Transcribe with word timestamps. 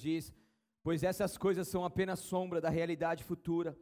diz: 0.00 0.34
Pois 0.82 1.02
essas 1.02 1.36
coisas 1.36 1.68
são 1.68 1.84
apenas 1.84 2.20
sombra 2.20 2.60
da 2.60 2.68
realidade 2.68 3.24
futura, 3.24 3.78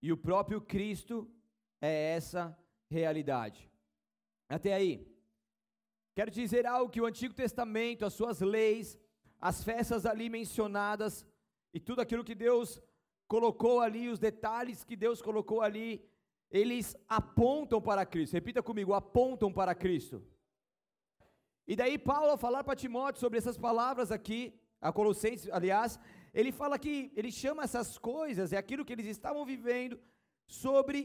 e 0.00 0.12
o 0.12 0.16
próprio 0.16 0.60
Cristo 0.60 1.30
é 1.80 2.14
essa 2.14 2.56
realidade. 2.90 3.70
Até 4.48 4.72
aí. 4.74 5.10
Quero 6.14 6.30
dizer 6.30 6.66
algo 6.66 6.90
que 6.90 7.00
o 7.00 7.06
Antigo 7.06 7.32
Testamento, 7.32 8.04
as 8.04 8.12
suas 8.12 8.40
leis, 8.40 8.98
as 9.40 9.64
festas 9.64 10.04
ali 10.04 10.28
mencionadas 10.28 11.26
e 11.72 11.80
tudo 11.80 12.00
aquilo 12.02 12.22
que 12.22 12.34
Deus 12.34 12.80
colocou 13.26 13.80
ali, 13.80 14.08
os 14.08 14.18
detalhes 14.18 14.84
que 14.84 14.94
Deus 14.94 15.22
colocou 15.22 15.62
ali, 15.62 16.06
eles 16.50 16.94
apontam 17.08 17.80
para 17.80 18.04
Cristo. 18.04 18.34
Repita 18.34 18.62
comigo, 18.62 18.92
apontam 18.92 19.50
para 19.50 19.74
Cristo. 19.74 20.22
E 21.66 21.74
daí 21.74 21.96
Paulo 21.96 22.32
ao 22.32 22.36
falar 22.36 22.62
para 22.62 22.76
Timóteo 22.76 23.20
sobre 23.20 23.38
essas 23.38 23.56
palavras 23.56 24.12
aqui, 24.12 24.40
a 24.82 24.92
Colossenses, 24.92 25.48
aliás, 25.58 25.98
ele 26.34 26.52
fala 26.60 26.78
que 26.78 27.12
ele 27.14 27.30
chama 27.30 27.62
essas 27.62 27.96
coisas, 27.96 28.52
é 28.52 28.58
aquilo 28.58 28.84
que 28.84 28.92
eles 28.92 29.06
estavam 29.06 29.44
vivendo 29.44 29.98
sobre 30.46 30.98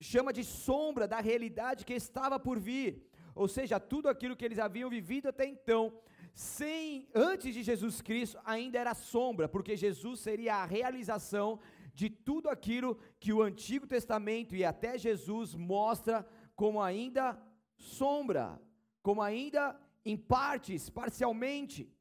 chama 0.00 0.32
de 0.32 0.44
sombra 0.44 1.06
da 1.06 1.20
realidade 1.20 1.84
que 1.84 1.94
estava 1.94 2.38
por 2.38 2.58
vir. 2.58 3.06
Ou 3.34 3.48
seja, 3.48 3.78
tudo 3.80 4.08
aquilo 4.08 4.36
que 4.36 4.44
eles 4.44 4.58
haviam 4.58 4.88
vivido 4.88 5.28
até 5.28 5.44
então, 5.46 5.92
sem 6.32 7.08
antes 7.14 7.52
de 7.54 7.62
Jesus 7.62 8.00
Cristo, 8.00 8.38
ainda 8.44 8.78
era 8.78 8.94
sombra, 8.94 9.48
porque 9.48 9.76
Jesus 9.76 10.20
seria 10.20 10.56
a 10.56 10.64
realização 10.64 11.60
de 11.94 12.08
tudo 12.10 12.48
aquilo 12.48 12.98
que 13.20 13.32
o 13.32 13.42
Antigo 13.42 13.86
Testamento 13.86 14.54
e 14.54 14.64
até 14.64 14.98
Jesus 14.98 15.54
mostra 15.54 16.26
como 16.56 16.82
ainda 16.82 17.38
sombra, 17.76 18.60
como 19.02 19.22
ainda 19.22 19.78
em 20.04 20.16
partes, 20.16 20.90
parcialmente. 20.90 21.93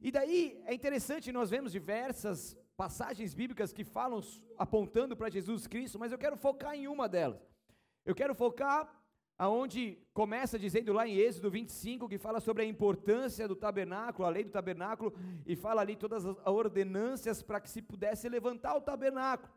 E 0.00 0.10
daí 0.10 0.60
é 0.64 0.74
interessante, 0.74 1.32
nós 1.32 1.50
vemos 1.50 1.72
diversas 1.72 2.56
passagens 2.76 3.34
bíblicas 3.34 3.72
que 3.72 3.82
falam 3.82 4.20
apontando 4.56 5.16
para 5.16 5.28
Jesus 5.28 5.66
Cristo, 5.66 5.98
mas 5.98 6.12
eu 6.12 6.18
quero 6.18 6.36
focar 6.36 6.74
em 6.74 6.86
uma 6.86 7.08
delas. 7.08 7.40
Eu 8.04 8.14
quero 8.14 8.34
focar 8.34 8.88
aonde 9.36 9.98
começa 10.12 10.58
dizendo 10.58 10.92
lá 10.92 11.06
em 11.06 11.16
Êxodo 11.16 11.50
25 11.50 12.08
que 12.08 12.18
fala 12.18 12.40
sobre 12.40 12.62
a 12.62 12.66
importância 12.66 13.46
do 13.46 13.54
tabernáculo, 13.54 14.26
a 14.26 14.30
lei 14.30 14.44
do 14.44 14.50
tabernáculo 14.50 15.12
e 15.46 15.54
fala 15.54 15.80
ali 15.80 15.94
todas 15.94 16.24
as 16.24 16.36
ordenâncias 16.46 17.42
para 17.42 17.60
que 17.60 17.70
se 17.70 17.80
pudesse 17.80 18.28
levantar 18.28 18.76
o 18.76 18.80
tabernáculo, 18.80 19.52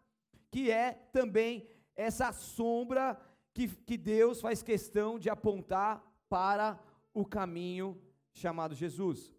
que 0.52 0.70
é 0.72 0.94
também 1.12 1.68
essa 1.96 2.32
sombra 2.32 3.20
que, 3.54 3.68
que 3.68 3.98
Deus 3.98 4.40
faz 4.40 4.62
questão 4.62 5.18
de 5.18 5.30
apontar 5.30 6.04
para 6.30 6.80
o 7.14 7.26
caminho 7.26 8.00
chamado 8.34 8.76
Jesus. 8.76 9.34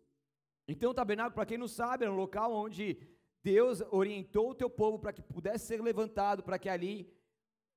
Então 0.66 0.90
o 0.90 0.94
tabernáculo, 0.94 1.34
para 1.34 1.46
quem 1.46 1.58
não 1.58 1.68
sabe, 1.68 2.04
era 2.04 2.12
um 2.12 2.16
local 2.16 2.52
onde 2.52 2.98
Deus 3.42 3.82
orientou 3.90 4.50
o 4.50 4.54
teu 4.54 4.70
povo 4.70 4.98
para 4.98 5.12
que 5.12 5.22
pudesse 5.22 5.66
ser 5.66 5.82
levantado, 5.82 6.42
para 6.42 6.58
que 6.58 6.68
ali 6.68 7.12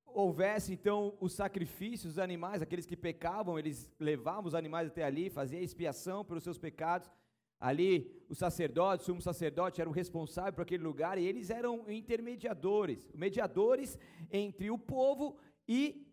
houvesse 0.06 0.72
então 0.72 1.18
os 1.20 1.34
sacrifícios 1.34 2.14
dos 2.14 2.20
animais, 2.20 2.62
aqueles 2.62 2.86
que 2.86 2.96
pecavam, 2.96 3.60
eles 3.60 3.92
levavam 4.00 4.46
os 4.46 4.56
animais 4.56 4.88
até 4.88 5.04
ali, 5.04 5.30
faziam 5.30 5.62
expiação 5.62 6.24
pelos 6.24 6.44
seus 6.44 6.58
pecados. 6.58 7.12
Ali, 7.60 8.24
o 8.30 8.36
sacerdote, 8.36 9.04
o 9.04 9.06
sumo 9.06 9.22
sacerdote, 9.22 9.82
eram 9.82 9.92
responsáveis 9.92 10.54
por 10.54 10.62
aquele 10.62 10.84
lugar 10.84 11.18
e 11.18 11.26
eles 11.26 11.50
eram 11.50 11.90
intermediadores, 11.90 13.10
mediadores 13.14 13.98
entre 14.32 14.70
o 14.70 14.78
povo 14.78 15.38
e 15.68 16.06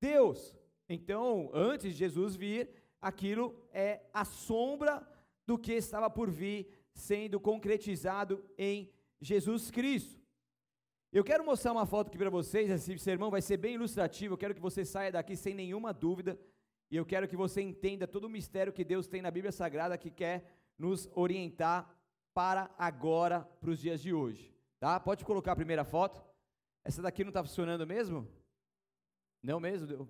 Deus. 0.00 0.56
Então, 0.88 1.50
antes 1.54 1.92
de 1.92 1.98
Jesus 1.98 2.34
vir, 2.34 2.70
aquilo 3.00 3.54
é 3.70 4.02
a 4.12 4.24
sombra 4.24 5.06
do 5.46 5.58
que 5.58 5.72
estava 5.72 6.08
por 6.08 6.30
vir, 6.30 6.68
sendo 6.94 7.40
concretizado 7.40 8.44
em 8.56 8.92
Jesus 9.20 9.70
Cristo. 9.70 10.20
Eu 11.12 11.22
quero 11.22 11.44
mostrar 11.44 11.72
uma 11.72 11.84
foto 11.84 12.08
aqui 12.08 12.16
para 12.16 12.30
vocês, 12.30 12.70
esse 12.70 12.98
sermão 12.98 13.30
vai 13.30 13.42
ser 13.42 13.58
bem 13.58 13.74
ilustrativo, 13.74 14.34
eu 14.34 14.38
quero 14.38 14.54
que 14.54 14.60
você 14.60 14.84
saia 14.84 15.12
daqui 15.12 15.36
sem 15.36 15.54
nenhuma 15.54 15.92
dúvida, 15.92 16.38
e 16.90 16.96
eu 16.96 17.04
quero 17.04 17.28
que 17.28 17.36
você 17.36 17.60
entenda 17.60 18.06
todo 18.06 18.24
o 18.24 18.30
mistério 18.30 18.72
que 18.72 18.84
Deus 18.84 19.06
tem 19.06 19.20
na 19.20 19.30
Bíblia 19.30 19.52
Sagrada 19.52 19.98
que 19.98 20.10
quer 20.10 20.44
nos 20.78 21.08
orientar 21.14 21.94
para 22.34 22.74
agora, 22.78 23.40
para 23.60 23.70
os 23.70 23.78
dias 23.78 24.00
de 24.00 24.12
hoje. 24.12 24.54
Tá? 24.80 24.98
Pode 24.98 25.24
colocar 25.24 25.52
a 25.52 25.56
primeira 25.56 25.84
foto. 25.84 26.24
Essa 26.84 27.02
daqui 27.02 27.22
não 27.22 27.30
está 27.30 27.42
funcionando 27.42 27.86
mesmo? 27.86 28.26
Não 29.42 29.60
mesmo? 29.60 29.86
Deu? 29.86 30.08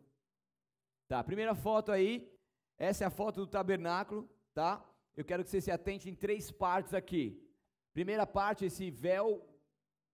Tá, 1.09 1.23
primeira 1.23 1.55
foto 1.55 1.93
aí, 1.93 2.33
essa 2.79 3.05
é 3.05 3.07
a 3.07 3.11
foto 3.11 3.41
do 3.41 3.47
tabernáculo, 3.47 4.29
tá? 4.55 4.83
Eu 5.17 5.25
quero 5.25 5.45
que 5.45 5.51
você 5.51 5.61
se 5.61 5.71
atente 5.71 6.09
em 6.09 6.15
três 6.15 6.51
partes 6.51 6.95
aqui. 6.95 7.39
Primeira 7.93 8.27
parte, 8.27 8.65
esse 8.65 8.91
véu 8.91 9.47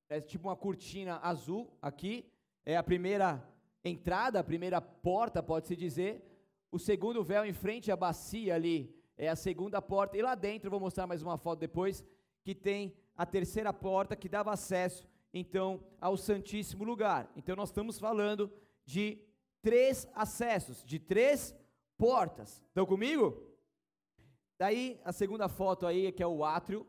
é 0.08 0.20
tipo 0.20 0.48
uma 0.48 0.56
cortina 0.56 1.18
azul 1.22 1.72
aqui, 1.80 2.26
é 2.66 2.76
a 2.76 2.82
primeira 2.82 3.46
entrada, 3.84 4.40
a 4.40 4.44
primeira 4.44 4.80
porta, 4.80 5.42
pode-se 5.42 5.76
dizer. 5.76 6.24
O 6.70 6.78
segundo 6.78 7.22
véu 7.22 7.44
em 7.44 7.52
frente 7.52 7.92
à 7.92 7.96
bacia 7.96 8.54
ali 8.54 8.94
é 9.16 9.28
a 9.28 9.36
segunda 9.36 9.80
porta. 9.80 10.16
E 10.16 10.22
lá 10.22 10.34
dentro, 10.34 10.70
vou 10.70 10.80
mostrar 10.80 11.06
mais 11.06 11.22
uma 11.22 11.38
foto 11.38 11.60
depois, 11.60 12.04
que 12.42 12.54
tem 12.54 12.94
a 13.16 13.24
terceira 13.24 13.72
porta 13.72 14.16
que 14.16 14.28
dava 14.28 14.52
acesso, 14.52 15.08
então, 15.32 15.84
ao 16.00 16.16
Santíssimo 16.16 16.84
Lugar. 16.84 17.30
Então, 17.36 17.54
nós 17.54 17.68
estamos 17.68 17.98
falando 17.98 18.50
de 18.84 19.18
três 19.62 20.08
acessos, 20.14 20.82
de 20.84 20.98
três 20.98 21.54
portas. 21.96 22.62
Estão 22.68 22.86
comigo? 22.86 23.47
Daí, 24.58 25.00
a 25.04 25.12
segunda 25.12 25.48
foto 25.48 25.86
aí, 25.86 26.10
que 26.10 26.22
é 26.22 26.26
o 26.26 26.44
átrio, 26.44 26.84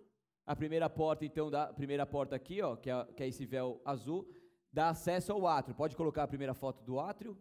a 0.45 0.55
primeira 0.55 0.89
porta, 0.89 1.23
então, 1.23 1.51
da 1.51 1.71
primeira 1.71 2.05
porta 2.05 2.35
aqui, 2.35 2.61
ó, 2.61 2.75
que 2.75 2.89
é, 2.89 3.05
que 3.15 3.21
é 3.21 3.27
esse 3.27 3.45
véu 3.45 3.79
azul, 3.85 4.27
dá 4.73 4.89
acesso 4.89 5.31
ao 5.31 5.45
átrio. 5.45 5.75
Pode 5.75 5.95
colocar 5.95 6.23
a 6.23 6.27
primeira 6.27 6.55
foto 6.55 6.83
do 6.83 6.99
átrio? 6.99 7.37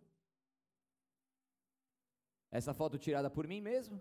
Essa 2.50 2.74
foto 2.74 2.98
tirada 2.98 3.30
por 3.30 3.46
mim 3.46 3.62
mesmo. 3.62 4.00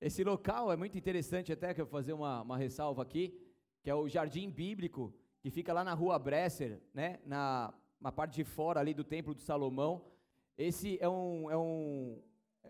Esse 0.00 0.22
local 0.22 0.70
é 0.70 0.76
muito 0.76 0.96
interessante, 0.98 1.50
até 1.50 1.72
que 1.72 1.80
eu 1.80 1.86
vou 1.86 1.92
fazer 1.92 2.12
uma, 2.12 2.42
uma 2.42 2.58
ressalva 2.58 3.02
aqui, 3.02 3.36
que 3.82 3.88
é 3.88 3.94
o 3.94 4.08
Jardim 4.08 4.50
Bíblico, 4.50 5.14
que 5.40 5.50
fica 5.50 5.72
lá 5.72 5.82
na 5.82 5.94
rua 5.94 6.18
Bresser, 6.18 6.80
né, 6.92 7.18
na, 7.24 7.72
parte 8.14 8.34
de 8.34 8.44
fora 8.44 8.80
ali 8.80 8.92
do 8.92 9.02
Templo 9.02 9.34
de 9.34 9.40
Salomão. 9.40 10.04
Esse 10.56 10.98
é 11.00 11.08
um, 11.08 11.50
é 11.50 11.56
um 11.56 12.22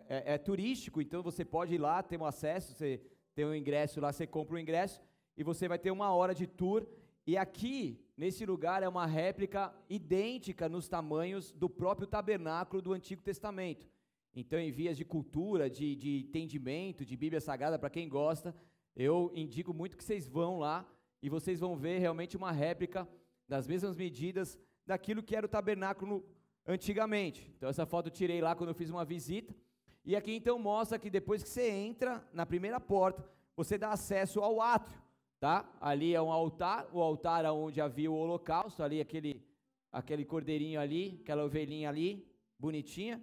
é, 0.08 0.34
é 0.34 0.38
turístico, 0.38 1.00
então 1.00 1.22
você 1.22 1.44
pode 1.44 1.74
ir 1.74 1.78
lá, 1.78 2.02
ter 2.02 2.18
um 2.20 2.24
acesso, 2.24 2.74
você 2.74 3.00
tem 3.34 3.44
um 3.44 3.54
ingresso 3.54 4.00
lá, 4.00 4.12
você 4.12 4.26
compra 4.26 4.56
um 4.56 4.58
ingresso 4.58 5.00
e 5.36 5.44
você 5.44 5.68
vai 5.68 5.78
ter 5.78 5.90
uma 5.90 6.12
hora 6.12 6.34
de 6.34 6.46
tour. 6.46 6.86
E 7.26 7.36
aqui, 7.36 8.00
nesse 8.16 8.44
lugar, 8.46 8.82
é 8.82 8.88
uma 8.88 9.06
réplica 9.06 9.72
idêntica 9.88 10.68
nos 10.68 10.88
tamanhos 10.88 11.52
do 11.52 11.68
próprio 11.68 12.06
tabernáculo 12.06 12.80
do 12.80 12.92
Antigo 12.92 13.22
Testamento. 13.22 13.88
Então, 14.34 14.58
em 14.58 14.70
vias 14.70 14.96
de 14.96 15.04
cultura, 15.04 15.68
de, 15.68 15.94
de 15.94 16.20
entendimento, 16.20 17.04
de 17.04 17.16
Bíblia 17.16 17.40
Sagrada, 17.40 17.78
para 17.78 17.90
quem 17.90 18.08
gosta, 18.08 18.54
eu 18.96 19.30
indico 19.34 19.72
muito 19.74 19.96
que 19.96 20.04
vocês 20.04 20.26
vão 20.26 20.58
lá 20.58 20.88
e 21.22 21.28
vocês 21.28 21.60
vão 21.60 21.76
ver 21.76 21.98
realmente 21.98 22.36
uma 22.36 22.50
réplica 22.50 23.08
das 23.46 23.66
mesmas 23.66 23.96
medidas 23.96 24.58
daquilo 24.86 25.22
que 25.22 25.36
era 25.36 25.46
o 25.46 25.48
tabernáculo 25.48 26.24
antigamente. 26.66 27.52
Então, 27.56 27.68
essa 27.68 27.86
foto 27.86 28.06
eu 28.06 28.12
tirei 28.12 28.40
lá 28.40 28.54
quando 28.54 28.70
eu 28.70 28.74
fiz 28.74 28.90
uma 28.90 29.04
visita. 29.04 29.54
E 30.08 30.16
aqui 30.16 30.34
então 30.34 30.58
mostra 30.58 30.98
que 30.98 31.10
depois 31.10 31.42
que 31.42 31.50
você 31.50 31.68
entra 31.68 32.26
na 32.32 32.46
primeira 32.46 32.80
porta, 32.80 33.22
você 33.54 33.76
dá 33.76 33.90
acesso 33.90 34.40
ao 34.40 34.58
átrio, 34.58 34.98
tá? 35.38 35.70
Ali 35.78 36.14
é 36.14 36.22
um 36.22 36.32
altar, 36.32 36.88
o 36.94 37.02
altar 37.02 37.44
onde 37.52 37.78
havia 37.78 38.10
o 38.10 38.14
holocausto, 38.14 38.82
ali 38.82 39.02
aquele 39.02 39.46
aquele 39.92 40.24
cordeirinho 40.24 40.80
ali, 40.80 41.20
aquela 41.22 41.44
ovelhinha 41.44 41.90
ali, 41.90 42.26
bonitinha, 42.58 43.22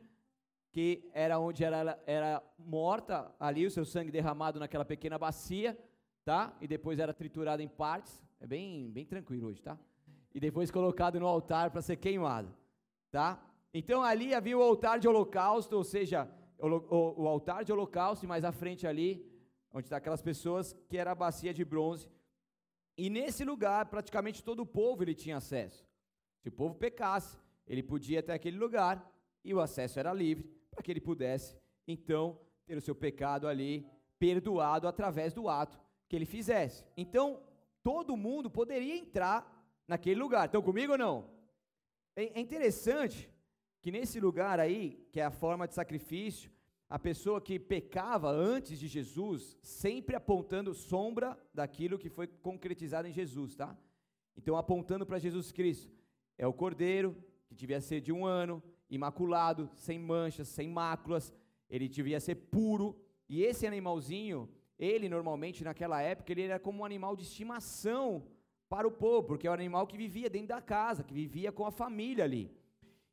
que 0.71 1.09
era 1.11 1.39
onde 1.39 1.63
ela 1.63 1.99
era 2.05 2.43
morta, 2.59 3.33
ali 3.39 3.65
o 3.65 3.71
seu 3.71 3.83
sangue 3.83 4.11
derramado 4.11 4.59
naquela 4.59 4.85
pequena 4.85 5.17
bacia, 5.17 5.75
tá? 6.23 6.55
E 6.61 6.67
depois 6.67 6.99
era 6.99 7.15
triturada 7.15 7.63
em 7.63 7.67
partes, 7.67 8.23
é 8.39 8.45
bem 8.45 8.91
bem 8.91 9.07
tranquilo 9.07 9.47
hoje, 9.47 9.59
tá? 9.59 9.75
E 10.35 10.39
depois 10.39 10.69
colocado 10.69 11.19
no 11.19 11.25
altar 11.25 11.71
para 11.71 11.81
ser 11.81 11.95
queimado, 11.95 12.55
tá? 13.09 13.43
Então 13.73 14.03
ali 14.03 14.35
havia 14.35 14.55
o 14.55 14.61
altar 14.61 14.99
de 14.99 15.07
holocausto, 15.07 15.75
ou 15.75 15.83
seja, 15.83 16.29
o, 16.59 17.23
o, 17.23 17.27
altar 17.27 17.63
de 17.63 17.71
holocausto, 17.71 18.25
e 18.25 18.27
mais 18.27 18.43
à 18.43 18.51
frente 18.51 18.87
ali, 18.87 19.25
onde 19.71 19.85
está 19.85 19.97
aquelas 19.97 20.21
pessoas, 20.21 20.73
que 20.87 20.97
era 20.97 21.11
a 21.11 21.15
bacia 21.15 21.53
de 21.53 21.65
bronze. 21.65 22.09
E 22.97 23.09
nesse 23.09 23.43
lugar, 23.43 23.87
praticamente 23.87 24.43
todo 24.43 24.61
o 24.61 24.65
povo 24.65 25.03
ele 25.03 25.13
tinha 25.13 25.37
acesso. 25.37 25.85
Se 26.41 26.49
o 26.49 26.51
povo 26.51 26.75
pecasse, 26.75 27.37
ele 27.67 27.83
podia 27.83 28.19
até 28.19 28.33
aquele 28.33 28.57
lugar, 28.57 29.11
e 29.43 29.53
o 29.53 29.59
acesso 29.59 29.99
era 29.99 30.13
livre, 30.13 30.49
para 30.71 30.81
que 30.81 30.91
ele 30.91 31.01
pudesse, 31.01 31.57
então, 31.87 32.39
ter 32.65 32.77
o 32.77 32.81
seu 32.81 32.95
pecado 32.95 33.47
ali 33.47 33.87
perdoado 34.17 34.87
através 34.87 35.33
do 35.33 35.47
ato 35.49 35.79
que 36.07 36.15
ele 36.15 36.25
fizesse. 36.25 36.85
Então, 36.95 37.41
todo 37.83 38.17
mundo 38.17 38.49
poderia 38.49 38.95
entrar 38.95 39.51
naquele 39.87 40.19
lugar. 40.19 40.45
Estão 40.45 40.61
comigo 40.61 40.93
ou 40.93 40.97
não? 40.97 41.29
É, 42.15 42.23
é 42.23 42.39
interessante 42.39 43.29
que 43.85 43.91
nesse 43.91 44.19
lugar 44.19 44.59
aí, 44.59 44.99
que 45.11 45.19
é 45.19 45.23
a 45.23 45.29
forma 45.29 45.67
de 45.67 45.75
sacrifício, 45.75 46.49
a 46.89 46.97
pessoa 46.97 47.39
que 47.39 47.59
pecava 47.59 48.31
antes 48.31 48.79
de 48.79 48.87
Jesus, 48.87 49.55
sempre 49.61 50.15
apontando 50.15 50.73
sombra 50.73 51.37
daquilo 51.53 51.99
que 51.99 52.09
foi 52.09 52.25
concretizado 52.25 53.07
em 53.07 53.11
Jesus, 53.11 53.55
tá? 53.55 53.77
Então, 54.35 54.57
apontando 54.57 55.05
para 55.05 55.19
Jesus 55.19 55.51
Cristo. 55.51 55.93
É 56.35 56.47
o 56.47 56.51
cordeiro, 56.51 57.15
que 57.47 57.53
devia 57.53 57.79
ser 57.79 58.01
de 58.01 58.11
um 58.11 58.25
ano, 58.25 58.59
imaculado, 58.89 59.69
sem 59.75 59.99
manchas, 59.99 60.47
sem 60.47 60.67
máculas, 60.67 61.31
ele 61.69 61.87
devia 61.87 62.19
ser 62.19 62.33
puro. 62.33 62.99
E 63.29 63.43
esse 63.43 63.67
animalzinho, 63.67 64.49
ele 64.79 65.07
normalmente 65.07 65.63
naquela 65.63 66.01
época, 66.01 66.31
ele 66.31 66.41
era 66.41 66.57
como 66.57 66.79
um 66.79 66.85
animal 66.85 67.15
de 67.15 67.21
estimação 67.21 68.25
para 68.67 68.87
o 68.87 68.91
povo, 68.91 69.27
porque 69.27 69.45
é 69.45 69.51
um 69.51 69.53
animal 69.53 69.85
que 69.85 69.95
vivia 69.95 70.27
dentro 70.27 70.47
da 70.47 70.59
casa, 70.59 71.03
que 71.03 71.13
vivia 71.13 71.51
com 71.51 71.67
a 71.67 71.71
família 71.71 72.23
ali. 72.23 72.51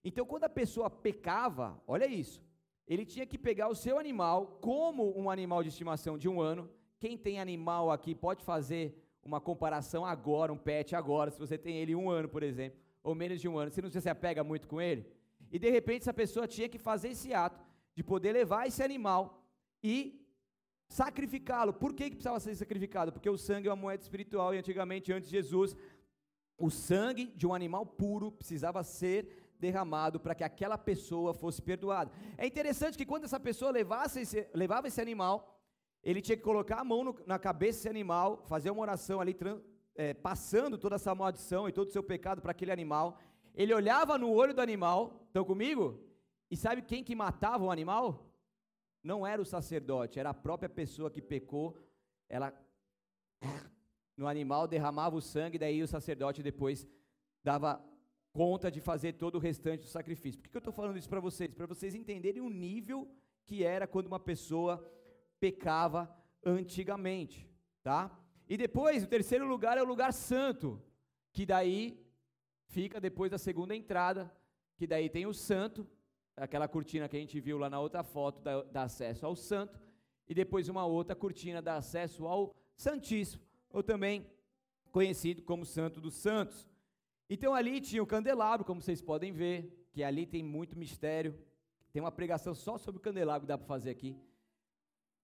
Então, 0.05 0.27
quando 0.27 0.45
a 0.45 0.49
pessoa 0.49 0.91
pecava, 0.91 1.81
olha 1.87 2.07
isso, 2.07 2.43
ele 2.87 3.05
tinha 3.05 3.27
que 3.27 3.39
pegar 3.39 3.69
o 3.69 3.75
seu 3.75 3.99
animal 3.99 4.59
como 4.61 5.17
um 5.19 5.31
animal 5.31 5.63
de 5.63 5.69
estimação 5.69 6.19
de 6.19 6.29
um 6.29 6.41
ano. 6.41 6.69
Quem 6.99 7.17
tem 7.17 7.41
animal 7.41 7.91
aqui 7.91 8.15
pode 8.15 8.45
fazer 8.45 8.99
uma 9.23 9.41
comparação 9.41 10.05
agora, 10.05 10.53
um 10.53 10.59
pet 10.59 10.97
agora, 10.97 11.31
se 11.31 11.39
você 11.39 11.57
tem 11.57 11.77
ele 11.77 11.95
um 11.95 12.11
ano, 12.11 12.29
por 12.29 12.43
exemplo, 12.43 12.79
ou 13.03 13.15
menos 13.15 13.41
de 13.41 13.49
um 13.49 13.57
ano, 13.57 13.71
você 13.71 13.81
não 13.81 13.91
se 13.91 14.09
apega 14.09 14.43
muito 14.43 14.67
com 14.67 14.81
ele? 14.81 15.07
E 15.51 15.59
de 15.59 15.71
repente 15.71 16.03
essa 16.03 16.15
pessoa 16.15 16.49
tinha 16.49 16.69
que 16.69 16.79
fazer 16.79 17.11
esse 17.11 17.33
ato 17.33 17.61
de 17.95 18.03
poder 18.03 18.33
levar 18.33 18.67
esse 18.67 18.83
animal 18.83 19.47
e 19.83 20.21
sacrificá-lo. 20.89 21.73
Por 21.73 21.93
que, 21.93 22.05
que 22.05 22.17
precisava 22.17 22.41
ser 22.41 22.55
sacrificado? 22.55 23.13
Porque 23.13 23.31
o 23.31 23.39
sangue 23.39 23.69
é 23.69 23.71
uma 23.71 23.77
moeda 23.77 24.03
espiritual 24.03 24.55
e 24.55 24.59
antigamente, 24.59 25.13
antes 25.13 25.31
de 25.31 25.37
Jesus, 25.37 25.77
o 26.59 26.71
sangue 26.71 27.27
de 27.27 27.47
um 27.47 27.55
animal 27.55 27.85
puro 27.85 28.31
precisava 28.31 28.83
ser 28.83 29.42
derramado 29.63 30.19
para 30.19 30.35
que 30.35 30.45
aquela 30.51 30.77
pessoa 30.77 31.33
fosse 31.33 31.61
perdoada. 31.63 32.11
É 32.37 32.45
interessante 32.45 32.99
que 32.99 33.07
quando 33.07 33.25
essa 33.29 33.39
pessoa 33.49 33.71
levasse 33.71 34.21
esse, 34.25 34.49
levava 34.53 34.89
esse 34.89 35.01
animal, 35.01 35.37
ele 36.03 36.21
tinha 36.21 36.37
que 36.37 36.43
colocar 36.43 36.79
a 36.81 36.85
mão 36.85 37.05
no, 37.05 37.13
na 37.33 37.39
cabeça 37.39 37.79
desse 37.79 37.89
animal, 37.89 38.43
fazer 38.53 38.71
uma 38.71 38.83
oração 38.83 39.21
ali, 39.21 39.37
é, 39.95 40.15
passando 40.15 40.77
toda 40.77 40.97
essa 40.97 41.15
maldição 41.15 41.69
e 41.69 41.73
todo 41.73 41.87
o 41.89 41.93
seu 41.93 42.03
pecado 42.03 42.43
para 42.43 42.51
aquele 42.51 42.73
animal. 42.73 43.07
Ele 43.55 43.73
olhava 43.73 44.19
no 44.19 44.31
olho 44.33 44.53
do 44.53 44.61
animal, 44.61 44.99
estão 45.29 45.45
comigo? 45.45 45.85
E 46.51 46.57
sabe 46.57 46.83
quem 46.83 47.05
que 47.05 47.15
matava 47.15 47.65
o 47.65 47.71
animal? 47.71 48.05
Não 49.01 49.25
era 49.25 49.41
o 49.41 49.51
sacerdote, 49.55 50.19
era 50.19 50.31
a 50.31 50.35
própria 50.47 50.69
pessoa 50.69 51.09
que 51.09 51.23
pecou. 51.23 51.79
Ela 52.29 52.53
no 54.17 54.27
animal 54.27 54.67
derramava 54.67 55.15
o 55.15 55.23
sangue, 55.23 55.63
daí 55.65 55.83
o 55.83 55.93
sacerdote 55.97 56.43
depois 56.43 56.87
dava 57.45 57.71
conta 58.33 58.71
de 58.71 58.81
fazer 58.81 59.15
todo 59.15 59.37
o 59.37 59.39
restante 59.39 59.83
do 59.83 59.89
sacrifício. 59.89 60.41
Por 60.41 60.49
que 60.49 60.57
eu 60.57 60.61
estou 60.61 60.73
falando 60.73 60.97
isso 60.97 61.09
para 61.09 61.21
vocês? 61.21 61.53
Para 61.53 61.67
vocês 61.67 61.95
entenderem 61.95 62.41
o 62.41 62.49
nível 62.49 63.09
que 63.45 63.63
era 63.63 63.87
quando 63.87 64.07
uma 64.07 64.21
pessoa 64.21 64.83
pecava 65.39 66.11
antigamente, 66.45 67.49
tá? 67.83 68.11
E 68.49 68.57
depois, 68.57 69.03
o 69.03 69.07
terceiro 69.07 69.47
lugar 69.47 69.79
é 69.79 69.83
o 69.83 69.87
lugar 69.87 70.13
santo, 70.13 70.81
que 71.33 71.45
daí 71.45 72.01
fica 72.67 73.01
depois 73.01 73.31
da 73.31 73.39
segunda 73.39 73.75
entrada, 73.75 74.35
que 74.77 74.87
daí 74.87 75.09
tem 75.09 75.27
o 75.27 75.35
santo, 75.35 75.87
aquela 76.37 76.67
cortina 76.67 77.09
que 77.09 77.17
a 77.17 77.21
gente 77.21 77.39
viu 77.41 77.59
lá 77.59 77.69
na 77.69 77.81
outra 77.81 78.03
foto, 78.03 78.41
dá, 78.41 78.63
dá 78.63 78.83
acesso 78.85 79.27
ao 79.27 79.37
santo, 79.37 79.81
e 80.29 80.35
depois 80.35 80.69
uma 80.69 80.87
outra 80.87 81.15
cortina 81.15 81.61
dá 81.61 81.77
acesso 81.77 82.27
ao 82.27 82.55
Santíssimo, 82.77 83.43
ou 83.71 83.83
também 83.83 84.27
conhecido 84.91 85.43
como 85.43 85.65
Santo 85.65 86.01
dos 86.01 86.15
Santos. 86.15 86.69
Então 87.35 87.55
ali 87.55 87.81
tinha 87.81 88.03
o 88.03 88.07
candelabro, 88.07 88.63
como 88.63 88.83
vocês 88.83 89.01
podem 89.01 89.33
ver, 89.33 89.89
que 89.91 90.05
ali 90.05 90.27
tem 90.27 90.43
muito 90.43 90.79
mistério. 90.79 91.35
Tem 91.91 92.03
uma 92.03 92.13
pregação 92.13 92.55
só 92.55 92.77
sobre 92.77 92.99
o 92.99 93.03
candelabro 93.03 93.47
que 93.47 93.49
dá 93.49 93.57
para 93.57 93.67
fazer 93.67 93.89
aqui. 93.89 94.15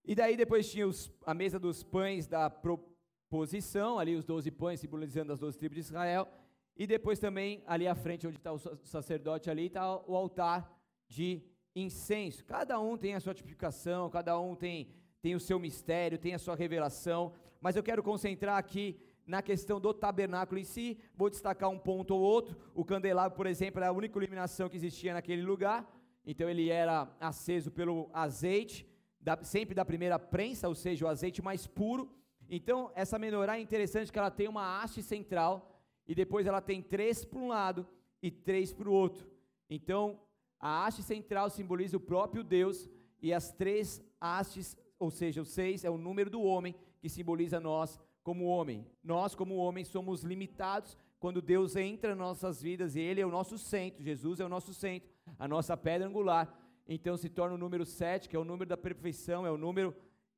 E 0.03 0.15
daí 0.15 0.35
depois 0.35 0.71
tinha 0.71 0.87
os, 0.87 1.11
a 1.23 1.35
mesa 1.35 1.59
dos 1.59 1.83
pães 1.83 2.25
da 2.25 2.49
proposição, 2.49 3.99
ali 3.99 4.15
os 4.15 4.25
doze 4.25 4.49
pães 4.49 4.79
simbolizando 4.79 5.31
as 5.31 5.37
doze 5.37 5.55
tribos 5.55 5.75
de 5.75 5.81
Israel. 5.81 6.27
E 6.75 6.87
depois 6.87 7.19
também 7.19 7.61
ali 7.67 7.87
à 7.87 7.93
frente, 7.93 8.25
onde 8.25 8.37
está 8.37 8.51
o 8.51 8.57
sacerdote 8.57 9.47
ali, 9.47 9.67
está 9.67 9.95
o 9.95 10.15
altar 10.15 10.67
de 11.07 11.43
incenso. 11.75 12.43
Cada 12.43 12.79
um 12.79 12.97
tem 12.97 13.13
a 13.13 13.19
sua 13.19 13.35
tipificação, 13.35 14.09
cada 14.09 14.39
um 14.39 14.55
tem, 14.55 14.89
tem 15.21 15.35
o 15.35 15.39
seu 15.39 15.59
mistério, 15.59 16.17
tem 16.17 16.33
a 16.33 16.39
sua 16.39 16.55
revelação. 16.55 17.33
Mas 17.61 17.75
eu 17.75 17.83
quero 17.83 18.01
concentrar 18.01 18.57
aqui 18.57 18.99
na 19.29 19.43
questão 19.43 19.79
do 19.79 19.93
tabernáculo 19.93 20.59
em 20.59 20.63
si, 20.63 20.97
vou 21.15 21.29
destacar 21.29 21.69
um 21.69 21.77
ponto 21.77 22.15
ou 22.15 22.19
outro. 22.19 22.57
O 22.73 22.83
candelabro, 22.83 23.37
por 23.37 23.45
exemplo, 23.45 23.79
era 23.79 23.89
a 23.89 23.93
única 23.93 24.17
iluminação 24.17 24.67
que 24.67 24.75
existia 24.75 25.13
naquele 25.13 25.43
lugar, 25.43 25.87
então 26.25 26.49
ele 26.49 26.69
era 26.69 27.07
aceso 27.19 27.69
pelo 27.69 28.09
azeite, 28.11 28.87
da, 29.21 29.37
sempre 29.43 29.75
da 29.75 29.85
primeira 29.85 30.17
prensa, 30.17 30.67
ou 30.67 30.73
seja, 30.73 31.05
o 31.05 31.07
azeite 31.07 31.43
mais 31.43 31.67
puro. 31.67 32.11
Então, 32.49 32.91
essa 32.95 33.19
menorá 33.19 33.59
é 33.59 33.61
interessante 33.61 34.11
que 34.11 34.17
ela 34.17 34.31
tem 34.31 34.47
uma 34.47 34.81
haste 34.81 35.03
central 35.03 35.79
e 36.07 36.15
depois 36.15 36.47
ela 36.47 36.59
tem 36.59 36.81
três 36.81 37.23
para 37.23 37.39
um 37.39 37.49
lado 37.49 37.87
e 38.23 38.31
três 38.31 38.73
para 38.73 38.89
o 38.89 38.93
outro. 38.93 39.29
Então, 39.69 40.19
a 40.59 40.87
haste 40.87 41.03
central 41.03 41.51
simboliza 41.51 41.97
o 41.97 41.99
próprio 41.99 42.43
Deus 42.43 42.89
e 43.21 43.31
as 43.31 43.51
três 43.51 44.01
hastes, 44.19 44.75
ou 44.97 45.11
seja, 45.11 45.39
o 45.39 45.45
seis 45.45 45.85
é 45.85 45.89
o 45.91 45.99
número 45.99 46.31
do 46.31 46.41
homem 46.41 46.73
que 46.99 47.07
simboliza 47.07 47.59
nós 47.59 47.99
como 48.23 48.45
homem. 48.45 48.85
Nós, 49.03 49.35
como 49.35 49.55
homem, 49.55 49.83
somos 49.83 50.23
limitados 50.23 50.97
quando 51.19 51.41
Deus 51.41 51.75
entra 51.75 52.15
nas 52.15 52.17
nossas 52.17 52.61
vidas 52.61 52.95
e 52.95 53.01
Ele 53.01 53.19
é 53.19 53.25
o 53.25 53.31
nosso 53.31 53.57
centro, 53.57 54.01
Jesus 54.01 54.39
é 54.39 54.45
o 54.45 54.49
nosso 54.49 54.73
centro, 54.73 55.09
a 55.37 55.47
nossa 55.47 55.75
pedra 55.75 56.07
angular. 56.07 56.53
Então 56.87 57.17
se 57.17 57.29
torna 57.29 57.55
o 57.55 57.57
número 57.57 57.85
7, 57.85 58.29
que 58.29 58.35
é 58.35 58.39
o 58.39 58.45
número 58.45 58.69
da 58.69 58.77
perfeição, 58.77 59.45
é 59.45 59.51
o 59.51 59.57
número 59.57 59.93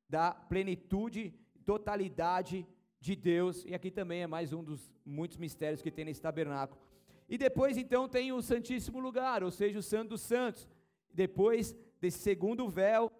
da 0.10 0.32
plenitude, 0.34 1.34
totalidade 1.66 2.68
de 3.00 3.16
Deus. 3.16 3.64
E 3.66 3.74
aqui 3.74 3.92
também 3.92 4.24
é 4.24 4.28
mais 4.28 4.52
um 4.52 4.64
dos 4.64 4.92
muitos 5.06 5.38
mistérios 5.38 5.82
que 5.82 5.92
tem 5.92 6.04
nesse 6.04 6.22
tabernáculo. 6.22 6.82
E 7.30 7.38
depois 7.38 7.78
então 7.78 8.10
tem 8.10 8.32
o 8.32 8.42
Santíssimo 8.42 9.00
Lugar, 9.00 9.44
ou 9.44 9.52
seja, 9.52 9.80
o 9.80 9.84
Santo 9.84 10.10
dos 10.10 10.22
Santos. 10.22 10.68
Depois 11.14 11.76
desse 12.02 12.20
segundo 12.20 12.68
véu, 12.68 13.12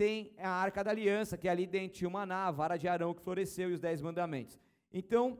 tem 0.00 0.32
a 0.38 0.48
arca 0.48 0.82
da 0.82 0.92
aliança, 0.92 1.36
que 1.36 1.46
ali 1.46 1.66
dentro 1.66 1.98
tinha 1.98 2.08
o 2.08 2.10
maná, 2.10 2.46
a 2.46 2.50
vara 2.50 2.78
de 2.78 2.88
Arão 2.88 3.12
que 3.12 3.20
floresceu 3.20 3.68
e 3.68 3.74
os 3.74 3.80
dez 3.80 4.00
mandamentos. 4.00 4.58
Então, 4.90 5.38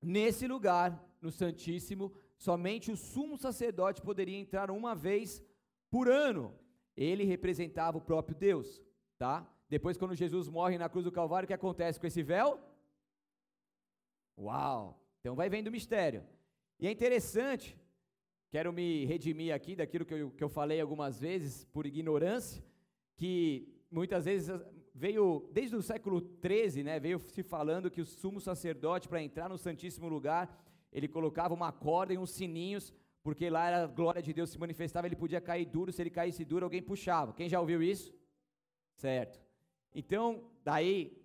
nesse 0.00 0.46
lugar, 0.46 0.88
no 1.20 1.30
Santíssimo, 1.30 2.10
somente 2.38 2.90
o 2.90 2.96
sumo 2.96 3.36
sacerdote 3.36 4.00
poderia 4.00 4.38
entrar 4.38 4.70
uma 4.70 4.94
vez 4.94 5.44
por 5.90 6.08
ano. 6.08 6.58
Ele 6.96 7.22
representava 7.24 7.98
o 7.98 8.00
próprio 8.00 8.34
Deus, 8.34 8.82
tá? 9.18 9.46
Depois, 9.68 9.98
quando 9.98 10.14
Jesus 10.14 10.48
morre 10.48 10.78
na 10.78 10.88
cruz 10.88 11.04
do 11.04 11.12
Calvário, 11.12 11.44
o 11.44 11.48
que 11.48 11.52
acontece 11.52 12.00
com 12.00 12.06
esse 12.06 12.22
véu? 12.22 12.58
Uau! 14.38 14.98
Então 15.20 15.36
vai 15.36 15.50
vendo 15.50 15.68
o 15.68 15.72
mistério. 15.78 16.24
E 16.80 16.86
é 16.86 16.90
interessante, 16.90 17.76
quero 18.48 18.72
me 18.72 19.04
redimir 19.04 19.54
aqui 19.54 19.76
daquilo 19.76 20.06
que 20.06 20.14
eu, 20.14 20.30
que 20.30 20.42
eu 20.42 20.48
falei 20.48 20.80
algumas 20.80 21.20
vezes, 21.20 21.66
por 21.66 21.84
ignorância, 21.84 22.64
que 23.14 23.77
muitas 23.90 24.24
vezes 24.24 24.50
veio, 24.94 25.48
desde 25.52 25.76
o 25.76 25.82
século 25.82 26.20
13, 26.20 26.82
né, 26.82 26.98
veio 26.98 27.18
se 27.20 27.42
falando 27.42 27.90
que 27.90 28.00
o 28.00 28.06
sumo 28.06 28.40
sacerdote, 28.40 29.08
para 29.08 29.22
entrar 29.22 29.48
no 29.48 29.56
Santíssimo 29.56 30.08
Lugar, 30.08 30.44
ele 30.92 31.08
colocava 31.08 31.54
uma 31.54 31.70
corda 31.70 32.12
e 32.12 32.18
uns 32.18 32.30
sininhos, 32.30 32.92
porque 33.22 33.48
lá 33.50 33.68
era 33.68 33.84
a 33.84 33.86
glória 33.86 34.22
de 34.22 34.32
Deus 34.32 34.50
se 34.50 34.58
manifestava, 34.58 35.06
ele 35.06 35.16
podia 35.16 35.40
cair 35.40 35.66
duro, 35.66 35.92
se 35.92 36.02
ele 36.02 36.10
caísse 36.10 36.44
duro, 36.44 36.64
alguém 36.64 36.82
puxava. 36.82 37.32
Quem 37.32 37.48
já 37.48 37.60
ouviu 37.60 37.82
isso? 37.82 38.12
Certo. 38.96 39.40
Então, 39.94 40.50
daí, 40.64 41.16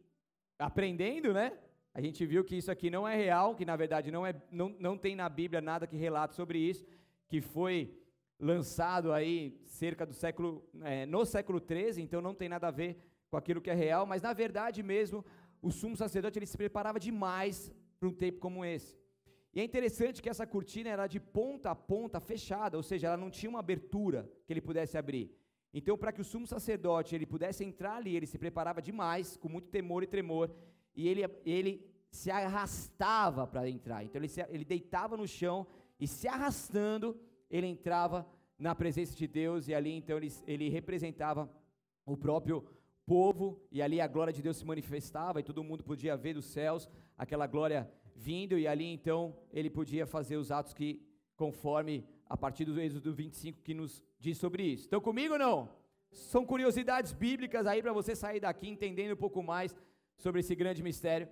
aprendendo, 0.59 1.33
né? 1.33 1.57
A 1.93 2.01
gente 2.01 2.25
viu 2.25 2.43
que 2.43 2.55
isso 2.55 2.71
aqui 2.71 2.89
não 2.89 3.07
é 3.07 3.15
real, 3.15 3.55
que 3.55 3.65
na 3.65 3.75
verdade 3.75 4.11
não, 4.11 4.25
é, 4.25 4.33
não, 4.51 4.69
não 4.79 4.97
tem 4.97 5.15
na 5.15 5.29
Bíblia 5.29 5.61
nada 5.61 5.85
que 5.85 5.95
relate 5.95 6.35
sobre 6.35 6.57
isso, 6.57 6.83
que 7.27 7.39
foi 7.39 7.95
lançado 8.43 9.13
aí 9.13 9.57
cerca 9.63 10.05
do 10.05 10.13
século, 10.13 10.63
é, 10.81 11.05
no 11.05 11.25
século 11.25 11.59
13, 11.61 12.01
então 12.01 12.21
não 12.21 12.35
tem 12.35 12.49
nada 12.49 12.67
a 12.67 12.71
ver 12.71 12.97
com 13.29 13.37
aquilo 13.37 13.61
que 13.61 13.69
é 13.69 13.73
real, 13.73 14.05
mas 14.05 14.21
na 14.21 14.33
verdade 14.33 14.83
mesmo, 14.83 15.25
o 15.61 15.71
sumo 15.71 15.95
sacerdote 15.95 16.37
ele 16.37 16.45
se 16.45 16.57
preparava 16.57 16.99
demais 16.99 17.71
para 17.97 18.09
um 18.09 18.13
tempo 18.13 18.39
como 18.39 18.65
esse. 18.65 18.99
E 19.53 19.61
é 19.61 19.63
interessante 19.63 20.21
que 20.21 20.29
essa 20.29 20.45
cortina 20.45 20.89
era 20.89 21.07
de 21.07 21.19
ponta 21.19 21.71
a 21.71 21.75
ponta 21.75 22.19
fechada, 22.19 22.75
ou 22.75 22.83
seja, 22.83 23.07
ela 23.07 23.17
não 23.17 23.29
tinha 23.29 23.49
uma 23.49 23.59
abertura 23.59 24.29
que 24.45 24.51
ele 24.51 24.61
pudesse 24.61 24.97
abrir. 24.97 25.31
Então, 25.73 25.97
para 25.97 26.11
que 26.11 26.21
o 26.21 26.23
sumo 26.23 26.45
sacerdote 26.45 27.15
ele 27.15 27.25
pudesse 27.25 27.63
entrar 27.63 27.95
ali, 27.95 28.15
ele 28.15 28.27
se 28.27 28.37
preparava 28.37 28.81
demais, 28.81 29.37
com 29.37 29.47
muito 29.47 29.69
temor 29.69 30.03
e 30.03 30.07
tremor, 30.07 30.51
e 30.95 31.07
ele, 31.07 31.23
ele 31.45 31.87
se 32.11 32.29
arrastava 32.29 33.47
para 33.47 33.69
entrar. 33.69 34.03
Então, 34.03 34.19
ele, 34.19 34.27
se, 34.27 34.45
ele 34.49 34.65
deitava 34.65 35.15
no 35.15 35.27
chão 35.27 35.65
e 35.99 36.07
se 36.07 36.27
arrastando, 36.27 37.17
ele 37.49 37.67
entrava 37.67 38.27
na 38.57 38.73
presença 38.73 39.15
de 39.15 39.27
Deus 39.27 39.67
e 39.67 39.73
ali 39.73 39.91
então 39.91 40.17
ele, 40.17 40.31
ele 40.47 40.69
representava 40.69 41.49
o 42.05 42.15
próprio 42.15 42.65
povo 43.05 43.61
e 43.71 43.81
ali 43.81 43.99
a 43.99 44.07
glória 44.07 44.33
de 44.33 44.41
Deus 44.41 44.57
se 44.57 44.65
manifestava 44.65 45.39
e 45.39 45.43
todo 45.43 45.63
mundo 45.63 45.83
podia 45.83 46.15
ver 46.15 46.33
dos 46.33 46.45
céus 46.45 46.89
aquela 47.17 47.47
glória 47.47 47.89
vindo 48.15 48.57
e 48.57 48.67
ali 48.67 48.85
então 48.85 49.35
ele 49.51 49.69
podia 49.69 50.05
fazer 50.05 50.37
os 50.37 50.51
atos 50.51 50.73
que 50.73 51.01
conforme 51.35 52.05
a 52.27 52.37
partir 52.37 52.65
do 52.65 52.79
Êxodo 52.79 53.13
25 53.13 53.61
que 53.61 53.73
nos 53.73 54.03
diz 54.19 54.37
sobre 54.37 54.63
isso. 54.63 54.83
Estão 54.83 55.01
comigo 55.01 55.33
ou 55.33 55.39
não? 55.39 55.69
São 56.11 56.45
curiosidades 56.45 57.11
bíblicas 57.11 57.65
aí 57.65 57.81
para 57.81 57.91
você 57.91 58.15
sair 58.15 58.39
daqui 58.39 58.67
entendendo 58.69 59.13
um 59.13 59.17
pouco 59.17 59.41
mais 59.43 59.75
sobre 60.17 60.39
esse 60.41 60.55
grande 60.55 60.83
mistério. 60.83 61.27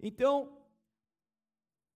Então, 0.00 0.52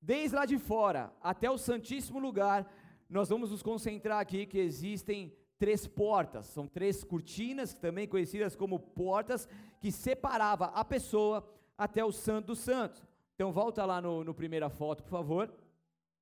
desde 0.00 0.35
lá 0.35 0.47
de 0.47 0.59
fora 0.59 1.12
até 1.23 1.50
o 1.50 1.59
Santíssimo 1.59 2.19
Lugar, 2.19 2.67
nós 3.11 3.29
vamos 3.29 3.50
nos 3.50 3.62
concentrar 3.62 4.21
aqui 4.21 4.47
que 4.47 4.59
existem 4.59 5.37
três 5.59 5.87
portas, 5.87 6.47
são 6.47 6.67
três 6.67 7.02
cortinas, 7.02 7.75
também 7.75 8.07
conhecidas 8.07 8.55
como 8.55 8.79
portas, 8.79 9.49
que 9.81 9.90
separava 9.90 10.67
a 10.67 10.85
pessoa 10.85 11.47
até 11.76 12.05
o 12.05 12.12
Santo 12.12 12.47
dos 12.47 12.61
Santos. 12.61 13.02
Então 13.35 13.52
volta 13.52 13.85
lá 13.85 14.00
no, 14.00 14.23
no 14.23 14.33
primeira 14.33 14.71
foto, 14.71 15.02
por 15.02 15.11
favor, 15.11 15.52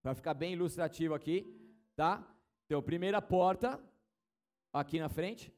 para 0.02 0.14
ficar 0.14 0.32
bem 0.32 0.54
ilustrativo 0.54 1.14
aqui, 1.14 1.46
tá? 1.94 2.26
Então, 2.64 2.82
primeira 2.82 3.20
porta, 3.20 3.78
aqui 4.72 4.98
na 4.98 5.08
frente, 5.08 5.52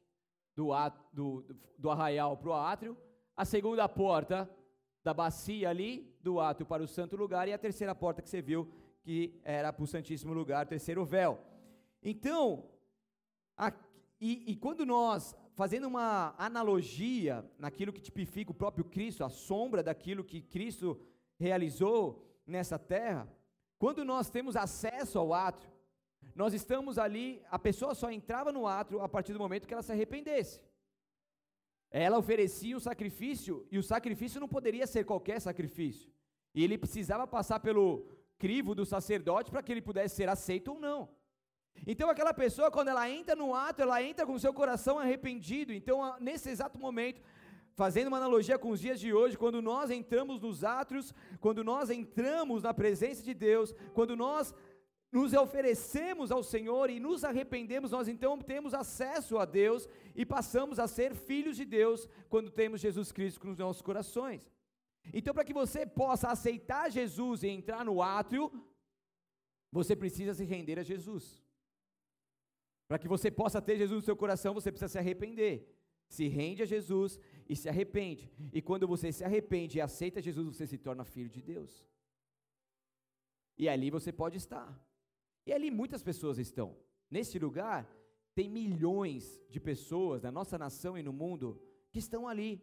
do, 0.54 0.70
do, 1.12 1.44
do 1.78 1.90
arraial 1.90 2.36
para 2.36 2.50
o 2.50 2.54
átrio, 2.54 2.96
a 3.36 3.44
segunda 3.44 3.88
porta 3.88 4.50
da 5.02 5.14
bacia 5.14 5.70
ali, 5.70 6.16
do 6.22 6.40
átrio 6.40 6.66
para 6.66 6.82
o 6.82 6.88
santo 6.88 7.16
lugar, 7.16 7.48
e 7.48 7.52
a 7.52 7.58
terceira 7.58 7.94
porta 7.94 8.20
que 8.20 8.28
você 8.28 8.42
viu, 8.42 8.70
que 9.02 9.40
era 9.44 9.72
para 9.72 9.82
o 9.82 9.86
santíssimo 9.86 10.32
lugar, 10.32 10.66
terceiro 10.66 11.04
véu. 11.04 11.40
Então, 12.02 12.70
a, 13.56 13.72
e, 14.20 14.52
e 14.52 14.56
quando 14.56 14.84
nós, 14.84 15.34
fazendo 15.54 15.86
uma 15.86 16.34
analogia 16.38 17.44
naquilo 17.58 17.92
que 17.92 18.00
tipifica 18.02 18.50
o 18.50 18.54
próprio 18.54 18.84
Cristo, 18.84 19.24
a 19.24 19.30
sombra 19.30 19.82
daquilo 19.82 20.24
que 20.24 20.42
Cristo 20.42 21.00
realizou 21.38 22.26
nessa 22.46 22.78
terra, 22.78 23.28
quando 23.78 24.04
nós 24.04 24.28
temos 24.28 24.56
acesso 24.56 25.18
ao 25.18 25.32
átrio, 25.32 25.70
nós 26.34 26.52
estamos 26.52 26.98
ali, 26.98 27.42
a 27.50 27.58
pessoa 27.58 27.94
só 27.94 28.10
entrava 28.10 28.52
no 28.52 28.66
átrio 28.66 29.00
a 29.00 29.08
partir 29.08 29.32
do 29.32 29.38
momento 29.38 29.66
que 29.66 29.72
ela 29.72 29.82
se 29.82 29.92
arrependesse. 29.92 30.60
Ela 31.90 32.18
oferecia 32.18 32.76
o 32.76 32.80
sacrifício, 32.80 33.66
e 33.70 33.78
o 33.78 33.82
sacrifício 33.82 34.40
não 34.40 34.48
poderia 34.48 34.86
ser 34.86 35.04
qualquer 35.04 35.40
sacrifício. 35.40 36.12
E 36.54 36.62
ele 36.62 36.78
precisava 36.78 37.26
passar 37.26 37.60
pelo 37.60 38.06
crivo 38.42 38.74
do 38.74 38.84
sacerdote 38.94 39.50
para 39.50 39.62
que 39.62 39.70
ele 39.72 39.88
pudesse 39.88 40.16
ser 40.16 40.28
aceito 40.36 40.68
ou 40.72 40.80
não. 40.80 41.00
Então 41.86 42.08
aquela 42.10 42.34
pessoa, 42.34 42.70
quando 42.70 42.88
ela 42.88 43.08
entra 43.08 43.34
no 43.36 43.54
ato, 43.54 43.82
ela 43.82 44.02
entra 44.02 44.26
com 44.26 44.38
seu 44.38 44.52
coração 44.60 44.98
arrependido. 44.98 45.72
Então, 45.72 45.96
nesse 46.20 46.48
exato 46.50 46.78
momento, 46.78 47.20
fazendo 47.74 48.08
uma 48.08 48.16
analogia 48.16 48.58
com 48.58 48.70
os 48.70 48.80
dias 48.80 48.98
de 49.00 49.12
hoje, 49.12 49.38
quando 49.38 49.62
nós 49.62 49.90
entramos 49.90 50.40
nos 50.40 50.64
átrios, 50.64 51.14
quando 51.40 51.62
nós 51.62 51.90
entramos 51.90 52.62
na 52.62 52.74
presença 52.74 53.22
de 53.22 53.34
Deus, 53.34 53.74
quando 53.94 54.16
nós 54.16 54.54
nos 55.12 55.32
oferecemos 55.32 56.30
ao 56.30 56.42
Senhor 56.42 56.88
e 56.88 57.00
nos 57.00 57.24
arrependemos, 57.24 57.90
nós 57.90 58.08
então 58.08 58.38
temos 58.38 58.74
acesso 58.74 59.38
a 59.38 59.44
Deus 59.44 59.88
e 60.14 60.24
passamos 60.24 60.78
a 60.78 60.86
ser 60.86 61.14
filhos 61.14 61.56
de 61.56 61.64
Deus 61.64 62.08
quando 62.28 62.50
temos 62.50 62.80
Jesus 62.80 63.10
Cristo 63.10 63.46
nos 63.46 63.58
nossos 63.58 63.82
corações. 63.82 64.50
Então, 65.12 65.34
para 65.34 65.44
que 65.44 65.52
você 65.52 65.86
possa 65.86 66.28
aceitar 66.28 66.90
Jesus 66.90 67.42
e 67.42 67.48
entrar 67.48 67.84
no 67.84 68.02
átrio, 68.02 68.50
você 69.72 69.96
precisa 69.96 70.34
se 70.34 70.44
render 70.44 70.78
a 70.78 70.82
Jesus. 70.82 71.42
Para 72.86 72.98
que 72.98 73.08
você 73.08 73.30
possa 73.30 73.62
ter 73.62 73.78
Jesus 73.78 74.00
no 74.00 74.04
seu 74.04 74.16
coração, 74.16 74.52
você 74.52 74.70
precisa 74.70 74.92
se 74.92 74.98
arrepender. 74.98 75.76
Se 76.08 76.26
rende 76.26 76.62
a 76.62 76.66
Jesus 76.66 77.20
e 77.48 77.54
se 77.54 77.68
arrepende. 77.68 78.32
E 78.52 78.60
quando 78.60 78.86
você 78.86 79.12
se 79.12 79.22
arrepende 79.22 79.78
e 79.78 79.80
aceita 79.80 80.20
Jesus, 80.20 80.56
você 80.56 80.66
se 80.66 80.76
torna 80.76 81.04
filho 81.04 81.30
de 81.30 81.40
Deus. 81.40 81.86
E 83.56 83.68
ali 83.68 83.90
você 83.90 84.10
pode 84.12 84.36
estar. 84.36 84.68
E 85.46 85.52
ali 85.52 85.70
muitas 85.70 86.02
pessoas 86.02 86.38
estão. 86.38 86.76
Neste 87.08 87.38
lugar, 87.38 87.88
tem 88.34 88.48
milhões 88.48 89.40
de 89.48 89.60
pessoas 89.60 90.22
na 90.22 90.32
nossa 90.32 90.58
nação 90.58 90.98
e 90.98 91.02
no 91.02 91.12
mundo 91.12 91.62
que 91.90 91.98
estão 91.98 92.26
ali. 92.26 92.60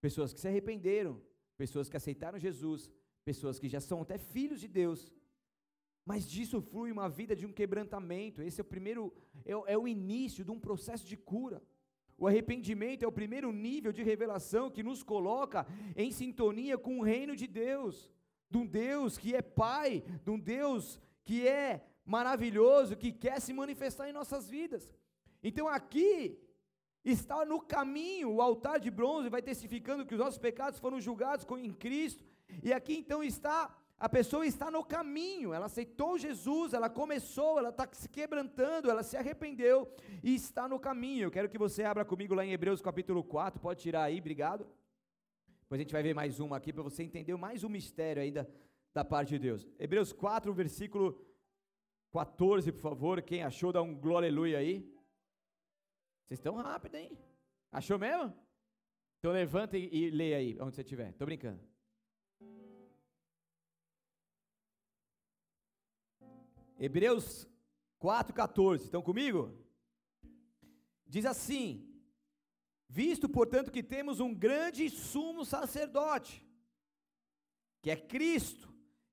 Pessoas 0.00 0.32
que 0.32 0.40
se 0.40 0.48
arrependeram, 0.48 1.20
pessoas 1.62 1.88
que 1.90 1.96
aceitaram 1.96 2.38
Jesus, 2.38 2.90
pessoas 3.24 3.58
que 3.58 3.68
já 3.68 3.80
são 3.80 4.00
até 4.00 4.16
filhos 4.16 4.60
de 4.60 4.68
Deus. 4.68 5.00
Mas 6.10 6.26
disso 6.34 6.62
flui 6.62 6.90
uma 6.90 7.08
vida 7.18 7.34
de 7.36 7.44
um 7.44 7.52
quebrantamento. 7.52 8.40
Esse 8.40 8.60
é 8.60 8.64
o 8.66 8.72
primeiro, 8.74 9.12
é, 9.44 9.52
é 9.74 9.76
o 9.76 9.86
início 9.86 10.42
de 10.44 10.50
um 10.50 10.58
processo 10.58 11.06
de 11.06 11.16
cura. 11.16 11.60
O 12.16 12.26
arrependimento 12.26 13.02
é 13.04 13.06
o 13.06 13.18
primeiro 13.20 13.52
nível 13.52 13.92
de 13.92 14.02
revelação 14.02 14.70
que 14.70 14.82
nos 14.82 15.02
coloca 15.02 15.66
em 15.96 16.10
sintonia 16.10 16.78
com 16.78 16.98
o 16.98 17.02
reino 17.02 17.36
de 17.36 17.46
Deus, 17.46 18.10
de 18.50 18.58
um 18.58 18.66
Deus 18.66 19.18
que 19.18 19.34
é 19.34 19.42
Pai, 19.42 20.02
de 20.24 20.30
um 20.30 20.38
Deus 20.38 20.98
que 21.24 21.46
é 21.46 21.84
maravilhoso 22.04 22.96
que 22.96 23.12
quer 23.12 23.38
se 23.40 23.52
manifestar 23.52 24.08
em 24.08 24.12
nossas 24.12 24.48
vidas. 24.48 24.90
Então 25.42 25.68
aqui 25.68 26.40
está 27.04 27.44
no 27.44 27.60
caminho, 27.60 28.30
o 28.30 28.42
altar 28.42 28.80
de 28.80 28.90
bronze 28.90 29.28
vai 29.28 29.42
testificando 29.42 30.04
que 30.04 30.14
os 30.14 30.20
nossos 30.20 30.38
pecados 30.38 30.78
foram 30.78 31.00
julgados 31.00 31.46
em 31.58 31.72
Cristo, 31.72 32.24
e 32.62 32.72
aqui 32.72 32.94
então 32.94 33.22
está, 33.22 33.74
a 33.98 34.08
pessoa 34.08 34.46
está 34.46 34.70
no 34.70 34.84
caminho, 34.84 35.52
ela 35.52 35.66
aceitou 35.66 36.18
Jesus, 36.18 36.72
ela 36.72 36.88
começou, 36.88 37.58
ela 37.58 37.70
está 37.70 37.88
se 37.92 38.08
quebrantando, 38.08 38.90
ela 38.90 39.02
se 39.02 39.16
arrependeu 39.16 39.88
e 40.22 40.34
está 40.34 40.68
no 40.68 40.78
caminho. 40.78 41.26
Eu 41.26 41.30
quero 41.30 41.48
que 41.48 41.58
você 41.58 41.84
abra 41.84 42.04
comigo 42.04 42.34
lá 42.34 42.44
em 42.44 42.52
Hebreus 42.52 42.80
capítulo 42.80 43.22
4, 43.22 43.60
pode 43.60 43.80
tirar 43.80 44.04
aí, 44.04 44.18
obrigado. 44.18 44.66
Depois 45.62 45.80
a 45.80 45.82
gente 45.82 45.92
vai 45.92 46.02
ver 46.02 46.14
mais 46.14 46.40
uma 46.40 46.56
aqui 46.56 46.72
para 46.72 46.82
você 46.82 47.02
entender 47.02 47.36
mais 47.36 47.62
um 47.62 47.68
mistério 47.68 48.22
ainda 48.22 48.48
da 48.94 49.04
parte 49.04 49.30
de 49.30 49.38
Deus. 49.38 49.68
Hebreus 49.78 50.12
4, 50.12 50.52
versículo 50.54 51.20
14, 52.12 52.72
por 52.72 52.80
favor. 52.80 53.20
Quem 53.22 53.42
achou, 53.42 53.70
dá 53.70 53.82
um 53.82 53.94
glória 53.94 54.28
aleluia 54.28 54.58
aí. 54.58 54.90
Vocês 56.28 56.40
estão 56.40 56.56
rápido, 56.56 56.94
hein? 56.96 57.18
Achou 57.72 57.98
mesmo? 57.98 58.36
Então 59.18 59.32
levanta 59.32 59.78
e, 59.78 60.10
leia 60.10 60.36
aí, 60.36 60.60
onde 60.60 60.74
você 60.74 60.82
estiver. 60.82 61.08
Estou 61.08 61.24
brincando. 61.24 61.58
Hebreus 66.78 67.48
4,14. 67.98 68.82
Estão 68.82 69.00
comigo? 69.00 69.56
Diz 71.06 71.24
assim: 71.24 71.98
Visto, 72.86 73.26
portanto, 73.26 73.72
que 73.72 73.82
temos 73.82 74.20
um 74.20 74.34
grande 74.34 74.90
sumo 74.90 75.46
sacerdote, 75.46 76.46
que 77.80 77.90
é 77.90 77.96
Cristo, 77.96 78.68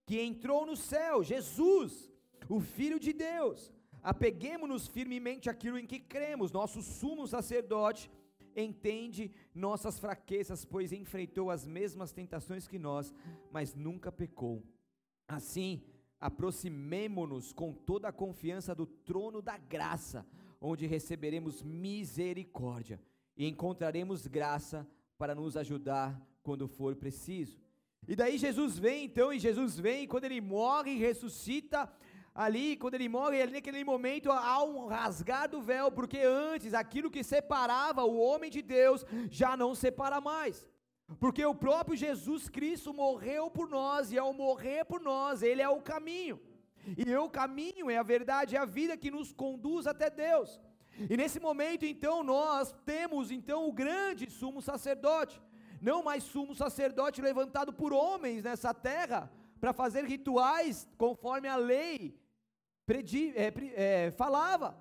que 0.06 0.20
entrou 0.20 0.66
no 0.66 0.76
céu, 0.76 1.24
Jesus, 1.24 2.12
o 2.50 2.60
Filho 2.60 3.00
de 3.00 3.14
Deus. 3.14 3.74
Apeguemos-nos 4.06 4.88
firmemente 4.88 5.50
àquilo 5.50 5.80
em 5.80 5.88
que 5.88 6.00
cremos. 6.00 6.52
Nosso 6.52 6.80
sumo 6.84 7.26
sacerdote 7.28 8.12
entende 8.56 9.32
nossas 9.52 9.98
fraquezas, 9.98 10.64
pois 10.64 10.94
enfrentou 10.94 11.50
as 11.50 11.66
mesmas 11.66 12.12
tentações 12.12 12.68
que 12.68 12.78
nós, 12.78 13.12
mas 13.52 13.74
nunca 13.74 14.12
pecou. 14.12 14.62
Assim, 15.28 15.82
aproximemo-nos 16.22 17.52
com 17.52 17.74
toda 17.74 18.10
a 18.10 18.14
confiança 18.14 18.76
do 18.76 18.86
trono 18.86 19.42
da 19.42 19.58
graça, 19.58 20.24
onde 20.62 20.86
receberemos 20.86 21.64
misericórdia 21.64 23.02
e 23.36 23.48
encontraremos 23.48 24.28
graça 24.28 24.88
para 25.18 25.34
nos 25.34 25.58
ajudar 25.58 26.22
quando 26.44 26.68
for 26.68 26.96
preciso. 26.96 27.60
E 28.08 28.16
daí 28.16 28.38
Jesus 28.38 28.78
vem, 28.78 29.06
então, 29.06 29.34
e 29.34 29.40
Jesus 29.40 29.80
vem, 29.80 30.08
quando 30.08 30.26
ele 30.26 30.40
morre 30.40 30.92
e 30.92 31.00
ressuscita, 31.00 31.92
ali, 32.36 32.75
quando 32.75 32.96
ele 32.96 33.08
morre, 33.08 33.42
ali 33.42 33.54
naquele 33.54 33.82
momento 33.86 34.30
há 34.30 34.62
um 34.62 34.88
rasgar 34.88 35.48
do 35.48 35.62
véu, 35.62 35.89
porque 35.89 36.20
antes 36.20 36.74
aquilo 36.74 37.10
que 37.10 37.24
separava 37.24 38.04
o 38.04 38.18
homem 38.18 38.51
de 38.51 38.62
Deus 38.62 39.06
já 39.32 39.56
não 39.56 39.74
separa 39.74 40.20
mais. 40.20 40.68
Porque 41.18 41.46
o 41.46 41.56
próprio 41.56 41.96
Jesus 41.96 42.50
Cristo 42.50 42.94
morreu 42.94 43.50
por 43.50 43.70
nós, 43.70 44.12
e 44.12 44.18
ao 44.18 44.34
morrer 44.34 44.84
por 44.84 45.00
nós, 45.00 45.42
Ele 45.42 45.62
é 45.62 45.70
o 45.70 45.82
caminho. 45.82 46.42
E 46.98 47.15
o 47.15 47.30
caminho 47.30 47.89
é 47.89 47.98
a 47.98 48.04
verdade, 48.04 48.58
é 48.58 48.60
a 48.60 48.65
vida 48.65 48.98
que 48.98 49.10
nos 49.10 49.32
conduz 49.32 49.88
até 49.88 50.10
Deus. 50.10 50.60
E 51.10 51.15
nesse 51.15 51.39
momento, 51.39 51.86
então, 51.86 52.22
nós 52.22 52.75
temos 52.86 53.32
então 53.32 53.68
o 53.68 53.72
grande 53.72 54.30
sumo 54.30 54.62
sacerdote, 54.62 55.42
não 55.82 56.04
mais 56.04 56.24
sumo 56.24 56.54
sacerdote 56.54 57.22
levantado 57.22 57.72
por 57.72 57.94
homens 57.94 58.44
nessa 58.44 58.74
terra 58.74 59.32
para 59.60 59.72
fazer 59.74 60.04
rituais 60.06 60.88
conforme 60.98 61.48
a 61.48 61.56
lei 61.56 62.25
predi, 62.86 63.34
é, 63.36 63.54
é, 63.75 64.12
falava. 64.12 64.77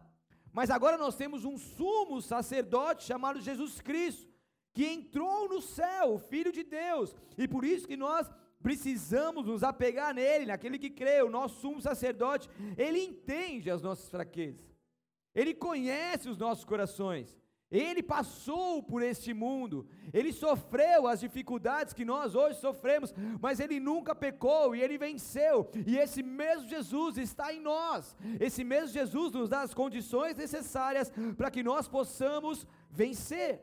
Mas 0.52 0.70
agora 0.70 0.96
nós 0.96 1.16
temos 1.16 1.44
um 1.44 1.58
sumo 1.58 2.22
sacerdote 2.22 3.04
chamado 3.04 3.40
Jesus 3.40 3.80
Cristo, 3.80 4.32
que 4.72 4.86
entrou 4.86 5.48
no 5.48 5.60
céu, 5.60 6.14
o 6.14 6.18
Filho 6.18 6.52
de 6.52 6.62
Deus, 6.62 7.14
e 7.36 7.46
por 7.48 7.64
isso 7.64 7.86
que 7.86 7.96
nós 7.96 8.30
precisamos 8.62 9.44
nos 9.46 9.62
apegar 9.62 10.14
nele, 10.14 10.46
naquele 10.46 10.78
que 10.78 10.90
crê, 10.90 11.22
o 11.22 11.28
nosso 11.28 11.60
sumo 11.60 11.80
sacerdote, 11.80 12.48
ele 12.78 12.98
entende 12.98 13.70
as 13.70 13.82
nossas 13.82 14.08
fraquezas, 14.08 14.64
ele 15.34 15.54
conhece 15.54 16.28
os 16.28 16.38
nossos 16.38 16.64
corações, 16.64 17.38
Ele 17.74 18.04
passou 18.04 18.80
por 18.80 19.02
este 19.02 19.34
mundo, 19.34 19.84
ele 20.12 20.32
sofreu 20.32 21.08
as 21.08 21.18
dificuldades 21.18 21.92
que 21.92 22.04
nós 22.04 22.36
hoje 22.36 22.60
sofremos, 22.60 23.12
mas 23.40 23.58
ele 23.58 23.80
nunca 23.80 24.14
pecou 24.14 24.76
e 24.76 24.80
ele 24.80 24.96
venceu. 24.96 25.68
E 25.84 25.98
esse 25.98 26.22
mesmo 26.22 26.68
Jesus 26.68 27.18
está 27.18 27.52
em 27.52 27.60
nós. 27.60 28.16
Esse 28.38 28.62
mesmo 28.62 28.90
Jesus 29.00 29.32
nos 29.32 29.48
dá 29.48 29.62
as 29.62 29.74
condições 29.74 30.36
necessárias 30.36 31.12
para 31.36 31.50
que 31.50 31.64
nós 31.64 31.88
possamos 31.88 32.64
vencer. 32.88 33.60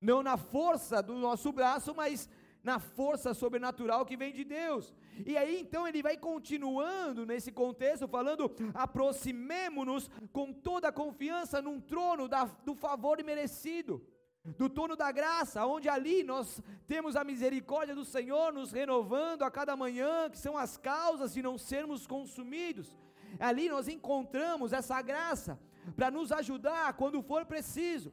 Não 0.00 0.24
na 0.24 0.36
força 0.36 1.00
do 1.00 1.14
nosso 1.14 1.52
braço, 1.52 1.94
mas 1.94 2.28
na 2.64 2.80
força 2.80 3.32
sobrenatural 3.32 4.04
que 4.04 4.16
vem 4.16 4.32
de 4.32 4.42
Deus. 4.42 4.92
E 5.24 5.36
aí 5.36 5.60
então 5.60 5.86
ele 5.86 6.02
vai 6.02 6.16
continuando 6.16 7.24
nesse 7.24 7.50
contexto, 7.52 8.08
falando: 8.08 8.50
aproximemo-nos 8.74 10.10
com 10.32 10.52
toda 10.52 10.88
a 10.88 10.92
confiança 10.92 11.62
num 11.62 11.80
trono 11.80 12.28
da, 12.28 12.44
do 12.44 12.74
favor 12.74 13.18
imerecido, 13.20 14.04
do 14.44 14.68
trono 14.68 14.96
da 14.96 15.10
graça, 15.10 15.64
onde 15.66 15.88
ali 15.88 16.22
nós 16.22 16.60
temos 16.86 17.16
a 17.16 17.24
misericórdia 17.24 17.94
do 17.94 18.04
Senhor 18.04 18.52
nos 18.52 18.72
renovando 18.72 19.42
a 19.42 19.50
cada 19.50 19.76
manhã, 19.76 20.28
que 20.30 20.38
são 20.38 20.56
as 20.56 20.76
causas 20.76 21.32
de 21.32 21.42
não 21.42 21.56
sermos 21.56 22.06
consumidos. 22.06 22.94
Ali 23.40 23.68
nós 23.68 23.88
encontramos 23.88 24.72
essa 24.72 25.00
graça 25.02 25.58
para 25.94 26.10
nos 26.10 26.32
ajudar 26.32 26.94
quando 26.94 27.22
for 27.22 27.44
preciso. 27.44 28.12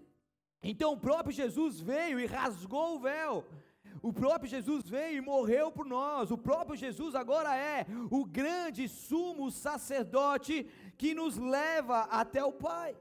Então 0.61 0.93
o 0.93 0.99
próprio 0.99 1.33
Jesus 1.33 1.79
veio 1.79 2.19
e 2.19 2.25
rasgou 2.25 2.95
o 2.95 2.99
véu 2.99 3.45
o 4.01 4.11
próprio 4.11 4.49
Jesus 4.49 4.87
veio 4.87 5.17
e 5.17 5.21
morreu 5.21 5.71
por 5.71 5.85
nós. 5.85 6.31
O 6.31 6.37
próprio 6.37 6.75
Jesus 6.75 7.15
agora 7.15 7.55
é 7.55 7.85
o 8.09 8.25
grande 8.25 8.87
sumo 8.87 9.51
sacerdote 9.51 10.65
que 10.97 11.13
nos 11.13 11.37
leva 11.37 12.01
até 12.03 12.43
o 12.43 12.51
Pai. 12.51 12.95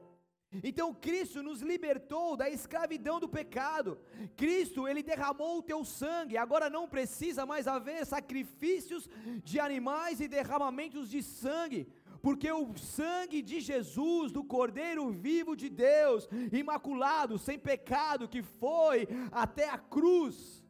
Então 0.63 0.93
Cristo 0.93 1.43
nos 1.43 1.63
libertou 1.63 2.37
da 2.37 2.51
escravidão 2.51 3.19
do 3.19 3.29
pecado. 3.29 3.99
Cristo, 4.37 4.87
ele 4.87 5.03
derramou 5.03 5.59
o 5.59 5.63
teu 5.63 5.85
sangue. 5.85 6.37
Agora 6.37 6.69
não 6.69 6.89
precisa 6.89 7.47
mais 7.47 7.67
haver 7.67 8.05
sacrifícios 8.05 9.09
de 9.43 9.59
animais 9.59 10.21
e 10.21 10.29
derramamentos 10.29 11.09
de 11.09 11.23
sangue, 11.23 11.89
porque 12.21 12.53
o 12.53 12.77
sangue 12.77 13.41
de 13.41 13.61
Jesus, 13.61 14.31
do 14.31 14.45
Cordeiro 14.45 15.11
vivo 15.11 15.57
de 15.57 15.69
Deus, 15.69 16.29
imaculado, 16.53 17.39
sem 17.39 17.59
pecado, 17.59 18.29
que 18.29 18.43
foi 18.43 19.09
até 19.31 19.69
a 19.69 19.79
cruz, 19.79 20.62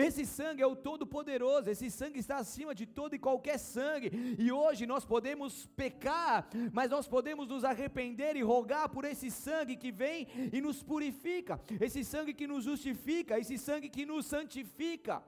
esse 0.00 0.24
sangue 0.26 0.62
é 0.62 0.66
o 0.66 0.76
Todo-Poderoso, 0.76 1.70
esse 1.70 1.90
sangue 1.90 2.18
está 2.18 2.36
acima 2.36 2.74
de 2.74 2.86
todo 2.86 3.14
e 3.14 3.18
qualquer 3.18 3.58
sangue, 3.58 4.10
e 4.38 4.50
hoje 4.50 4.86
nós 4.86 5.04
podemos 5.04 5.66
pecar, 5.82 6.48
mas 6.72 6.90
nós 6.90 7.06
podemos 7.08 7.48
nos 7.48 7.64
arrepender 7.64 8.36
e 8.36 8.42
rogar 8.42 8.88
por 8.88 9.04
esse 9.04 9.30
sangue 9.30 9.76
que 9.76 9.92
vem 9.92 10.26
e 10.52 10.60
nos 10.60 10.82
purifica, 10.82 11.60
esse 11.80 12.04
sangue 12.04 12.34
que 12.34 12.46
nos 12.46 12.64
justifica, 12.64 13.38
esse 13.38 13.58
sangue 13.58 13.88
que 13.88 14.06
nos 14.06 14.26
santifica. 14.26 15.22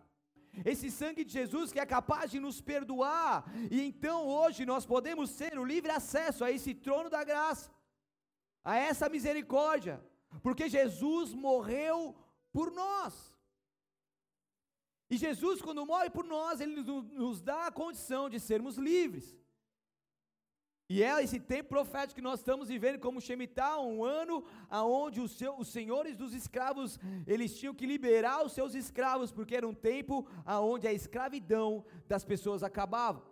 Esse 0.67 0.91
sangue 0.91 1.25
de 1.25 1.33
Jesus 1.33 1.73
que 1.73 1.81
é 1.81 1.87
capaz 1.87 2.31
de 2.31 2.39
nos 2.39 2.61
perdoar, 2.61 3.51
e 3.71 3.81
então 3.81 4.27
hoje 4.27 4.67
nós 4.67 4.85
podemos 4.85 5.35
ter 5.35 5.59
o 5.59 5.65
livre 5.65 5.91
acesso 5.91 6.45
a 6.45 6.51
esse 6.51 6.75
trono 6.75 7.09
da 7.09 7.25
graça, 7.25 7.71
a 8.63 8.77
essa 8.77 9.09
misericórdia, 9.09 9.99
porque 10.43 10.69
Jesus 10.69 11.33
morreu 11.33 12.15
por 12.53 12.71
nós. 12.71 13.32
E 15.13 15.17
Jesus, 15.19 15.61
quando 15.61 15.85
morre 15.85 16.09
por 16.09 16.25
nós, 16.25 16.59
ele 16.59 16.83
nos 17.23 17.43
dá 17.43 17.67
a 17.67 17.71
condição 17.71 18.31
de 18.31 18.41
sermos 18.41 18.79
livres. 18.79 19.27
E 20.89 21.03
é 21.03 21.23
esse 21.23 21.39
tempo 21.39 21.69
profético 21.69 22.15
que 22.15 22.23
nós 22.23 22.41
estamos 22.41 22.69
vivendo 22.69 22.99
como 22.99 23.21
Shemitah, 23.21 23.79
um 23.79 24.03
ano 24.03 24.43
aonde 24.71 25.21
os, 25.21 25.39
os 25.59 25.69
senhores 25.69 26.17
dos 26.17 26.33
escravos, 26.33 26.99
eles 27.27 27.55
tinham 27.59 27.75
que 27.75 27.85
liberar 27.85 28.43
os 28.43 28.53
seus 28.53 28.75
escravos, 28.75 29.31
porque 29.31 29.55
era 29.55 29.69
um 29.69 29.75
tempo 29.75 30.27
aonde 30.47 30.89
a 30.89 30.95
escravidão 30.95 31.85
das 32.09 32.25
pessoas 32.25 32.63
acabava. 32.63 33.23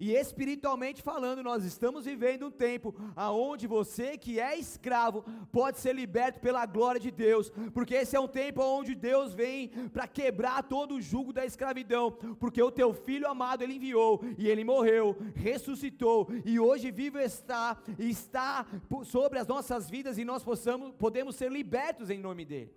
E 0.00 0.12
espiritualmente 0.12 1.02
falando, 1.02 1.42
nós 1.42 1.64
estamos 1.64 2.04
vivendo 2.04 2.46
um 2.46 2.50
tempo 2.52 2.94
aonde 3.16 3.66
você 3.66 4.16
que 4.16 4.38
é 4.38 4.56
escravo 4.56 5.24
pode 5.50 5.78
ser 5.78 5.92
liberto 5.92 6.38
pela 6.38 6.64
glória 6.66 7.00
de 7.00 7.10
Deus, 7.10 7.50
porque 7.74 7.96
esse 7.96 8.14
é 8.14 8.20
um 8.20 8.28
tempo 8.28 8.62
onde 8.62 8.94
Deus 8.94 9.34
vem 9.34 9.68
para 9.92 10.06
quebrar 10.06 10.62
todo 10.62 10.94
o 10.94 11.00
jugo 11.00 11.32
da 11.32 11.44
escravidão, 11.44 12.12
porque 12.38 12.62
o 12.62 12.70
teu 12.70 12.94
filho 12.94 13.26
amado 13.26 13.62
ele 13.62 13.74
enviou 13.74 14.20
e 14.38 14.48
ele 14.48 14.62
morreu, 14.62 15.16
ressuscitou 15.34 16.28
e 16.44 16.60
hoje 16.60 16.92
vivo 16.92 17.18
está 17.18 17.76
está 17.98 18.66
sobre 19.04 19.40
as 19.40 19.48
nossas 19.48 19.90
vidas 19.90 20.16
e 20.16 20.24
nós 20.24 20.44
possamos 20.44 20.94
podemos 20.94 21.34
ser 21.34 21.50
libertos 21.50 22.08
em 22.08 22.20
nome 22.20 22.44
dele. 22.44 22.72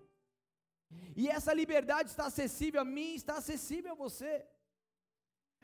E 1.16 1.30
essa 1.30 1.54
liberdade 1.54 2.10
está 2.10 2.26
acessível 2.26 2.82
a 2.82 2.86
mim, 2.86 3.14
está 3.14 3.36
acessível 3.36 3.92
a 3.92 3.96
você. 3.96 4.44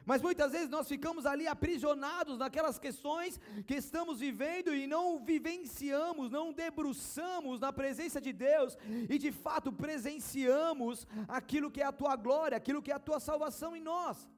Mas 0.09 0.21
muitas 0.21 0.53
vezes 0.53 0.69
nós 0.69 0.87
ficamos 0.87 1.25
ali 1.25 1.45
aprisionados 1.53 2.37
naquelas 2.37 2.79
questões 2.79 3.37
que 3.67 3.75
estamos 3.75 4.21
vivendo 4.21 4.73
e 4.73 4.87
não 4.87 5.05
vivenciamos, 5.31 6.31
não 6.31 6.53
debruçamos 6.53 7.59
na 7.59 7.73
presença 7.73 8.21
de 8.21 8.31
Deus 8.31 8.77
e 9.09 9.17
de 9.17 9.33
fato 9.33 9.69
presenciamos 9.69 11.05
aquilo 11.27 11.69
que 11.69 11.81
é 11.81 11.85
a 11.85 11.91
tua 11.91 12.15
glória, 12.15 12.55
aquilo 12.55 12.81
que 12.81 12.89
é 12.89 12.95
a 12.95 13.05
tua 13.07 13.19
salvação 13.19 13.75
em 13.75 13.81
nós. 13.81 14.29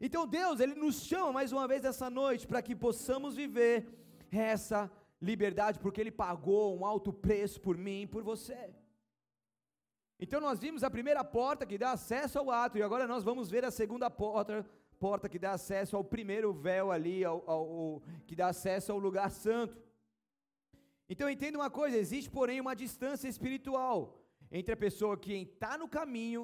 Então 0.00 0.24
Deus, 0.24 0.60
Ele 0.60 0.76
nos 0.76 1.02
chama 1.02 1.32
mais 1.32 1.50
uma 1.50 1.66
vez 1.66 1.84
essa 1.84 2.08
noite 2.08 2.46
para 2.46 2.62
que 2.62 2.76
possamos 2.76 3.34
viver 3.34 3.88
essa 4.30 4.88
liberdade, 5.20 5.80
porque 5.80 6.00
Ele 6.00 6.12
pagou 6.12 6.78
um 6.78 6.86
alto 6.86 7.12
preço 7.12 7.60
por 7.60 7.76
mim 7.76 8.02
e 8.02 8.06
por 8.06 8.22
você. 8.22 8.72
Então 10.20 10.40
nós 10.40 10.60
vimos 10.60 10.84
a 10.84 10.90
primeira 10.96 11.24
porta 11.24 11.66
que 11.66 11.76
dá 11.76 11.90
acesso 11.90 12.38
ao 12.38 12.52
ato, 12.52 12.78
e 12.78 12.82
agora 12.82 13.08
nós 13.08 13.24
vamos 13.24 13.50
ver 13.50 13.64
a 13.64 13.72
segunda 13.72 14.08
porta 14.08 14.64
porta 15.04 15.28
que 15.32 15.38
dá 15.46 15.52
acesso 15.52 15.96
ao 15.96 16.04
primeiro 16.14 16.48
véu 16.66 16.92
ali, 16.96 17.18
ao, 17.24 17.38
ao, 17.50 17.64
ao, 17.76 18.02
que 18.26 18.36
dá 18.40 18.46
acesso 18.54 18.92
ao 18.92 18.98
lugar 19.06 19.30
santo. 19.44 19.76
Então 21.12 21.28
entenda 21.28 21.58
uma 21.58 21.70
coisa: 21.80 21.96
existe, 22.04 22.30
porém, 22.38 22.60
uma 22.60 22.76
distância 22.84 23.28
espiritual 23.34 23.96
entre 24.58 24.72
a 24.74 24.82
pessoa 24.84 25.16
que 25.24 25.32
está 25.32 25.72
no 25.82 25.88
caminho 25.98 26.42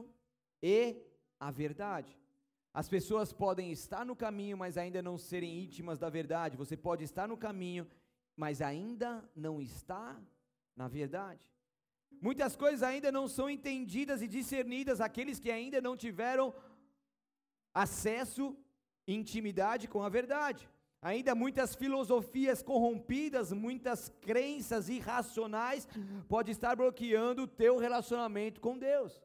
e 0.61 0.79
a 1.47 1.51
verdade. 1.63 2.13
As 2.81 2.89
pessoas 2.89 3.33
podem 3.33 3.71
estar 3.71 4.05
no 4.05 4.17
caminho, 4.25 4.57
mas 4.63 4.77
ainda 4.77 5.01
não 5.09 5.17
serem 5.17 5.63
íntimas 5.65 5.99
da 5.99 6.11
verdade. 6.19 6.61
Você 6.63 6.77
pode 6.77 7.05
estar 7.05 7.27
no 7.29 7.37
caminho, 7.47 7.87
mas 8.37 8.61
ainda 8.61 9.11
não 9.37 9.55
está 9.61 10.21
na 10.75 10.89
verdade. 10.89 11.45
Muitas 12.21 12.57
coisas 12.57 12.83
ainda 12.83 13.13
não 13.13 13.27
são 13.29 13.49
entendidas 13.49 14.21
e 14.21 14.29
discernidas, 14.37 15.01
aqueles 15.01 15.39
que 15.39 15.51
ainda 15.51 15.81
não 15.81 15.97
tiveram 15.97 16.53
acesso 17.83 18.57
e 19.07 19.15
intimidade 19.15 19.89
com 19.89 20.03
a 20.03 20.09
verdade. 20.09 20.69
Ainda 21.01 21.35
muitas 21.35 21.77
filosofias 21.77 22.61
corrompidas, 22.61 23.53
muitas 23.53 24.09
crenças 24.21 24.89
irracionais 24.89 25.89
pode 26.29 26.51
estar 26.51 26.75
bloqueando 26.75 27.43
o 27.43 27.47
teu 27.47 27.79
relacionamento 27.79 28.61
com 28.61 28.77
Deus. 28.77 29.23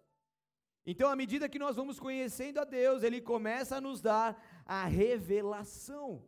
Então, 0.86 1.10
à 1.10 1.16
medida 1.16 1.50
que 1.50 1.58
nós 1.58 1.76
vamos 1.76 2.00
conhecendo 2.00 2.60
a 2.60 2.66
Deus, 2.66 3.02
ele 3.02 3.22
começa 3.22 3.78
a 3.78 3.82
nos 3.82 4.02
dar 4.02 4.40
a 4.66 4.86
revelação. 4.86 6.24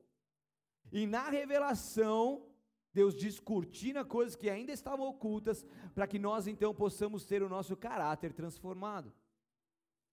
E 0.92 1.06
na 1.06 1.30
revelação, 1.30 2.48
Deus 2.94 3.14
descortina 3.14 4.04
coisas 4.04 4.36
que 4.36 4.50
ainda 4.50 4.72
estavam 4.72 5.06
ocultas, 5.08 5.66
para 5.94 6.08
que 6.08 6.18
nós 6.18 6.48
então 6.48 6.74
possamos 6.74 7.26
ter 7.26 7.44
o 7.44 7.50
nosso 7.50 7.76
caráter 7.76 8.34
transformado. 8.34 9.14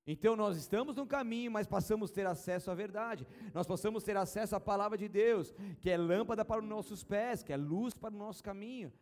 Então 0.07 0.35
nós 0.35 0.57
estamos 0.57 0.97
no 0.97 1.07
caminho, 1.07 1.51
mas 1.51 1.67
passamos 1.67 2.11
a 2.11 2.15
ter 2.15 2.27
acesso 2.27 2.71
à 2.71 2.75
verdade. 2.75 3.27
Nós 3.55 3.67
passamos 3.67 4.03
a 4.03 4.07
ter 4.07 4.17
acesso 4.17 4.57
à 4.57 4.61
palavra 4.61 4.99
de 4.99 5.09
Deus, 5.09 5.55
que 5.81 5.91
é 5.91 5.97
lâmpada 5.97 6.45
para 6.45 6.61
os 6.61 6.69
nossos 6.69 7.05
pés, 7.05 7.43
que 7.43 7.53
é 7.53 7.57
luz 7.57 7.95
para 7.95 8.15
o 8.15 8.19
nosso 8.19 8.43
caminho. 8.43 8.93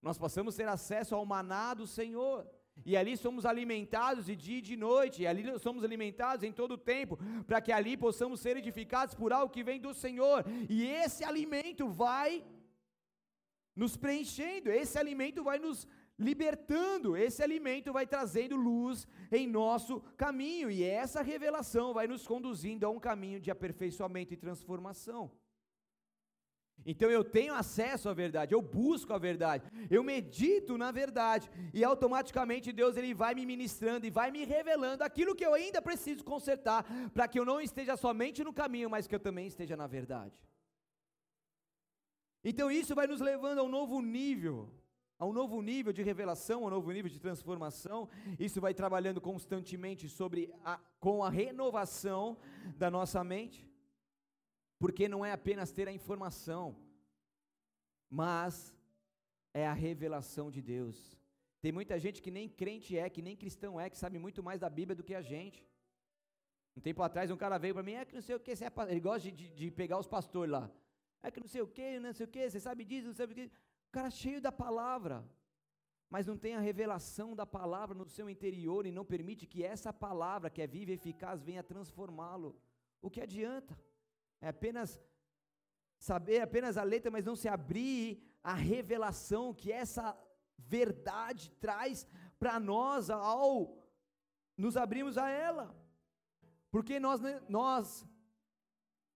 Nós 0.00 0.18
passamos 0.18 0.54
a 0.54 0.56
ter 0.56 0.68
acesso 0.68 1.14
ao 1.14 1.24
maná 1.26 1.74
do 1.74 1.86
Senhor. 1.86 2.46
E 2.86 2.96
ali 2.96 3.16
somos 3.18 3.44
alimentados 3.44 4.24
de 4.24 4.34
dia 4.34 4.58
e 4.58 4.62
de 4.62 4.76
noite, 4.76 5.22
e 5.22 5.26
ali 5.26 5.44
somos 5.58 5.84
alimentados 5.84 6.42
em 6.42 6.50
todo 6.50 6.72
o 6.72 6.78
tempo, 6.78 7.18
para 7.46 7.60
que 7.60 7.70
ali 7.70 7.98
possamos 7.98 8.40
ser 8.40 8.56
edificados 8.56 9.14
por 9.14 9.30
algo 9.30 9.52
que 9.52 9.62
vem 9.62 9.78
do 9.78 9.92
Senhor. 9.92 10.42
E 10.70 10.86
esse 10.86 11.22
alimento 11.22 11.86
vai 11.88 12.42
nos 13.76 13.96
preenchendo, 13.96 14.70
esse 14.70 14.98
alimento 14.98 15.44
vai 15.44 15.58
nos 15.58 15.86
libertando, 16.22 17.16
esse 17.16 17.42
alimento 17.42 17.92
vai 17.92 18.06
trazendo 18.06 18.56
luz 18.56 19.06
em 19.30 19.46
nosso 19.46 20.00
caminho, 20.16 20.70
e 20.70 20.82
essa 20.82 21.20
revelação 21.22 21.92
vai 21.92 22.06
nos 22.06 22.26
conduzindo 22.26 22.86
a 22.86 22.90
um 22.90 22.98
caminho 22.98 23.40
de 23.40 23.50
aperfeiçoamento 23.50 24.32
e 24.32 24.36
transformação. 24.36 25.30
Então 26.84 27.08
eu 27.10 27.22
tenho 27.22 27.54
acesso 27.54 28.08
à 28.08 28.14
verdade, 28.14 28.54
eu 28.54 28.60
busco 28.60 29.12
a 29.12 29.18
verdade, 29.18 29.64
eu 29.90 30.02
medito 30.02 30.76
na 30.76 30.90
verdade, 30.90 31.48
e 31.72 31.84
automaticamente 31.84 32.72
Deus 32.72 32.96
ele 32.96 33.14
vai 33.14 33.34
me 33.34 33.46
ministrando 33.46 34.04
e 34.06 34.10
vai 34.10 34.30
me 34.30 34.44
revelando 34.44 35.04
aquilo 35.04 35.34
que 35.34 35.46
eu 35.46 35.54
ainda 35.54 35.80
preciso 35.80 36.24
consertar, 36.24 36.84
para 37.14 37.28
que 37.28 37.38
eu 37.38 37.44
não 37.44 37.60
esteja 37.60 37.96
somente 37.96 38.42
no 38.42 38.52
caminho, 38.52 38.90
mas 38.90 39.06
que 39.06 39.14
eu 39.14 39.20
também 39.20 39.46
esteja 39.46 39.76
na 39.76 39.86
verdade. 39.86 40.36
Então 42.42 42.70
isso 42.70 42.94
vai 42.94 43.06
nos 43.06 43.20
levando 43.20 43.60
a 43.60 43.62
um 43.62 43.68
novo 43.68 44.00
nível 44.00 44.68
a 45.22 45.24
um 45.24 45.32
novo 45.32 45.62
nível 45.62 45.92
de 45.92 46.02
revelação, 46.02 46.64
a 46.64 46.66
um 46.66 46.70
novo 46.70 46.90
nível 46.90 47.08
de 47.08 47.20
transformação. 47.20 48.08
Isso 48.40 48.60
vai 48.60 48.74
trabalhando 48.74 49.20
constantemente 49.20 50.08
sobre 50.08 50.52
a, 50.64 50.80
com 50.98 51.22
a 51.22 51.30
renovação 51.30 52.36
da 52.76 52.90
nossa 52.90 53.22
mente, 53.22 53.60
porque 54.80 55.06
não 55.08 55.24
é 55.24 55.30
apenas 55.30 55.70
ter 55.70 55.86
a 55.86 55.92
informação, 55.92 56.76
mas 58.10 58.74
é 59.54 59.64
a 59.64 59.72
revelação 59.72 60.50
de 60.50 60.60
Deus. 60.60 61.16
Tem 61.60 61.70
muita 61.70 62.00
gente 62.00 62.20
que 62.20 62.32
nem 62.32 62.48
crente 62.48 62.98
é, 62.98 63.08
que 63.08 63.22
nem 63.22 63.36
cristão 63.36 63.80
é, 63.80 63.88
que 63.88 63.96
sabe 63.96 64.18
muito 64.18 64.42
mais 64.42 64.58
da 64.58 64.68
Bíblia 64.68 64.96
do 64.96 65.04
que 65.04 65.14
a 65.14 65.22
gente. 65.22 65.64
Um 66.76 66.80
tempo 66.80 67.00
atrás 67.00 67.30
um 67.30 67.36
cara 67.36 67.58
veio 67.58 67.74
para 67.74 67.84
mim, 67.84 67.92
é 67.92 68.04
que 68.04 68.16
não 68.16 68.22
sei 68.22 68.34
o 68.34 68.40
que, 68.40 68.50
é 68.50 68.72
ele 68.88 68.98
gosta 68.98 69.30
de, 69.30 69.50
de, 69.50 69.70
pegar 69.70 70.00
os 70.00 70.08
pastores 70.08 70.50
lá. 70.50 70.68
É 71.22 71.30
que 71.30 71.38
não 71.38 71.46
sei 71.46 71.62
o 71.62 71.68
que, 71.68 72.00
não 72.00 72.12
sei 72.12 72.26
o 72.26 72.28
que, 72.28 72.50
você 72.50 72.58
sabe 72.58 72.84
disso, 72.84 73.06
não 73.06 73.14
sabe 73.14 73.34
o 73.34 73.36
que 73.36 73.48
cara 73.92 74.10
cheio 74.10 74.40
da 74.40 74.50
palavra, 74.50 75.16
mas 76.08 76.26
não 76.26 76.36
tem 76.36 76.54
a 76.54 76.60
revelação 76.60 77.36
da 77.36 77.46
palavra 77.46 77.94
no 77.94 78.06
seu 78.06 78.28
interior 78.28 78.86
e 78.86 78.92
não 78.92 79.04
permite 79.04 79.46
que 79.46 79.62
essa 79.62 79.92
palavra, 79.92 80.50
que 80.50 80.62
é 80.62 80.66
viva 80.66 80.90
e 80.90 80.94
eficaz, 80.94 81.42
venha 81.42 81.62
transformá-lo. 81.62 82.58
O 83.00 83.10
que 83.10 83.20
adianta? 83.20 83.78
É 84.40 84.48
apenas 84.48 85.00
saber 85.98 86.40
apenas 86.40 86.76
a 86.76 86.82
letra, 86.82 87.10
mas 87.10 87.24
não 87.24 87.36
se 87.36 87.48
abrir 87.48 88.22
a 88.42 88.54
revelação 88.54 89.54
que 89.54 89.70
essa 89.70 90.18
verdade 90.58 91.50
traz 91.60 92.06
para 92.38 92.58
nós 92.58 93.08
ao 93.10 93.78
nos 94.56 94.76
abrirmos 94.76 95.16
a 95.16 95.28
ela. 95.28 95.74
Porque 96.70 96.98
nós, 96.98 97.20
nós 97.48 98.06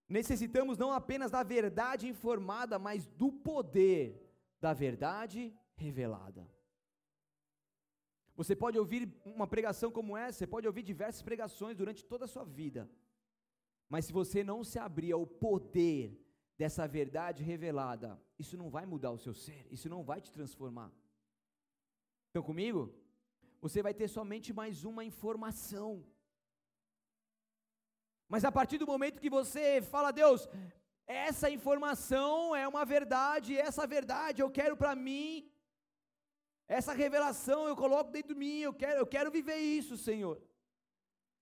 necessitamos 0.09 0.79
não 0.79 0.93
apenas 0.93 1.31
da 1.31 1.43
verdade 1.43 2.09
informada, 2.09 2.79
mas 2.79 3.07
do 3.07 3.33
poder 3.33 4.26
da 4.61 4.73
verdade 4.73 5.55
revelada. 5.75 6.49
Você 8.35 8.55
pode 8.55 8.79
ouvir 8.79 9.11
uma 9.25 9.47
pregação 9.47 9.91
como 9.91 10.17
essa, 10.17 10.39
você 10.39 10.47
pode 10.47 10.67
ouvir 10.67 10.83
diversas 10.83 11.23
pregações 11.23 11.77
durante 11.77 12.05
toda 12.05 12.27
a 12.27 12.29
sua 12.29 12.45
vida, 12.45 12.91
mas 13.89 14.05
se 14.07 14.13
você 14.13 14.45
não 14.45 14.63
se 14.63 14.79
abrir 14.79 15.13
ao 15.13 15.27
poder 15.27 16.23
dessa 16.59 16.87
verdade 16.87 17.43
revelada, 17.43 18.21
isso 18.39 18.57
não 18.57 18.69
vai 18.69 18.85
mudar 18.85 19.11
o 19.11 19.19
seu 19.19 19.35
ser, 19.35 19.67
isso 19.71 19.89
não 19.89 20.03
vai 20.03 20.21
te 20.21 20.31
transformar. 20.31 20.93
Estão 22.27 22.43
comigo? 22.43 22.95
Você 23.61 23.83
vai 23.83 23.95
ter 23.95 24.09
somente 24.09 24.53
mais 24.53 24.85
uma 24.85 25.05
informação. 25.05 26.05
Mas 28.29 28.45
a 28.45 28.53
partir 28.53 28.79
do 28.79 28.87
momento 28.87 29.21
que 29.21 29.31
você 29.31 29.81
fala, 29.81 30.11
Deus, 30.11 30.49
essa 31.07 31.49
informação 31.49 32.55
é 32.55 32.67
uma 32.67 32.85
verdade, 32.85 33.57
essa 33.57 33.87
verdade 33.87 34.43
eu 34.43 34.51
quero 34.51 34.77
para 34.77 34.95
mim. 34.95 35.49
Essa 36.69 36.93
revelação 36.93 37.69
eu 37.69 37.77
coloco 37.77 38.11
dentro 38.11 38.35
de 38.35 38.41
mim, 38.41 38.59
eu 38.59 38.75
quero, 38.75 38.99
eu 38.99 39.07
quero 39.07 39.31
viver 39.31 39.57
isso, 39.57 39.97
Senhor. 39.97 40.41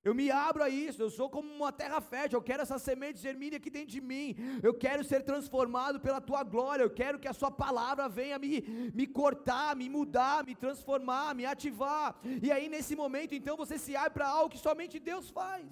Eu 0.05 0.15
me 0.15 0.31
abro 0.31 0.63
a 0.63 0.69
isso, 0.69 1.01
eu 1.01 1.09
sou 1.09 1.31
como 1.31 1.51
uma 1.51 1.73
terra 1.73 1.99
fértil, 1.99 2.37
eu 2.39 2.43
quero 2.43 2.61
essa 2.61 2.79
semente 2.79 3.19
germine 3.19 3.57
aqui 3.57 3.71
dentro 3.71 3.89
de 3.91 4.03
mim, 4.03 4.37
eu 4.63 4.75
quero 4.75 5.03
ser 5.03 5.23
transformado 5.23 5.99
pela 5.99 6.21
tua 6.21 6.43
glória, 6.43 6.83
eu 6.83 6.91
quero 6.91 7.19
que 7.19 7.27
a 7.27 7.33
sua 7.33 7.51
palavra 7.51 8.07
venha 8.07 8.39
me, 8.39 8.61
me 8.93 9.07
cortar, 9.07 9.75
me 9.75 9.89
mudar, 9.89 10.45
me 10.45 10.55
transformar, 10.55 11.35
me 11.35 11.47
ativar. 11.47 12.21
E 12.43 12.53
aí 12.53 12.69
nesse 12.69 12.95
momento, 12.95 13.35
então, 13.35 13.57
você 13.57 13.79
se 13.79 13.97
abre 13.97 14.11
para 14.11 14.29
algo 14.29 14.51
que 14.51 14.59
somente 14.59 15.01
Deus 15.01 15.31
faz. 15.31 15.67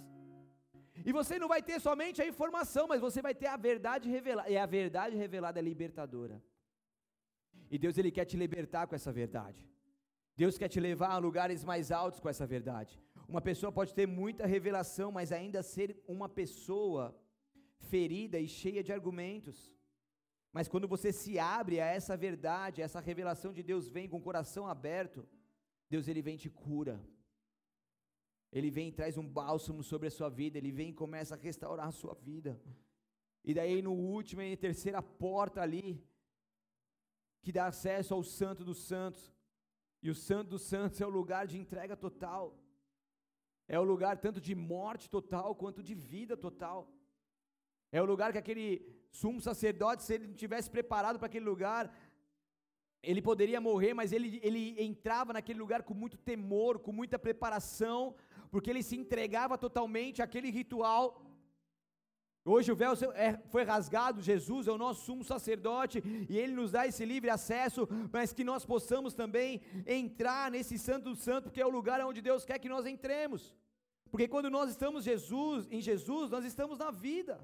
E 1.04 1.12
você 1.12 1.38
não 1.38 1.48
vai 1.48 1.62
ter 1.62 1.80
somente 1.80 2.20
a 2.20 2.26
informação, 2.26 2.86
mas 2.86 3.00
você 3.00 3.22
vai 3.22 3.34
ter 3.34 3.46
a 3.46 3.56
verdade 3.56 4.08
revelada. 4.08 4.50
E 4.50 4.56
a 4.56 4.66
verdade 4.66 5.16
revelada 5.16 5.58
é 5.58 5.62
libertadora. 5.62 6.42
E 7.70 7.78
Deus 7.78 7.96
ele 7.96 8.10
quer 8.10 8.26
te 8.26 8.36
libertar 8.36 8.86
com 8.86 8.94
essa 8.94 9.10
verdade. 9.10 9.66
Deus 10.36 10.58
quer 10.58 10.68
te 10.68 10.80
levar 10.80 11.12
a 11.12 11.18
lugares 11.18 11.64
mais 11.64 11.90
altos 11.90 12.20
com 12.20 12.28
essa 12.28 12.46
verdade. 12.46 13.00
Uma 13.26 13.40
pessoa 13.40 13.72
pode 13.72 13.94
ter 13.94 14.06
muita 14.06 14.46
revelação, 14.46 15.10
mas 15.10 15.32
ainda 15.32 15.62
ser 15.62 16.02
uma 16.06 16.28
pessoa 16.28 17.16
ferida 17.78 18.38
e 18.38 18.46
cheia 18.46 18.82
de 18.82 18.92
argumentos. 18.92 19.74
Mas 20.52 20.68
quando 20.68 20.86
você 20.86 21.10
se 21.12 21.38
abre 21.38 21.80
a 21.80 21.86
essa 21.86 22.16
verdade, 22.16 22.82
essa 22.82 23.00
revelação 23.00 23.52
de 23.52 23.62
Deus 23.62 23.88
vem 23.88 24.08
com 24.08 24.18
o 24.18 24.26
coração 24.28 24.66
aberto, 24.66 25.26
Deus 25.88 26.08
ele 26.08 26.22
vem 26.22 26.36
te 26.36 26.50
cura. 26.50 27.00
Ele 28.52 28.70
vem 28.70 28.88
e 28.88 28.92
traz 28.92 29.16
um 29.16 29.26
bálsamo 29.26 29.82
sobre 29.82 30.08
a 30.08 30.10
sua 30.10 30.28
vida, 30.28 30.58
ele 30.58 30.70
vem 30.70 30.90
e 30.90 31.00
começa 31.02 31.34
a 31.34 31.38
restaurar 31.38 31.88
a 31.88 31.92
sua 31.92 32.14
vida. 32.14 32.60
E 33.44 33.54
daí 33.54 33.80
no 33.80 33.92
último 33.92 34.42
e 34.42 34.56
terceira 34.56 35.02
porta 35.02 35.62
ali, 35.62 36.04
que 37.40 37.50
dá 37.50 37.66
acesso 37.66 38.14
ao 38.14 38.22
Santo 38.22 38.62
dos 38.64 38.78
Santos. 38.90 39.34
E 40.02 40.10
o 40.10 40.14
Santo 40.14 40.50
dos 40.50 40.62
Santos 40.62 41.00
é 41.00 41.06
o 41.06 41.16
lugar 41.20 41.46
de 41.46 41.58
entrega 41.58 41.96
total. 41.96 42.58
É 43.66 43.78
o 43.78 43.84
lugar 43.84 44.18
tanto 44.18 44.40
de 44.40 44.54
morte 44.54 45.08
total 45.08 45.54
quanto 45.54 45.82
de 45.82 45.94
vida 45.94 46.36
total. 46.36 46.92
É 47.90 48.00
o 48.00 48.04
lugar 48.04 48.32
que 48.32 48.38
aquele 48.38 48.66
sumo 49.10 49.40
sacerdote, 49.40 50.02
se 50.02 50.14
ele 50.14 50.26
não 50.28 50.34
tivesse 50.34 50.70
preparado 50.70 51.18
para 51.18 51.26
aquele 51.26 51.44
lugar, 51.44 51.92
ele 53.02 53.20
poderia 53.20 53.60
morrer, 53.60 53.92
mas 53.94 54.12
ele, 54.12 54.40
ele 54.42 54.80
entrava 54.82 55.32
naquele 55.32 55.58
lugar 55.58 55.82
com 55.82 55.94
muito 55.94 56.16
temor, 56.16 56.78
com 56.78 56.92
muita 56.92 57.18
preparação, 57.18 58.14
porque 58.52 58.68
ele 58.70 58.82
se 58.82 58.96
entregava 59.02 59.56
totalmente 59.56 60.20
àquele 60.20 60.50
ritual. 60.50 61.04
Hoje 62.44 62.70
o 62.70 62.76
véu 62.76 62.92
é, 63.14 63.40
foi 63.48 63.62
rasgado, 63.64 64.20
Jesus 64.20 64.68
é 64.68 64.72
o 64.72 64.76
nosso 64.76 65.06
sumo 65.06 65.24
sacerdote 65.24 66.02
e 66.28 66.36
ele 66.36 66.52
nos 66.52 66.70
dá 66.70 66.86
esse 66.86 67.04
livre 67.12 67.30
acesso, 67.30 67.88
mas 68.12 68.32
que 68.32 68.44
nós 68.44 68.66
possamos 68.66 69.14
também 69.14 69.62
entrar 69.86 70.50
nesse 70.50 70.76
Santo 70.78 71.14
Santo, 71.16 71.44
porque 71.44 71.62
é 71.62 71.66
o 71.66 71.76
lugar 71.78 72.04
onde 72.04 72.20
Deus 72.20 72.44
quer 72.44 72.58
que 72.58 72.68
nós 72.68 72.84
entremos. 72.84 73.56
Porque 74.10 74.28
quando 74.28 74.50
nós 74.50 74.68
estamos 74.68 75.02
Jesus, 75.02 75.66
em 75.70 75.80
Jesus, 75.80 76.28
nós 76.28 76.44
estamos 76.44 76.78
na 76.78 76.90
vida. 76.90 77.40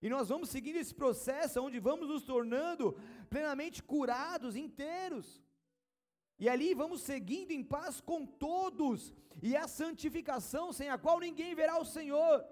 E 0.00 0.08
nós 0.08 0.28
vamos 0.28 0.50
seguindo 0.50 0.76
esse 0.76 0.94
processo 0.94 1.60
onde 1.60 1.80
vamos 1.80 2.08
nos 2.08 2.22
tornando 2.22 2.96
plenamente 3.28 3.82
curados, 3.82 4.54
inteiros. 4.54 5.42
E 6.38 6.48
ali 6.48 6.74
vamos 6.74 7.00
seguindo 7.00 7.50
em 7.50 7.62
paz 7.62 8.00
com 8.00 8.26
todos, 8.26 9.12
e 9.42 9.56
a 9.56 9.66
santificação 9.66 10.72
sem 10.72 10.88
a 10.90 10.98
qual 10.98 11.18
ninguém 11.18 11.54
verá 11.54 11.78
o 11.78 11.84
Senhor. 11.84 12.44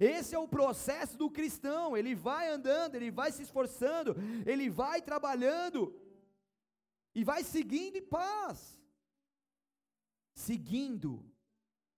Esse 0.00 0.34
é 0.34 0.38
o 0.38 0.48
processo 0.48 1.18
do 1.18 1.30
cristão, 1.30 1.96
ele 1.96 2.14
vai 2.14 2.48
andando, 2.48 2.94
ele 2.94 3.10
vai 3.10 3.30
se 3.30 3.42
esforçando, 3.42 4.16
ele 4.46 4.70
vai 4.70 5.02
trabalhando, 5.02 5.94
e 7.14 7.22
vai 7.24 7.44
seguindo 7.44 7.96
em 7.96 8.02
paz. 8.02 8.80
Seguindo 10.34 11.22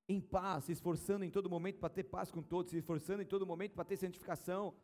em 0.08 0.20
paz, 0.20 0.64
se 0.64 0.72
esforçando 0.72 1.24
em 1.24 1.30
todo 1.30 1.48
momento 1.48 1.78
para 1.78 1.88
ter 1.88 2.04
paz 2.04 2.30
com 2.30 2.42
todos, 2.42 2.70
se 2.70 2.78
esforçando 2.78 3.22
em 3.22 3.26
todo 3.26 3.46
momento 3.46 3.74
para 3.74 3.84
ter 3.84 3.96
santificação. 3.96 4.74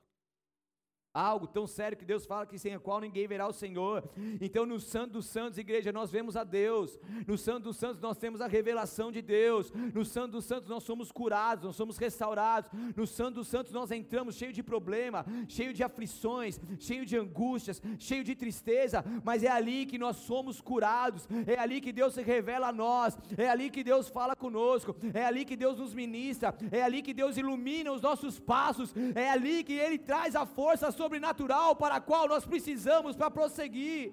Algo 1.12 1.48
tão 1.48 1.66
sério 1.66 1.98
que 1.98 2.04
Deus 2.04 2.24
fala 2.24 2.46
que 2.46 2.56
sem 2.56 2.76
o 2.76 2.80
qual 2.80 3.00
ninguém 3.00 3.26
verá 3.26 3.48
o 3.48 3.52
Senhor. 3.52 4.08
Então, 4.40 4.64
no 4.64 4.78
Santo 4.78 5.14
dos 5.14 5.26
Santos, 5.26 5.58
igreja, 5.58 5.90
nós 5.90 6.08
vemos 6.08 6.36
a 6.36 6.44
Deus. 6.44 7.00
No 7.26 7.36
Santo 7.36 7.64
dos 7.64 7.78
Santos, 7.78 8.00
nós 8.00 8.16
temos 8.16 8.40
a 8.40 8.46
revelação 8.46 9.10
de 9.10 9.20
Deus. 9.20 9.72
No 9.92 10.04
Santo 10.04 10.32
dos 10.32 10.44
Santos, 10.44 10.68
nós 10.68 10.84
somos 10.84 11.10
curados, 11.10 11.64
nós 11.64 11.74
somos 11.74 11.98
restaurados. 11.98 12.70
No 12.94 13.08
Santo 13.08 13.36
dos 13.36 13.48
Santos, 13.48 13.72
nós 13.72 13.90
entramos 13.90 14.36
cheio 14.36 14.52
de 14.52 14.62
problema, 14.62 15.26
cheio 15.48 15.74
de 15.74 15.82
aflições, 15.82 16.60
cheio 16.78 17.04
de 17.04 17.16
angústias, 17.16 17.82
cheio 17.98 18.22
de 18.22 18.36
tristeza. 18.36 19.04
Mas 19.24 19.42
é 19.42 19.48
ali 19.48 19.86
que 19.86 19.98
nós 19.98 20.16
somos 20.16 20.60
curados. 20.60 21.26
É 21.44 21.58
ali 21.58 21.80
que 21.80 21.92
Deus 21.92 22.14
se 22.14 22.22
revela 22.22 22.68
a 22.68 22.72
nós. 22.72 23.18
É 23.36 23.48
ali 23.48 23.68
que 23.68 23.82
Deus 23.82 24.08
fala 24.08 24.36
conosco. 24.36 24.94
É 25.12 25.24
ali 25.24 25.44
que 25.44 25.56
Deus 25.56 25.76
nos 25.76 25.92
ministra. 25.92 26.54
É 26.70 26.84
ali 26.84 27.02
que 27.02 27.12
Deus 27.12 27.36
ilumina 27.36 27.90
os 27.90 28.00
nossos 28.00 28.38
passos. 28.38 28.94
É 29.16 29.28
ali 29.28 29.64
que 29.64 29.72
Ele 29.72 29.98
traz 29.98 30.36
a 30.36 30.46
força 30.46 30.99
sobrenatural 31.00 31.70
para 31.82 31.94
a 31.96 32.04
qual 32.08 32.24
nós 32.32 32.44
precisamos 32.52 33.16
para 33.16 33.30
prosseguir. 33.38 34.12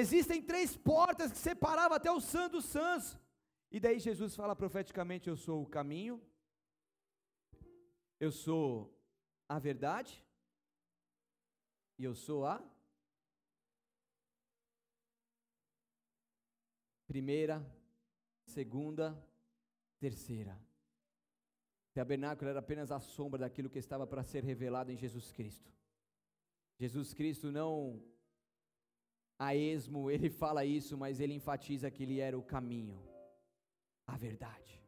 Existem 0.00 0.40
três 0.50 0.70
portas 0.76 1.32
que 1.32 1.38
separavam 1.48 1.96
até 1.96 2.10
o 2.18 2.20
Santo 2.34 2.60
dos. 2.60 3.18
E 3.74 3.80
daí 3.84 3.98
Jesus 4.08 4.36
fala 4.40 4.54
profeticamente: 4.62 5.28
Eu 5.28 5.36
sou 5.36 5.58
o 5.62 5.70
caminho, 5.78 6.16
eu 8.26 8.30
sou 8.44 8.66
a 9.48 9.58
verdade, 9.58 10.12
e 11.98 12.04
eu 12.04 12.14
sou 12.14 12.40
a 12.46 12.56
primeira, 17.12 17.56
segunda, 18.56 19.06
terceira. 19.98 20.54
Tabernáculo 21.92 22.50
era 22.50 22.60
apenas 22.60 22.90
a 22.90 23.00
sombra 23.00 23.40
daquilo 23.40 23.68
que 23.68 23.78
estava 23.78 24.06
para 24.06 24.22
ser 24.22 24.42
revelado 24.42 24.90
em 24.90 24.96
Jesus 24.96 25.30
Cristo. 25.30 25.70
Jesus 26.78 27.12
Cristo 27.12 27.52
não 27.52 28.02
a 29.38 29.54
esmo, 29.54 30.10
ele 30.10 30.30
fala 30.30 30.64
isso, 30.64 30.96
mas 30.96 31.20
ele 31.20 31.34
enfatiza 31.34 31.90
que 31.90 32.02
ele 32.02 32.18
era 32.18 32.38
o 32.38 32.42
caminho, 32.42 32.98
a 34.06 34.16
verdade 34.16 34.80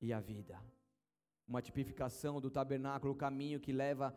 e 0.00 0.12
a 0.12 0.20
vida. 0.20 0.60
Uma 1.46 1.60
tipificação 1.60 2.40
do 2.40 2.50
tabernáculo, 2.50 3.12
o 3.12 3.16
caminho 3.16 3.60
que 3.60 3.72
leva 3.72 4.16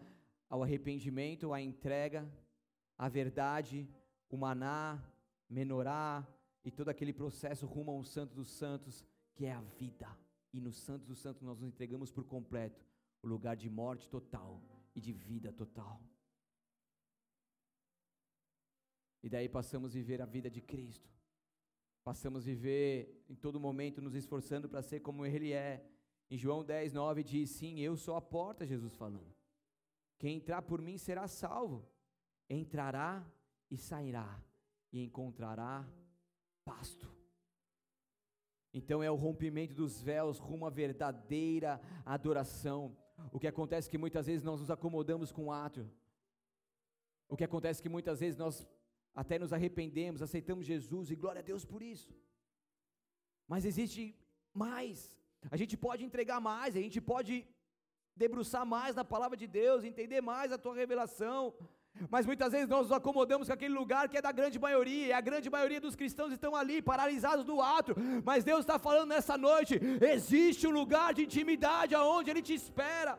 ao 0.50 0.64
arrependimento, 0.64 1.54
à 1.54 1.62
entrega, 1.62 2.30
à 2.98 3.10
verdade, 3.10 3.90
o 4.30 4.38
maná, 4.38 5.02
menorá 5.50 6.26
e 6.64 6.72
todo 6.72 6.90
aquele 6.90 7.14
processo 7.14 7.66
rumo 7.66 7.92
a 7.92 7.96
um 7.96 8.04
santo 8.04 8.36
dos 8.36 8.50
santos, 8.50 9.06
que 9.34 9.46
é 9.46 9.52
a 9.52 9.62
vida. 9.62 10.08
E 10.58 10.60
no 10.60 10.72
santo 10.72 11.06
dos 11.06 11.20
santos 11.20 11.44
nós 11.44 11.60
nos 11.60 11.68
entregamos 11.68 12.12
por 12.12 12.24
completo, 12.24 12.84
o 13.22 13.28
lugar 13.28 13.56
de 13.56 13.70
morte 13.70 14.10
total 14.10 14.60
e 14.96 15.00
de 15.00 15.14
vida 15.14 15.54
total. 15.54 16.02
E 19.22 19.30
daí 19.30 19.48
passamos 19.48 19.92
a 19.92 19.94
viver 19.94 20.20
a 20.20 20.26
vida 20.26 20.50
de 20.50 20.60
Cristo. 20.60 21.08
Passamos 22.04 22.42
a 22.42 22.46
viver 22.46 23.24
em 23.30 23.36
todo 23.36 23.60
momento 23.60 24.02
nos 24.02 24.16
esforçando 24.16 24.68
para 24.68 24.82
ser 24.82 25.02
como 25.02 25.28
Ele 25.28 25.52
é. 25.52 25.88
Em 26.28 26.38
João 26.38 26.66
10, 26.66 26.92
9 26.92 27.24
diz: 27.24 27.52
Sim, 27.52 27.80
eu 27.80 27.96
sou 27.96 28.16
a 28.16 28.22
porta, 28.22 28.66
Jesus 28.66 28.96
falando. 28.96 29.36
Quem 30.18 30.38
entrar 30.38 30.64
por 30.64 30.82
mim 30.82 30.98
será 30.98 31.28
salvo. 31.28 31.88
Entrará 32.50 33.24
e 33.70 33.78
sairá 33.78 34.44
e 34.92 35.04
encontrará 35.04 35.88
pasto. 36.66 37.17
Então 38.78 39.02
é 39.02 39.10
o 39.10 39.16
rompimento 39.16 39.74
dos 39.74 39.94
véus 40.10 40.38
rumo 40.38 40.66
à 40.68 40.70
verdadeira 40.70 41.82
adoração. 42.06 42.96
O 43.32 43.40
que 43.40 43.48
acontece 43.48 43.88
é 43.88 43.92
que 43.92 43.98
muitas 43.98 44.28
vezes 44.28 44.44
nós 44.44 44.60
nos 44.62 44.70
acomodamos 44.70 45.32
com 45.32 45.46
o 45.46 45.52
átrio. 45.52 45.90
O 47.28 47.36
que 47.36 47.44
acontece 47.44 47.80
é 47.80 47.84
que 47.84 47.96
muitas 47.98 48.20
vezes 48.20 48.38
nós 48.38 48.56
até 49.22 49.40
nos 49.40 49.52
arrependemos, 49.58 50.22
aceitamos 50.22 50.66
Jesus 50.74 51.10
e 51.10 51.16
glória 51.16 51.40
a 51.40 51.48
Deus 51.52 51.66
por 51.66 51.82
isso. 51.82 52.14
Mas 53.48 53.66
existe 53.66 54.04
mais. 54.54 54.98
A 55.50 55.58
gente 55.62 55.76
pode 55.76 56.04
entregar 56.06 56.40
mais, 56.40 56.76
a 56.76 56.84
gente 56.86 57.02
pode 57.02 57.36
debruçar 58.16 58.64
mais 58.76 58.96
na 58.96 59.06
palavra 59.14 59.38
de 59.42 59.48
Deus, 59.48 59.84
entender 59.84 60.22
mais 60.22 60.52
a 60.52 60.58
tua 60.58 60.76
revelação. 60.76 61.42
Mas 62.10 62.26
muitas 62.26 62.52
vezes 62.52 62.68
nós 62.68 62.84
nos 62.88 62.92
acomodamos 62.92 63.48
com 63.48 63.54
aquele 63.54 63.74
lugar 63.74 64.08
que 64.10 64.18
é 64.18 64.22
da 64.22 64.32
grande 64.32 64.60
maioria, 64.60 65.08
e 65.08 65.14
a 65.14 65.22
grande 65.22 65.50
maioria 65.50 65.82
dos 65.82 65.96
cristãos 65.96 66.32
estão 66.32 66.56
ali, 66.56 66.82
paralisados 66.82 67.46
do 67.46 67.62
ato. 67.62 67.96
Mas 68.24 68.44
Deus 68.44 68.62
está 68.62 68.78
falando 68.80 69.10
nessa 69.10 69.38
noite: 69.38 69.80
existe 70.16 70.68
um 70.68 70.72
lugar 70.72 71.14
de 71.14 71.24
intimidade 71.24 71.96
aonde 71.96 72.30
Ele 72.32 72.42
te 72.42 72.54
espera. 72.54 73.18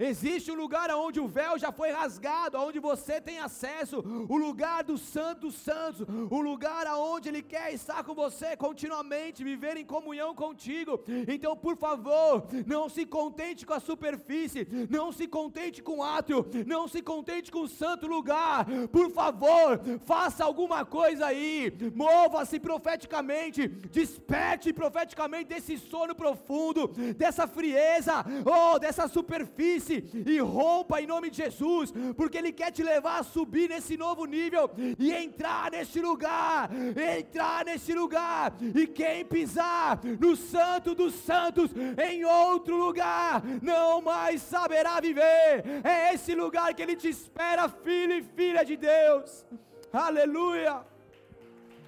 Existe 0.00 0.52
um 0.52 0.54
lugar 0.54 0.88
onde 0.94 1.18
o 1.18 1.26
véu 1.26 1.58
já 1.58 1.72
foi 1.72 1.90
rasgado, 1.90 2.56
onde 2.56 2.78
você 2.78 3.20
tem 3.20 3.40
acesso, 3.40 3.98
o 4.28 4.36
lugar 4.36 4.84
do 4.84 4.96
Santo 4.96 5.50
Santos, 5.50 6.06
o 6.30 6.40
lugar 6.40 6.86
aonde 6.86 7.28
Ele 7.28 7.42
quer 7.42 7.74
estar 7.74 8.04
com 8.04 8.14
você 8.14 8.56
continuamente, 8.56 9.42
viver 9.42 9.76
em 9.76 9.84
comunhão 9.84 10.36
contigo. 10.36 11.00
Então, 11.26 11.56
por 11.56 11.76
favor, 11.76 12.46
não 12.64 12.88
se 12.88 13.04
contente 13.04 13.66
com 13.66 13.74
a 13.74 13.80
superfície, 13.80 14.68
não 14.88 15.10
se 15.10 15.26
contente 15.26 15.82
com 15.82 15.98
o 15.98 16.02
átrio, 16.04 16.46
não 16.64 16.86
se 16.86 17.02
contente 17.02 17.50
com 17.50 17.62
o 17.62 17.68
santo 17.68 18.06
lugar. 18.06 18.66
Por 18.92 19.10
favor, 19.10 19.80
faça 20.04 20.44
alguma 20.44 20.84
coisa 20.84 21.26
aí, 21.26 21.72
mova-se 21.92 22.60
profeticamente, 22.60 23.66
desperte 23.66 24.72
profeticamente 24.72 25.48
desse 25.48 25.76
sono 25.76 26.14
profundo, 26.14 26.86
dessa 27.16 27.48
frieza, 27.48 28.24
ou 28.46 28.74
oh, 28.74 28.78
dessa 28.78 29.08
superfície 29.08 29.87
e 29.94 30.38
rompa 30.38 31.00
em 31.00 31.06
nome 31.06 31.30
de 31.30 31.38
Jesus, 31.38 31.92
porque 32.16 32.38
Ele 32.38 32.52
quer 32.52 32.70
te 32.70 32.82
levar 32.82 33.18
a 33.20 33.22
subir 33.22 33.68
nesse 33.68 33.96
novo 33.96 34.24
nível 34.24 34.70
e 34.98 35.12
entrar 35.12 35.70
nesse 35.70 36.00
lugar, 36.00 36.70
entrar 37.18 37.64
nesse 37.64 37.92
lugar, 37.94 38.54
e 38.74 38.86
quem 38.86 39.24
pisar 39.24 40.00
no 40.20 40.36
Santo 40.36 40.94
dos 40.94 41.14
Santos 41.14 41.70
em 42.10 42.24
outro 42.24 42.76
lugar, 42.76 43.42
não 43.62 44.00
mais 44.02 44.42
saberá 44.42 45.00
viver. 45.00 45.64
É 45.84 46.14
esse 46.14 46.34
lugar 46.34 46.74
que 46.74 46.82
Ele 46.82 46.96
te 46.96 47.08
espera, 47.08 47.68
filho 47.68 48.14
e 48.14 48.22
filha 48.22 48.64
de 48.64 48.76
Deus. 48.76 49.44
Aleluia. 49.92 50.84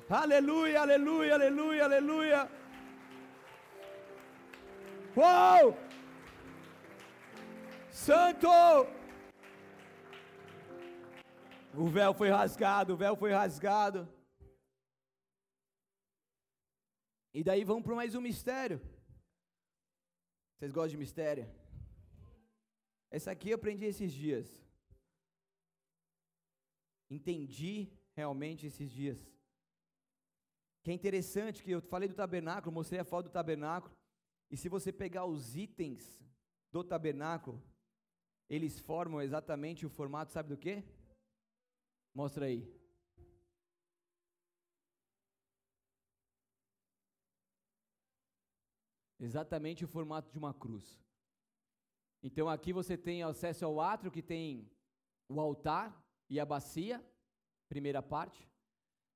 Aleluia, 0.09 0.81
aleluia, 0.81 1.35
aleluia, 1.35 1.85
aleluia. 1.85 2.49
Uou! 5.17 5.90
Santo! 8.07 8.49
O 11.83 11.87
véu 11.97 12.15
foi 12.15 12.31
rasgado, 12.31 12.95
o 12.95 12.97
véu 12.97 13.15
foi 13.15 13.31
rasgado. 13.31 14.09
E 17.35 17.45
daí 17.45 17.63
vamos 17.63 17.85
para 17.85 17.95
mais 17.95 18.15
um 18.15 18.23
mistério. 18.23 18.81
Vocês 20.55 20.73
gostam 20.73 20.93
de 20.93 20.97
mistério? 20.97 21.47
Essa 23.11 23.33
aqui 23.33 23.51
eu 23.51 23.57
aprendi 23.57 23.85
esses 23.85 24.11
dias. 24.11 24.49
Entendi 27.11 27.93
realmente 28.17 28.67
esses 28.67 28.91
dias. 28.91 29.19
Que 30.83 30.91
é 30.91 30.95
interessante 30.95 31.63
que 31.63 31.73
eu 31.73 31.83
falei 31.83 32.09
do 32.09 32.15
tabernáculo, 32.15 32.73
mostrei 32.73 33.01
a 33.01 33.05
foto 33.05 33.27
do 33.27 33.33
tabernáculo. 33.33 33.95
E 34.51 34.57
se 34.57 34.71
você 34.71 34.91
pegar 34.91 35.27
os 35.27 35.55
itens 35.55 36.19
do 36.73 36.83
tabernáculo, 36.83 37.63
eles 38.51 38.81
formam 38.81 39.23
exatamente 39.23 39.87
o 39.87 39.89
formato, 39.89 40.33
sabe 40.33 40.49
do 40.49 40.57
que? 40.57 40.83
Mostra 42.13 42.47
aí. 42.47 42.69
Exatamente 49.21 49.85
o 49.85 49.89
formato 49.89 50.33
de 50.33 50.39
uma 50.39 50.53
cruz. 50.53 51.01
Então 52.21 52.49
aqui 52.49 52.73
você 52.73 52.99
tem 52.99 53.23
acesso 53.23 53.65
ao 53.65 53.81
átrio 53.81 54.11
que 54.11 54.23
tem 54.23 54.69
o 55.29 55.41
altar 55.41 56.05
e 56.29 56.41
a 56.41 56.45
bacia, 56.45 57.05
primeira 57.69 58.03
parte. 58.03 58.51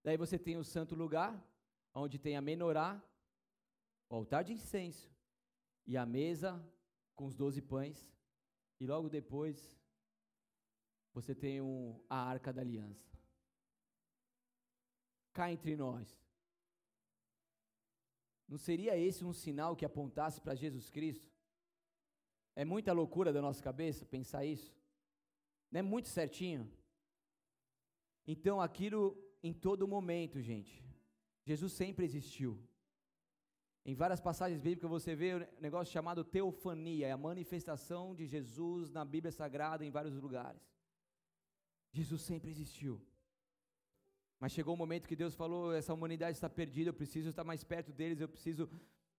Daí 0.05 0.17
você 0.17 0.39
tem 0.39 0.57
o 0.57 0.63
santo 0.63 0.95
lugar, 0.95 1.45
onde 1.93 2.21
tem 2.21 2.37
a 2.37 2.41
menorá, 2.41 3.03
o 4.09 4.15
altar 4.15 4.45
de 4.45 4.53
incenso 4.53 5.11
e 5.87 5.97
a 5.97 6.07
mesa 6.07 6.65
com 7.17 7.25
os 7.25 7.35
doze 7.35 7.61
pães. 7.61 8.14
E 8.85 8.87
logo 8.87 9.09
depois, 9.09 9.59
você 11.15 11.35
tem 11.35 11.59
um, 11.59 11.99
a 12.07 12.19
arca 12.19 12.53
da 12.53 12.61
aliança. 12.61 13.19
Cá 15.33 15.51
entre 15.51 15.75
nós. 15.75 16.07
Não 18.47 18.59
seria 18.59 18.95
esse 18.95 19.25
um 19.25 19.33
sinal 19.33 19.75
que 19.75 19.87
apontasse 19.87 20.39
para 20.39 20.55
Jesus 20.55 20.91
Cristo? 20.91 21.33
É 22.55 22.63
muita 22.63 22.93
loucura 22.93 23.33
da 23.33 23.41
nossa 23.41 23.63
cabeça 23.63 24.05
pensar 24.05 24.45
isso? 24.45 24.77
Não 25.71 25.81
é 25.81 25.83
muito 25.83 26.09
certinho? 26.09 26.71
Então, 28.27 28.61
aquilo 28.61 29.17
em 29.43 29.55
todo 29.55 29.89
momento, 29.89 30.43
gente. 30.43 30.85
Jesus 31.47 31.73
sempre 31.73 32.05
existiu. 32.05 32.63
Em 33.85 33.95
várias 33.95 34.21
passagens 34.21 34.61
bíblicas 34.61 34.89
você 34.89 35.15
vê 35.15 35.35
um 35.35 35.47
negócio 35.61 35.93
chamado 35.93 36.25
teofania, 36.25 37.09
é 37.09 37.13
a 37.13 37.19
manifestação 37.19 38.15
de 38.15 38.27
Jesus 38.27 38.91
na 38.91 39.05
Bíblia 39.05 39.31
Sagrada 39.31 39.85
em 39.85 39.91
vários 39.91 40.17
lugares. 40.17 40.63
Jesus 41.93 42.23
sempre 42.23 42.51
existiu. 42.51 43.01
Mas 44.41 44.53
chegou 44.53 44.75
um 44.75 44.77
momento 44.77 45.07
que 45.07 45.15
Deus 45.15 45.35
falou: 45.35 45.73
essa 45.73 45.93
humanidade 45.93 46.37
está 46.37 46.49
perdida, 46.49 46.91
eu 46.91 46.95
preciso 46.95 47.29
estar 47.29 47.45
mais 47.45 47.63
perto 47.63 47.93
deles, 47.93 48.21
eu 48.21 48.29
preciso 48.29 48.69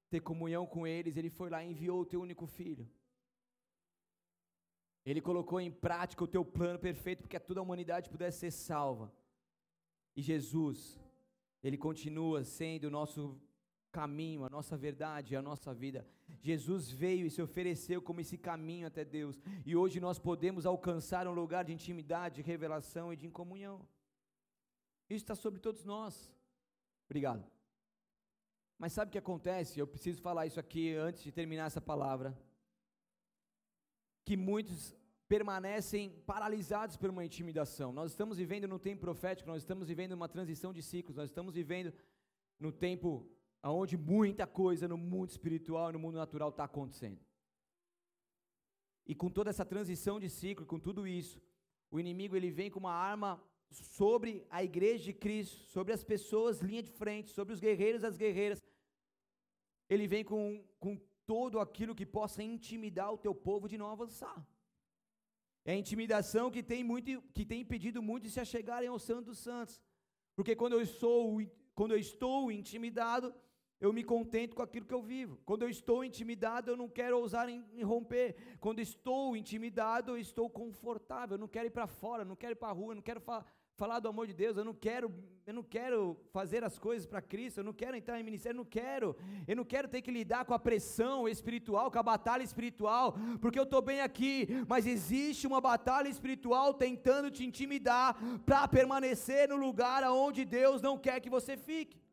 ter 0.10 0.20
comunhão 0.20 0.66
com 0.66 0.86
eles. 0.88 1.16
Ele 1.16 1.30
foi 1.30 1.50
lá 1.50 1.64
e 1.64 1.70
enviou 1.70 2.02
o 2.02 2.06
teu 2.06 2.22
único 2.22 2.48
filho. 2.48 2.90
Ele 5.06 5.22
colocou 5.22 5.62
em 5.62 5.72
prática 5.72 6.24
o 6.24 6.28
teu 6.28 6.44
plano 6.44 6.80
perfeito 6.80 7.20
para 7.22 7.30
que 7.30 7.40
toda 7.40 7.60
a 7.60 7.64
humanidade 7.64 8.10
pudesse 8.10 8.40
ser 8.40 8.52
salva. 8.52 9.14
E 10.16 10.22
Jesus, 10.22 11.00
ele 11.62 11.78
continua 11.78 12.44
sendo 12.44 12.86
o 12.86 12.90
nosso 12.90 13.40
caminho, 14.00 14.44
a 14.44 14.50
nossa 14.50 14.76
verdade, 14.76 15.38
a 15.38 15.42
nossa 15.42 15.74
vida. 15.74 16.06
Jesus 16.42 16.92
veio 16.92 17.26
e 17.26 17.30
se 17.36 17.42
ofereceu 17.42 18.02
como 18.02 18.20
esse 18.20 18.38
caminho 18.38 18.88
até 18.88 19.06
Deus. 19.06 19.40
E 19.66 19.74
hoje 19.74 20.02
nós 20.02 20.20
podemos 20.20 20.66
alcançar 20.66 21.26
um 21.30 21.36
lugar 21.42 21.64
de 21.64 21.72
intimidade, 21.72 22.36
de 22.36 22.42
revelação 22.42 23.14
e 23.14 23.16
de 23.16 23.30
comunhão. 23.30 23.78
Isso 25.10 25.24
está 25.24 25.34
sobre 25.34 25.62
todos 25.62 25.86
nós. 25.86 26.14
Obrigado. 27.06 27.44
Mas 28.78 28.92
sabe 28.92 29.08
o 29.08 29.14
que 29.14 29.18
acontece? 29.18 29.80
Eu 29.80 29.88
preciso 29.88 30.22
falar 30.22 30.46
isso 30.46 30.60
aqui 30.60 30.94
antes 30.94 31.24
de 31.24 31.32
terminar 31.32 31.68
essa 31.68 31.80
palavra. 31.80 32.38
Que 34.26 34.36
muitos 34.36 34.94
permanecem 35.26 36.10
paralisados 36.26 36.98
por 36.98 37.10
uma 37.10 37.24
intimidação. 37.24 37.94
Nós 37.94 38.12
estamos 38.12 38.38
vivendo 38.38 38.68
num 38.68 38.78
tempo 38.90 39.00
profético, 39.00 39.50
nós 39.50 39.62
estamos 39.62 39.88
vivendo 39.88 40.12
uma 40.12 40.28
transição 40.28 40.74
de 40.74 40.84
ciclos, 40.84 41.16
nós 41.16 41.30
estamos 41.30 41.56
vivendo 41.56 41.94
no 42.60 42.74
tempo 42.74 43.26
aonde 43.68 43.98
muita 43.98 44.46
coisa 44.46 44.88
no 44.88 44.96
mundo 44.96 45.30
espiritual 45.32 45.90
e 45.90 45.94
no 45.94 46.02
mundo 46.04 46.18
natural 46.24 46.50
está 46.50 46.66
acontecendo. 46.66 47.20
E 49.08 49.16
com 49.16 49.28
toda 49.28 49.50
essa 49.50 49.66
transição 49.66 50.20
de 50.20 50.30
ciclo, 50.30 50.68
com 50.68 50.80
tudo 50.80 51.08
isso, 51.08 51.42
o 51.90 52.00
inimigo 52.00 52.36
ele 52.36 52.52
vem 52.52 52.70
com 52.70 52.80
uma 52.80 52.94
arma 52.94 53.32
sobre 53.72 54.46
a 54.52 54.64
igreja 54.64 55.06
de 55.06 55.14
Cristo, 55.14 55.58
sobre 55.76 55.92
as 55.94 56.04
pessoas 56.04 56.62
linha 56.62 56.84
de 56.84 56.92
frente, 56.92 57.32
sobre 57.32 57.56
os 57.56 57.60
guerreiros 57.60 58.04
e 58.04 58.06
as 58.06 58.18
guerreiras. 58.18 58.62
Ele 59.90 60.06
vem 60.06 60.24
com, 60.24 60.64
com 60.80 60.96
todo 61.26 61.60
aquilo 61.60 61.96
que 61.96 62.06
possa 62.06 62.44
intimidar 62.44 63.12
o 63.12 63.18
teu 63.18 63.34
povo 63.34 63.68
de 63.68 63.80
não 63.80 63.90
avançar. 63.90 64.38
É 65.66 65.72
a 65.74 65.82
intimidação 65.84 66.52
que 66.52 66.62
tem, 66.62 66.84
muito, 66.84 67.20
que 67.34 67.44
tem 67.44 67.62
impedido 67.62 68.00
muitos 68.00 68.30
de 68.30 68.34
se 68.36 68.40
achegarem 68.40 68.90
ao 68.90 69.00
Santo 69.00 69.26
dos 69.32 69.40
Santos. 69.40 69.82
Porque 70.36 70.56
quando 70.56 70.74
eu, 70.74 70.86
sou, 70.86 71.42
quando 71.74 71.94
eu 71.94 71.98
estou 71.98 72.52
intimidado, 72.52 73.34
eu 73.80 73.92
me 73.92 74.04
contento 74.04 74.56
com 74.56 74.62
aquilo 74.62 74.86
que 74.86 74.94
eu 74.94 75.02
vivo. 75.02 75.40
Quando 75.46 75.64
eu 75.64 75.70
estou 75.70 76.04
intimidado, 76.04 76.72
eu 76.72 76.78
não 76.78 76.90
quero 76.90 77.18
ousar 77.20 77.50
em, 77.50 77.64
em 77.74 77.84
romper. 77.84 78.36
Quando 78.60 78.80
estou 78.80 79.36
intimidado, 79.36 80.12
eu 80.12 80.18
estou 80.18 80.50
confortável. 80.50 81.36
Eu 81.36 81.40
não 81.40 81.48
quero 81.48 81.68
ir 81.68 81.72
para 81.72 81.88
fora, 81.88 82.26
não 82.26 82.36
quero 82.36 82.54
ir 82.54 82.56
para 82.56 82.70
a 82.70 82.74
rua, 82.74 82.96
não 82.96 83.02
quero 83.02 83.22
falar 83.22 83.46
falar 83.78 84.00
do 84.00 84.08
amor 84.08 84.26
de 84.26 84.34
Deus, 84.34 84.56
eu 84.56 84.64
não 84.64 84.74
quero, 84.74 85.14
eu 85.46 85.54
não 85.54 85.64
quero 85.64 86.18
fazer 86.32 86.64
as 86.64 86.80
coisas 86.80 87.06
para 87.06 87.22
Cristo, 87.22 87.58
eu 87.58 87.64
não 87.64 87.74
quero 87.74 87.98
entrar 87.98 88.20
em 88.20 88.24
ministério, 88.24 88.56
eu 88.56 88.64
não 88.64 88.66
quero, 88.66 89.16
eu 89.46 89.56
não 89.56 89.66
quero 89.66 89.90
ter 89.90 90.02
que 90.02 90.12
lidar 90.12 90.46
com 90.46 90.54
a 90.54 90.60
pressão 90.60 91.28
espiritual, 91.28 91.92
com 91.92 92.00
a 92.00 92.04
batalha 92.04 92.42
espiritual, 92.42 93.16
porque 93.42 93.60
eu 93.60 93.64
estou 93.64 93.82
bem 93.82 94.00
aqui, 94.00 94.48
mas 94.68 94.88
existe 94.88 95.46
uma 95.46 95.60
batalha 95.60 96.08
espiritual 96.08 96.74
tentando 96.74 97.30
te 97.30 97.44
intimidar 97.44 98.16
para 98.46 98.66
permanecer 98.68 99.50
no 99.50 99.58
lugar 99.58 100.04
aonde 100.04 100.46
Deus 100.46 100.82
não 100.82 100.98
quer 100.98 101.20
que 101.20 101.30
você 101.30 101.58
fique. 101.58 102.05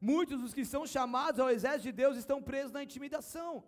Muitos 0.00 0.40
dos 0.40 0.54
que 0.54 0.64
são 0.64 0.86
chamados 0.86 1.40
ao 1.40 1.50
exército 1.50 1.84
de 1.84 1.92
Deus 1.92 2.16
estão 2.16 2.42
presos 2.42 2.72
na 2.72 2.82
intimidação. 2.82 3.64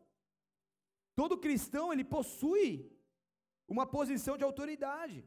Todo 1.14 1.38
cristão 1.38 1.92
ele 1.92 2.04
possui 2.04 2.90
uma 3.66 3.86
posição 3.86 4.36
de 4.36 4.44
autoridade 4.44 5.24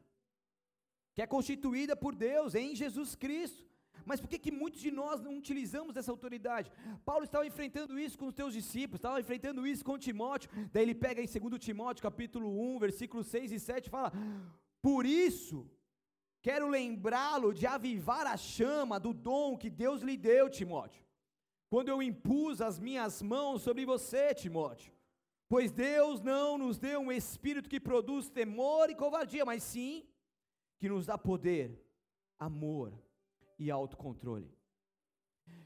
que 1.14 1.22
é 1.22 1.26
constituída 1.26 1.94
por 1.94 2.14
Deus 2.14 2.54
em 2.54 2.74
Jesus 2.74 3.14
Cristo. 3.14 3.64
Mas 4.04 4.20
por 4.20 4.28
que, 4.28 4.38
que 4.38 4.50
muitos 4.50 4.80
de 4.80 4.90
nós 4.90 5.20
não 5.20 5.38
utilizamos 5.38 5.96
essa 5.96 6.10
autoridade? 6.10 6.70
Paulo 7.04 7.24
estava 7.24 7.46
enfrentando 7.46 7.98
isso 7.98 8.18
com 8.18 8.26
os 8.26 8.34
teus 8.34 8.52
discípulos, 8.52 8.98
estava 8.98 9.20
enfrentando 9.20 9.66
isso 9.66 9.84
com 9.84 9.96
Timóteo, 9.96 10.50
daí 10.72 10.82
ele 10.82 10.94
pega 10.94 11.22
em 11.22 11.26
2 11.26 11.64
Timóteo 11.64 12.02
capítulo 12.02 12.48
1, 12.74 12.78
versículos 12.80 13.28
6 13.28 13.52
e 13.52 13.60
7 13.60 13.86
e 13.86 13.90
fala: 13.90 14.12
Por 14.82 15.06
isso, 15.06 15.70
quero 16.46 16.66
lembrá-lo 16.68 17.54
de 17.58 17.66
avivar 17.66 18.26
a 18.26 18.36
chama 18.36 19.00
do 19.00 19.12
dom 19.14 19.56
que 19.56 19.70
Deus 19.70 20.02
lhe 20.02 20.16
deu, 20.30 20.50
Timóteo, 20.50 21.02
quando 21.70 21.88
eu 21.88 22.02
impus 22.02 22.60
as 22.60 22.78
minhas 22.78 23.22
mãos 23.22 23.62
sobre 23.62 23.86
você, 23.86 24.34
Timóteo. 24.34 24.92
Pois 25.48 25.72
Deus 25.72 26.20
não 26.20 26.58
nos 26.58 26.76
deu 26.76 27.00
um 27.00 27.10
espírito 27.10 27.70
que 27.72 27.80
produz 27.80 28.28
temor 28.28 28.90
e 28.90 28.94
covardia, 28.94 29.44
mas 29.50 29.62
sim 29.62 30.06
que 30.78 30.86
nos 30.86 31.06
dá 31.06 31.16
poder, 31.16 31.82
amor 32.38 32.92
e 33.58 33.70
autocontrole. 33.70 34.52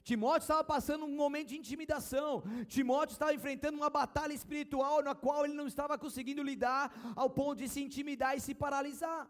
Timóteo 0.05 0.45
estava 0.45 0.63
passando 0.63 1.05
um 1.07 1.17
momento 1.17 1.49
de 1.49 1.57
intimidação. 1.57 2.43
Timóteo 2.69 3.15
estava 3.15 3.35
enfrentando 3.35 3.77
uma 3.77 3.91
batalha 3.91 4.33
espiritual 4.33 5.03
na 5.03 5.15
qual 5.15 5.45
ele 5.45 5.55
não 5.55 5.67
estava 5.67 5.99
conseguindo 5.99 6.43
lidar, 6.43 6.85
ao 7.17 7.29
ponto 7.29 7.59
de 7.59 7.69
se 7.69 7.83
intimidar 7.83 8.37
e 8.37 8.41
se 8.41 8.55
paralisar. 8.55 9.29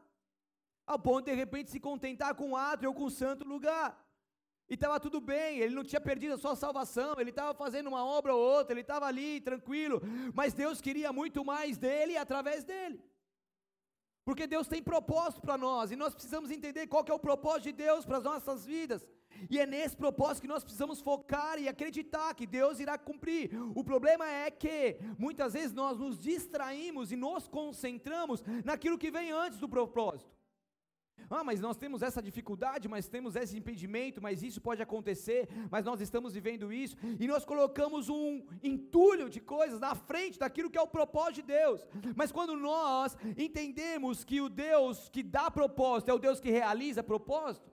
Ao 0.88 0.98
ponto 0.98 1.27
de 1.27 1.33
de 1.33 1.37
repente 1.37 1.70
se 1.70 1.79
contentar 1.79 2.35
com 2.35 2.53
o 2.53 2.57
átrio 2.57 2.88
ou 2.88 2.94
com 2.94 3.05
o 3.05 3.11
santo 3.11 3.46
lugar. 3.46 3.88
E 4.70 4.74
estava 4.74 4.98
tudo 4.98 5.20
bem, 5.20 5.59
ele 5.59 5.74
não 5.74 5.85
tinha 5.85 6.01
perdido 6.01 6.35
a 6.35 6.38
sua 6.38 6.57
salvação, 6.57 7.14
ele 7.18 7.29
estava 7.29 7.53
fazendo 7.53 7.88
uma 7.88 8.03
obra 8.05 8.35
ou 8.35 8.40
outra, 8.40 8.72
ele 8.72 8.81
estava 8.81 9.05
ali 9.05 9.40
tranquilo, 9.40 10.01
mas 10.35 10.55
Deus 10.55 10.81
queria 10.81 11.12
muito 11.12 11.44
mais 11.44 11.77
dele 11.77 12.16
através 12.16 12.64
dele. 12.64 12.98
Porque 14.24 14.46
Deus 14.46 14.66
tem 14.66 14.83
propósito 14.83 15.42
para 15.42 15.59
nós 15.59 15.90
e 15.90 15.96
nós 15.96 16.14
precisamos 16.14 16.51
entender 16.51 16.87
qual 16.87 17.05
é 17.07 17.12
o 17.12 17.18
propósito 17.18 17.64
de 17.64 17.72
Deus 17.72 18.07
para 18.07 18.18
as 18.18 18.24
nossas 18.24 18.64
vidas. 18.64 19.07
E 19.51 19.59
é 19.59 19.66
nesse 19.66 19.96
propósito 19.96 20.42
que 20.42 20.48
nós 20.55 20.64
precisamos 20.64 21.01
focar 21.01 21.59
e 21.59 21.68
acreditar 21.68 22.35
que 22.35 22.46
Deus 22.46 22.81
irá 22.81 22.96
cumprir. 22.96 23.51
O 23.74 23.85
problema 23.85 24.27
é 24.27 24.51
que 24.51 24.98
muitas 25.18 25.53
vezes 25.53 25.72
nós 25.72 25.98
nos 25.98 26.18
distraímos 26.18 27.12
e 27.12 27.16
nos 27.16 27.46
concentramos 27.46 28.42
naquilo 28.64 28.98
que 28.98 29.11
vem 29.11 29.31
antes 29.31 29.59
do 29.59 29.68
propósito. 29.68 30.38
Ah, 31.31 31.44
mas 31.44 31.61
nós 31.61 31.76
temos 31.76 32.02
essa 32.02 32.22
dificuldade, 32.22 32.88
mas 32.88 33.09
temos 33.09 33.37
esse 33.37 33.57
impedimento, 33.57 34.22
mas 34.22 34.42
isso 34.42 34.61
pode 34.61 34.83
acontecer, 34.83 35.48
mas 35.70 35.85
nós 35.85 36.00
estamos 36.00 36.35
vivendo 36.35 36.72
isso, 36.72 36.96
e 37.20 37.26
nós 37.26 37.44
colocamos 37.44 38.09
um 38.09 38.44
entulho 38.62 39.28
de 39.28 39.40
coisas 39.40 39.81
na 39.81 39.94
frente 39.94 40.38
daquilo 40.38 40.70
que 40.70 40.78
é 40.78 40.83
o 40.83 40.87
propósito 40.87 41.37
de 41.37 41.42
Deus. 41.42 41.87
Mas 42.16 42.33
quando 42.33 42.57
nós 42.57 43.16
entendemos 43.37 44.24
que 44.24 44.40
o 44.40 44.48
Deus 44.48 45.09
que 45.09 45.22
dá 45.22 45.50
propósito 45.50 46.11
é 46.11 46.14
o 46.14 46.18
Deus 46.18 46.40
que 46.40 46.50
realiza 46.50 47.02
propósito, 47.02 47.70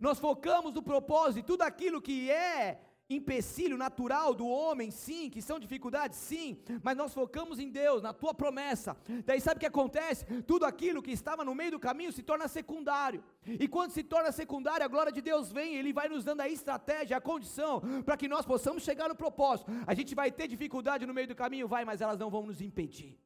nós 0.00 0.18
focamos 0.18 0.74
no 0.74 0.82
propósito 0.82 1.38
e 1.38 1.42
tudo 1.42 1.62
aquilo 1.62 2.02
que 2.02 2.30
é 2.30 2.80
empecilho 3.10 3.78
natural 3.78 4.34
do 4.34 4.46
homem, 4.46 4.90
sim, 4.90 5.30
que 5.30 5.40
são 5.40 5.58
dificuldades, 5.58 6.18
sim, 6.18 6.58
mas 6.82 6.96
nós 6.96 7.14
focamos 7.14 7.58
em 7.58 7.70
Deus, 7.70 8.02
na 8.02 8.12
tua 8.12 8.34
promessa. 8.34 8.96
Daí 9.24 9.40
sabe 9.40 9.56
o 9.56 9.60
que 9.60 9.66
acontece? 9.66 10.26
Tudo 10.42 10.66
aquilo 10.66 11.02
que 11.02 11.10
estava 11.10 11.44
no 11.44 11.54
meio 11.54 11.70
do 11.70 11.80
caminho 11.80 12.12
se 12.12 12.22
torna 12.22 12.46
secundário. 12.48 13.24
E 13.46 13.66
quando 13.66 13.92
se 13.92 14.02
torna 14.02 14.30
secundário, 14.30 14.84
a 14.84 14.88
glória 14.88 15.10
de 15.10 15.22
Deus 15.22 15.50
vem, 15.50 15.76
ele 15.76 15.92
vai 15.92 16.08
nos 16.08 16.24
dando 16.24 16.42
a 16.42 16.48
estratégia, 16.48 17.16
a 17.16 17.20
condição 17.20 17.80
para 18.04 18.16
que 18.16 18.28
nós 18.28 18.44
possamos 18.44 18.82
chegar 18.82 19.08
no 19.08 19.14
propósito. 19.14 19.70
A 19.86 19.94
gente 19.94 20.14
vai 20.14 20.30
ter 20.30 20.46
dificuldade 20.46 21.06
no 21.06 21.14
meio 21.14 21.28
do 21.28 21.34
caminho, 21.34 21.66
vai, 21.66 21.84
mas 21.84 22.00
elas 22.00 22.18
não 22.18 22.28
vão 22.28 22.44
nos 22.44 22.60
impedir. 22.60 23.18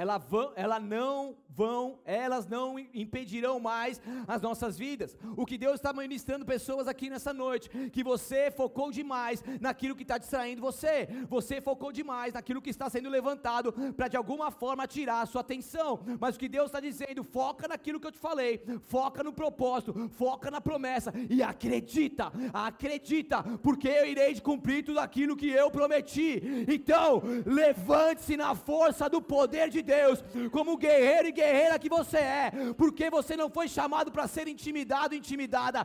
Ela, 0.00 0.16
vão, 0.16 0.52
ela 0.56 0.80
não 0.80 1.36
vão, 1.50 1.98
elas 2.04 2.46
não 2.46 2.78
impedirão 2.78 3.60
mais 3.60 4.00
as 4.26 4.40
nossas 4.40 4.78
vidas. 4.78 5.16
O 5.36 5.44
que 5.44 5.58
Deus 5.58 5.74
está 5.74 5.92
ministrando 5.92 6.46
pessoas 6.46 6.88
aqui 6.88 7.10
nessa 7.10 7.34
noite, 7.34 7.68
que 7.90 8.02
você 8.02 8.50
focou 8.50 8.90
demais 8.90 9.42
naquilo 9.60 9.94
que 9.94 10.02
está 10.02 10.16
distraindo 10.16 10.62
você, 10.62 11.08
você 11.28 11.60
focou 11.60 11.92
demais 11.92 12.32
naquilo 12.32 12.62
que 12.62 12.70
está 12.70 12.88
sendo 12.88 13.10
levantado 13.10 13.74
para 13.94 14.08
de 14.08 14.16
alguma 14.16 14.50
forma 14.50 14.86
tirar 14.86 15.20
a 15.20 15.26
sua 15.26 15.42
atenção. 15.42 16.00
Mas 16.18 16.36
o 16.36 16.38
que 16.38 16.48
Deus 16.48 16.66
está 16.66 16.80
dizendo, 16.80 17.22
foca 17.22 17.68
naquilo 17.68 18.00
que 18.00 18.06
eu 18.06 18.12
te 18.12 18.18
falei, 18.18 18.64
foca 18.84 19.22
no 19.22 19.32
propósito, 19.32 20.08
foca 20.12 20.50
na 20.50 20.60
promessa 20.60 21.12
e 21.28 21.42
acredita, 21.42 22.32
acredita, 22.54 23.42
porque 23.62 23.88
eu 23.88 24.06
irei 24.06 24.30
cumprir 24.40 24.84
tudo 24.84 25.00
aquilo 25.00 25.36
que 25.36 25.50
eu 25.50 25.70
prometi. 25.70 26.40
Então, 26.68 27.22
levante-se 27.44 28.36
na 28.36 28.54
força 28.54 29.08
do 29.08 29.20
poder 29.20 29.68
de 29.68 29.80
de 29.80 29.82
Deus, 29.94 30.18
como 30.56 30.76
guerreiro 30.86 31.28
e 31.28 31.38
guerreira 31.40 31.78
que 31.82 31.90
você 31.96 32.18
é, 32.18 32.50
porque 32.82 33.06
você 33.18 33.34
não 33.40 33.48
foi 33.56 33.66
chamado 33.76 34.10
para 34.14 34.26
ser 34.34 34.46
intimidado, 34.54 35.14
intimidada, 35.20 35.80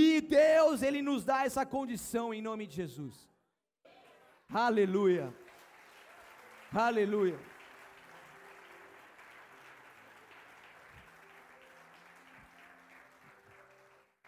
e 0.00 0.20
Deus, 0.20 0.82
Ele 0.88 1.02
nos 1.08 1.24
dá 1.30 1.38
essa 1.48 1.64
condição 1.76 2.26
em 2.36 2.42
nome 2.48 2.66
de 2.66 2.76
Jesus. 2.82 3.14
Aleluia, 4.66 5.26
aleluia. 6.88 7.38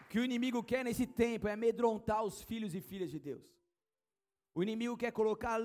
O 0.01 0.05
que 0.13 0.19
o 0.19 0.25
inimigo 0.29 0.61
quer 0.71 0.83
nesse 0.87 1.07
tempo 1.23 1.47
é 1.47 1.53
amedrontar 1.53 2.21
os 2.29 2.37
filhos 2.49 2.73
e 2.75 2.81
filhas 2.91 3.09
de 3.15 3.19
Deus. 3.29 3.45
O 4.57 4.61
inimigo 4.65 4.95
quer 4.95 5.11
colocar 5.11 5.59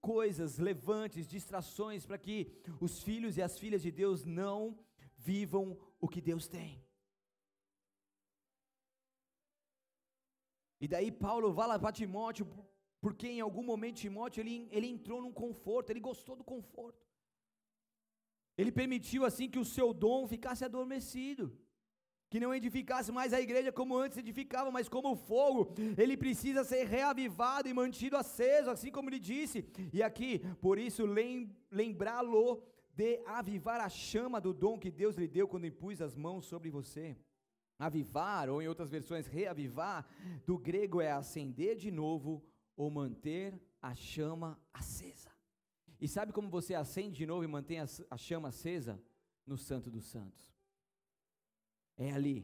coisas, 0.00 0.58
levantes, 0.58 1.26
distrações 1.26 2.06
para 2.06 2.18
que 2.18 2.50
os 2.80 3.02
filhos 3.02 3.36
e 3.36 3.42
as 3.42 3.58
filhas 3.58 3.82
de 3.82 3.90
Deus 3.90 4.24
não 4.24 4.78
vivam 5.16 5.78
o 6.00 6.08
que 6.08 6.20
Deus 6.20 6.48
tem. 6.48 6.82
E 10.80 10.88
daí 10.88 11.12
Paulo 11.12 11.52
vai 11.52 11.68
lá 11.68 11.78
para 11.78 11.92
Timóteo, 11.92 12.48
porque 13.00 13.28
em 13.28 13.40
algum 13.40 13.62
momento 13.62 13.96
Timóteo 13.96 14.40
ele, 14.40 14.68
ele 14.70 14.86
entrou 14.86 15.20
num 15.20 15.32
conforto, 15.32 15.90
ele 15.90 16.00
gostou 16.00 16.34
do 16.34 16.44
conforto. 16.44 17.06
Ele 18.56 18.72
permitiu 18.72 19.24
assim 19.24 19.48
que 19.48 19.58
o 19.58 19.64
seu 19.64 19.92
dom 19.92 20.26
ficasse 20.26 20.64
adormecido 20.64 21.44
que 22.30 22.38
não 22.38 22.54
edificasse 22.54 23.10
mais 23.10 23.32
a 23.32 23.40
igreja 23.40 23.72
como 23.72 23.96
antes 23.96 24.16
edificava, 24.16 24.70
mas 24.70 24.88
como 24.88 25.10
o 25.12 25.16
fogo, 25.16 25.74
ele 25.98 26.16
precisa 26.16 26.62
ser 26.62 26.84
reavivado 26.86 27.68
e 27.68 27.74
mantido 27.74 28.16
aceso, 28.16 28.70
assim 28.70 28.90
como 28.90 29.10
ele 29.10 29.18
disse. 29.18 29.66
E 29.92 30.00
aqui, 30.00 30.38
por 30.60 30.78
isso, 30.78 31.04
lembrá-lo 31.70 32.62
de 32.94 33.20
avivar 33.26 33.80
a 33.80 33.88
chama 33.88 34.40
do 34.40 34.54
dom 34.54 34.78
que 34.78 34.92
Deus 34.92 35.16
lhe 35.16 35.26
deu 35.26 35.48
quando 35.48 35.66
impus 35.66 36.00
as 36.00 36.14
mãos 36.14 36.46
sobre 36.46 36.70
você. 36.70 37.16
Avivar, 37.76 38.48
ou 38.48 38.62
em 38.62 38.68
outras 38.68 38.90
versões, 38.90 39.26
reavivar, 39.26 40.06
do 40.46 40.56
grego 40.56 41.00
é 41.00 41.10
acender 41.10 41.76
de 41.76 41.90
novo 41.90 42.44
ou 42.76 42.90
manter 42.90 43.60
a 43.82 43.92
chama 43.94 44.60
acesa. 44.72 45.30
E 46.00 46.06
sabe 46.06 46.32
como 46.32 46.48
você 46.48 46.74
acende 46.74 47.16
de 47.16 47.26
novo 47.26 47.42
e 47.42 47.48
mantém 47.48 47.80
a, 47.80 48.16
chama 48.16 48.48
acesa? 48.48 49.02
No 49.46 49.56
Santo 49.56 49.90
dos 49.90 50.04
Santos. 50.04 50.49
É 52.06 52.10
ali 52.18 52.38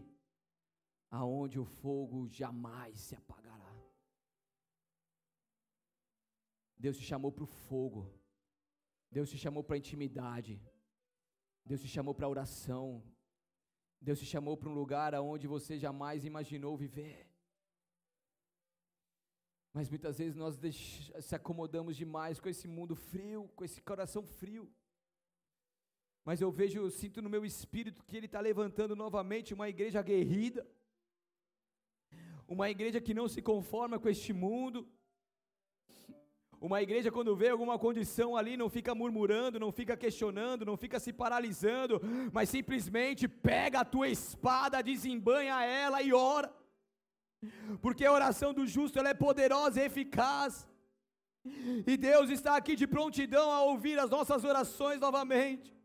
aonde 1.11 1.59
o 1.59 1.65
fogo 1.65 2.29
jamais 2.29 3.01
se 3.01 3.15
apagará. 3.17 3.75
Deus 6.77 6.99
te 6.99 7.05
chamou 7.05 7.33
para 7.33 7.45
o 7.45 7.53
fogo. 7.69 8.03
Deus 9.11 9.31
te 9.31 9.39
chamou 9.39 9.65
para 9.65 9.77
a 9.77 9.79
intimidade. 9.79 10.55
Deus 11.65 11.81
te 11.81 11.89
chamou 11.89 12.15
para 12.15 12.27
a 12.27 12.29
oração. 12.29 13.03
Deus 13.99 14.19
te 14.19 14.27
chamou 14.27 14.59
para 14.59 14.69
um 14.69 14.75
lugar 14.75 15.15
aonde 15.15 15.47
você 15.47 15.79
jamais 15.79 16.27
imaginou 16.27 16.77
viver. 16.77 17.27
Mas 19.73 19.89
muitas 19.89 20.19
vezes 20.19 20.37
nós 20.37 20.59
se 21.27 21.35
acomodamos 21.35 21.97
demais 21.97 22.39
com 22.39 22.51
esse 22.51 22.69
mundo 22.69 22.95
frio, 22.95 23.49
com 23.57 23.65
esse 23.65 23.81
coração 23.81 24.23
frio. 24.23 24.71
Mas 26.27 26.41
eu 26.41 26.51
vejo, 26.51 26.81
eu 26.81 26.91
sinto 26.91 27.23
no 27.23 27.31
meu 27.31 27.45
espírito 27.45 28.03
que 28.05 28.17
Ele 28.17 28.27
está 28.27 28.41
levantando 28.41 28.97
novamente 28.97 29.55
uma 29.55 29.69
igreja 29.69 30.01
aguerrida, 30.01 30.67
uma 32.49 32.69
igreja 32.69 33.01
que 33.01 33.15
não 33.15 33.29
se 33.29 33.41
conforma 33.41 33.97
com 34.01 34.09
este 34.09 34.33
mundo, 34.33 34.89
uma 36.61 36.83
igreja, 36.83 37.13
quando 37.13 37.37
vê 37.37 37.49
alguma 37.51 37.79
condição 37.79 38.37
ali, 38.37 38.57
não 38.57 38.69
fica 38.69 38.93
murmurando, 38.93 39.61
não 39.61 39.71
fica 39.71 39.97
questionando, 39.97 40.65
não 40.65 40.77
fica 40.77 40.99
se 40.99 41.13
paralisando, 41.13 42.01
mas 42.33 42.49
simplesmente 42.49 43.29
pega 43.29 43.81
a 43.81 43.85
tua 43.85 44.09
espada, 44.09 44.83
desembanha 44.83 45.65
ela 45.65 46.03
e 46.03 46.13
ora, 46.13 46.53
porque 47.81 48.05
a 48.05 48.13
oração 48.13 48.53
do 48.53 48.67
justo 48.67 48.99
ela 48.99 49.11
é 49.11 49.15
poderosa 49.15 49.81
e 49.81 49.85
eficaz, 49.85 50.67
e 51.87 51.97
Deus 51.97 52.31
está 52.31 52.57
aqui 52.57 52.75
de 52.75 52.89
prontidão 52.89 53.49
a 53.53 53.63
ouvir 53.63 53.97
as 54.01 54.11
nossas 54.11 54.43
orações 54.43 54.99
novamente. 54.99 55.76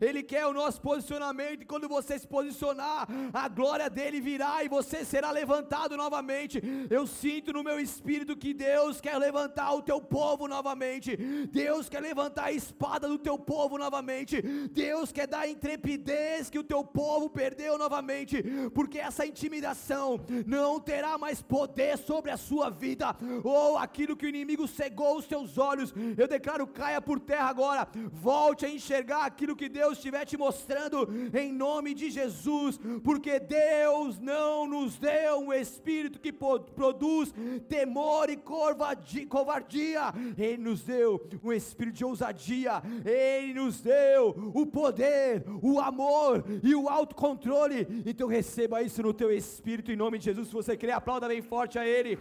Ele 0.00 0.22
quer 0.22 0.46
o 0.46 0.52
nosso 0.52 0.80
posicionamento, 0.80 1.62
e 1.62 1.66
quando 1.66 1.88
você 1.88 2.16
se 2.16 2.26
posicionar, 2.26 3.08
a 3.32 3.48
glória 3.48 3.90
dele 3.90 4.20
virá 4.20 4.62
e 4.62 4.68
você 4.68 5.04
será 5.04 5.32
levantado 5.32 5.96
novamente. 5.96 6.62
Eu 6.88 7.04
sinto 7.04 7.52
no 7.52 7.64
meu 7.64 7.80
espírito 7.80 8.36
que 8.36 8.54
Deus 8.54 9.00
quer 9.00 9.18
levantar 9.18 9.72
o 9.74 9.82
teu 9.82 10.00
povo 10.00 10.46
novamente. 10.46 11.16
Deus 11.50 11.88
quer 11.88 12.00
levantar 12.00 12.44
a 12.44 12.52
espada 12.52 13.08
do 13.08 13.18
teu 13.18 13.36
povo 13.36 13.76
novamente. 13.76 14.40
Deus 14.70 15.10
quer 15.10 15.26
dar 15.26 15.40
a 15.40 15.48
intrepidez 15.48 16.48
que 16.48 16.60
o 16.60 16.64
teu 16.64 16.84
povo 16.84 17.28
perdeu 17.28 17.76
novamente, 17.76 18.44
porque 18.72 18.98
essa 18.98 19.26
intimidação 19.26 20.20
não 20.46 20.78
terá 20.78 21.18
mais 21.18 21.42
poder 21.42 21.98
sobre 21.98 22.30
a 22.30 22.36
sua 22.36 22.70
vida, 22.70 23.16
ou 23.42 23.76
aquilo 23.76 24.16
que 24.16 24.26
o 24.26 24.28
inimigo 24.28 24.68
cegou 24.68 25.16
os 25.16 25.26
teus 25.26 25.58
olhos. 25.58 25.92
Eu 26.16 26.28
declaro: 26.28 26.68
caia 26.68 27.00
por 27.00 27.18
terra 27.18 27.48
agora, 27.48 27.88
volte 28.12 28.64
a 28.64 28.68
enxergar 28.68 29.24
aquilo 29.24 29.55
que 29.56 29.68
Deus 29.68 29.94
estiver 29.94 30.24
te 30.24 30.36
mostrando, 30.36 31.08
em 31.34 31.52
nome 31.52 31.94
de 31.94 32.10
Jesus, 32.10 32.78
porque 33.02 33.40
Deus 33.40 34.18
não 34.18 34.66
nos 34.66 34.98
deu 34.98 35.38
um 35.38 35.52
espírito 35.52 36.20
que 36.20 36.32
produz 36.32 37.32
temor 37.68 38.28
e 38.30 38.36
covardia, 38.36 40.12
Ele 40.36 40.62
nos 40.62 40.82
deu 40.82 41.26
um 41.42 41.52
espírito 41.52 41.96
de 41.96 42.04
ousadia, 42.04 42.82
Ele 43.04 43.54
nos 43.54 43.80
deu 43.80 44.52
o 44.54 44.66
poder, 44.66 45.44
o 45.62 45.80
amor 45.80 46.44
e 46.62 46.74
o 46.74 46.88
autocontrole. 46.88 47.86
Então 48.04 48.28
receba 48.28 48.82
isso 48.82 49.02
no 49.02 49.14
teu 49.14 49.32
espírito, 49.32 49.90
em 49.90 49.96
nome 49.96 50.18
de 50.18 50.26
Jesus. 50.26 50.48
Se 50.48 50.54
você 50.54 50.76
crê, 50.76 50.92
aplauda 50.92 51.28
bem 51.28 51.42
forte 51.42 51.78
a 51.78 51.86
Ele. 51.86 52.18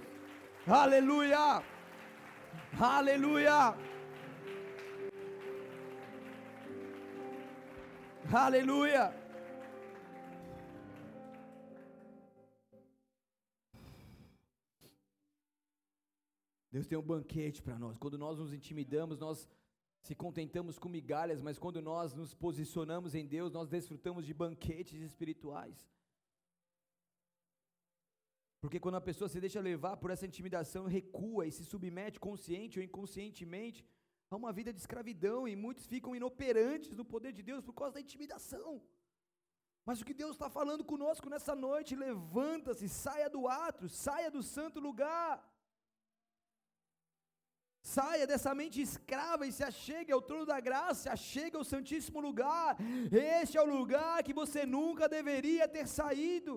Aleluia! 0.68 1.62
Aleluia! 2.80 3.95
Aleluia! 8.34 9.13
Deus 16.71 16.88
tem 16.88 16.97
um 16.97 17.01
banquete 17.01 17.61
para 17.61 17.78
nós. 17.80 17.97
Quando 17.97 18.17
nós 18.17 18.38
nos 18.38 18.51
intimidamos, 18.51 19.19
nós 19.19 19.47
se 20.01 20.13
contentamos 20.13 20.78
com 20.78 20.89
migalhas, 20.89 21.41
mas 21.41 21.57
quando 21.57 21.82
nós 21.82 22.13
nos 22.13 22.34
posicionamos 22.34 23.15
em 23.15 23.26
Deus, 23.26 23.51
nós 23.51 23.69
desfrutamos 23.69 24.26
de 24.26 24.34
banquetes 24.34 24.99
espirituais. 25.01 25.88
Porque 28.59 28.80
quando 28.80 28.95
a 28.95 29.07
pessoa 29.09 29.30
se 29.30 29.39
deixa 29.39 29.61
levar 29.61 29.97
por 29.97 30.09
essa 30.09 30.26
intimidação, 30.26 30.86
recua 30.86 31.45
e 31.45 31.51
se 31.51 31.63
submete 31.63 32.19
consciente 32.19 32.80
ou 32.80 32.86
inconscientemente, 32.86 33.86
a 34.36 34.42
uma 34.44 34.54
vida 34.60 34.72
de 34.76 34.80
escravidão 34.84 35.40
e 35.48 35.56
muitos 35.66 35.86
ficam 35.94 36.16
inoperantes 36.20 36.92
no 37.00 37.06
poder 37.14 37.32
de 37.38 37.44
Deus 37.50 37.64
por 37.68 37.76
causa 37.80 37.96
da 37.96 38.06
intimidação. 38.06 38.72
Mas 39.88 40.00
o 40.02 40.06
que 40.08 40.20
Deus 40.22 40.34
está 40.36 40.50
falando 40.60 40.84
conosco 40.92 41.30
nessa 41.34 41.56
noite, 41.68 42.02
levanta-se, 42.06 42.88
saia 42.90 43.30
do 43.36 43.42
ato, 43.48 43.88
saia 43.88 44.30
do 44.36 44.42
santo 44.56 44.80
lugar. 44.88 45.34
Saia 47.96 48.26
dessa 48.32 48.52
mente 48.60 48.78
escrava 48.82 49.46
e 49.46 49.52
se 49.58 49.64
achegue 49.64 50.12
ao 50.12 50.22
trono 50.30 50.46
da 50.52 50.60
graça, 50.60 51.12
achegue 51.12 51.56
ao 51.56 51.64
santíssimo 51.74 52.20
lugar. 52.28 52.78
Este 53.42 53.58
é 53.60 53.62
o 53.62 53.74
lugar 53.78 54.24
que 54.24 54.34
você 54.42 54.66
nunca 54.78 55.08
deveria 55.18 55.68
ter 55.76 55.88
saído. 56.00 56.54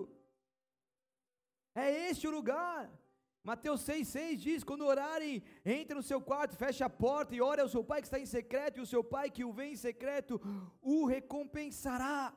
É 1.75 1.87
este 2.09 2.27
o 2.27 2.31
lugar. 2.31 2.81
Mateus 3.49 3.81
6,6 3.81 4.35
diz: 4.35 4.63
quando 4.63 4.85
orarem, 4.85 5.41
entre 5.65 5.95
no 5.95 6.03
seu 6.03 6.21
quarto, 6.21 6.55
feche 6.55 6.83
a 6.83 6.89
porta 6.89 7.33
e 7.33 7.41
ore 7.41 7.61
ao 7.61 7.67
seu 7.75 7.83
pai 7.83 7.99
que 7.99 8.05
está 8.05 8.19
em 8.19 8.25
secreto, 8.37 8.77
e 8.77 8.81
o 8.81 8.85
seu 8.85 9.03
pai 9.03 9.31
que 9.31 9.43
o 9.43 9.51
vê 9.51 9.65
em 9.69 9.75
secreto 9.75 10.39
o 10.83 11.07
recompensará 11.07 12.31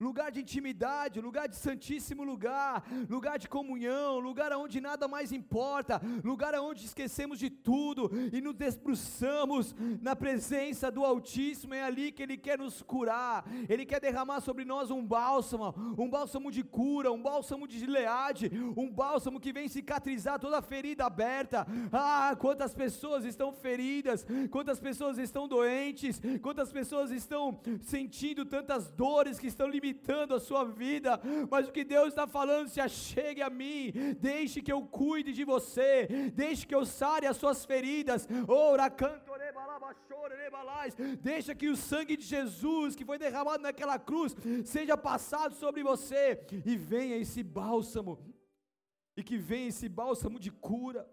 lugar 0.00 0.30
de 0.30 0.40
intimidade, 0.40 1.20
lugar 1.20 1.48
de 1.48 1.56
santíssimo 1.56 2.22
lugar, 2.22 2.84
lugar 3.08 3.38
de 3.38 3.48
comunhão, 3.48 4.20
lugar 4.20 4.52
onde 4.52 4.80
nada 4.80 5.08
mais 5.08 5.32
importa, 5.32 6.00
lugar 6.22 6.54
onde 6.54 6.84
esquecemos 6.84 7.38
de 7.38 7.50
tudo 7.50 8.10
e 8.32 8.40
nos 8.40 8.54
debruçamos 8.54 9.74
na 10.00 10.14
presença 10.14 10.90
do 10.90 11.04
Altíssimo. 11.04 11.74
É 11.74 11.82
ali 11.82 12.12
que 12.12 12.22
Ele 12.22 12.36
quer 12.36 12.58
nos 12.58 12.80
curar, 12.80 13.44
Ele 13.68 13.84
quer 13.84 14.00
derramar 14.00 14.40
sobre 14.40 14.64
nós 14.64 14.90
um 14.90 15.04
bálsamo, 15.04 15.74
um 15.98 16.08
bálsamo 16.08 16.50
de 16.50 16.62
cura, 16.62 17.10
um 17.10 17.20
bálsamo 17.20 17.66
de 17.66 17.84
leade, 17.84 18.50
um 18.76 18.88
bálsamo 18.88 19.40
que 19.40 19.52
vem 19.52 19.68
cicatrizar 19.68 20.38
toda 20.38 20.62
ferida 20.62 21.06
aberta. 21.06 21.66
Ah, 21.92 22.36
quantas 22.38 22.72
pessoas 22.72 23.24
estão 23.24 23.52
feridas, 23.52 24.24
quantas 24.50 24.78
pessoas 24.78 25.18
estão 25.18 25.48
doentes, 25.48 26.20
quantas 26.40 26.70
pessoas 26.70 27.10
estão 27.10 27.60
sentindo 27.80 28.44
tantas 28.44 28.92
dores 28.92 29.40
que 29.40 29.48
estão 29.48 29.66
limitadas 29.66 29.87
limitando 29.88 30.34
a 30.34 30.40
sua 30.40 30.64
vida, 30.64 31.20
mas 31.50 31.68
o 31.68 31.72
que 31.72 31.84
Deus 31.84 32.08
está 32.08 32.26
falando, 32.26 32.68
se 32.68 32.80
achegue 32.80 33.42
a 33.42 33.50
mim, 33.50 33.92
deixe 34.20 34.60
que 34.62 34.72
eu 34.72 34.82
cuide 34.82 35.32
de 35.32 35.44
você, 35.44 36.06
deixe 36.34 36.66
que 36.66 36.74
eu 36.74 36.84
sare 36.84 37.26
as 37.26 37.36
suas 37.36 37.64
feridas, 37.64 38.28
ora 38.46 38.90
canto 38.90 39.32
deixa 41.20 41.54
que 41.54 41.68
o 41.68 41.76
sangue 41.76 42.16
de 42.16 42.24
Jesus 42.24 42.94
que 42.94 43.04
foi 43.04 43.18
derramado 43.18 43.62
naquela 43.62 43.98
cruz 43.98 44.34
seja 44.64 44.96
passado 44.96 45.54
sobre 45.54 45.82
você. 45.82 46.40
E 46.64 46.76
venha 46.76 47.16
esse 47.16 47.42
bálsamo, 47.42 48.18
e 49.16 49.22
que 49.22 49.36
venha 49.36 49.68
esse 49.68 49.88
bálsamo 49.88 50.38
de 50.38 50.50
cura, 50.50 51.08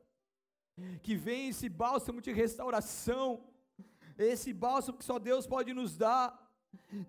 que 1.02 1.16
venha 1.16 1.50
esse 1.50 1.70
bálsamo 1.70 2.22
de 2.22 2.32
restauração, 2.32 3.44
esse 4.18 4.54
bálsamo 4.54 4.98
que 4.98 5.06
só 5.06 5.20
Deus 5.20 5.48
pode 5.48 5.74
nos 5.74 5.98
dar. 5.98 6.45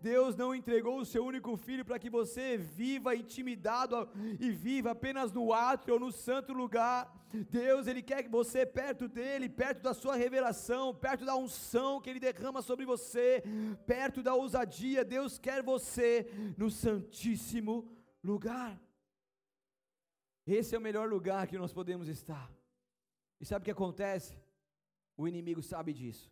Deus 0.00 0.36
não 0.36 0.54
entregou 0.54 0.98
o 0.98 1.04
seu 1.04 1.24
único 1.24 1.56
filho 1.56 1.84
para 1.84 1.98
que 1.98 2.10
você 2.10 2.56
viva 2.56 3.14
intimidado 3.14 4.08
e 4.40 4.50
viva 4.50 4.90
apenas 4.92 5.32
no 5.32 5.52
átrio 5.52 5.94
ou 5.94 6.00
no 6.00 6.12
santo 6.12 6.52
lugar. 6.52 7.12
Deus, 7.50 7.86
Ele 7.86 8.02
quer 8.02 8.22
que 8.22 8.28
você 8.28 8.64
perto 8.64 9.08
dEle, 9.08 9.48
perto 9.48 9.82
da 9.82 9.94
sua 9.94 10.16
revelação, 10.16 10.94
perto 10.94 11.24
da 11.24 11.36
unção 11.36 12.00
que 12.00 12.10
Ele 12.10 12.20
derrama 12.20 12.62
sobre 12.62 12.84
você, 12.84 13.42
perto 13.86 14.22
da 14.22 14.34
ousadia. 14.34 15.04
Deus 15.04 15.38
quer 15.38 15.62
você 15.62 16.30
no 16.56 16.70
santíssimo 16.70 17.90
lugar. 18.22 18.80
Esse 20.46 20.74
é 20.74 20.78
o 20.78 20.82
melhor 20.82 21.08
lugar 21.08 21.46
que 21.46 21.58
nós 21.58 21.72
podemos 21.72 22.08
estar. 22.08 22.50
E 23.40 23.44
sabe 23.44 23.62
o 23.62 23.64
que 23.64 23.70
acontece? 23.70 24.38
O 25.16 25.26
inimigo 25.26 25.62
sabe 25.62 25.92
disso. 25.92 26.30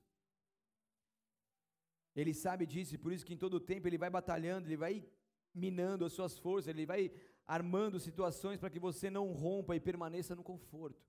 Ele 2.15 2.33
sabe 2.33 2.65
disso 2.67 2.95
e 2.95 2.99
por 2.99 3.13
isso 3.13 3.25
que 3.27 3.35
em 3.35 3.37
todo 3.37 3.59
tempo 3.59 3.89
ele 3.89 3.99
vai 3.99 4.11
batalhando, 4.11 4.69
ele 4.69 4.77
vai 4.77 5.05
minando 5.53 6.05
as 6.05 6.13
suas 6.13 6.39
forças, 6.39 6.69
ele 6.69 6.87
vai 6.87 7.11
armando 7.47 8.01
situações 8.01 8.59
para 8.59 8.71
que 8.71 8.79
você 8.79 9.11
não 9.11 9.33
rompa 9.33 9.75
e 9.77 9.81
permaneça 9.81 10.35
no 10.35 10.43
conforto. 10.43 11.05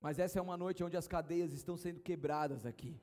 Mas 0.00 0.18
essa 0.18 0.38
é 0.38 0.42
uma 0.42 0.56
noite 0.56 0.84
onde 0.84 0.96
as 0.96 1.08
cadeias 1.08 1.52
estão 1.52 1.76
sendo 1.76 2.00
quebradas 2.00 2.64
aqui. 2.64 3.00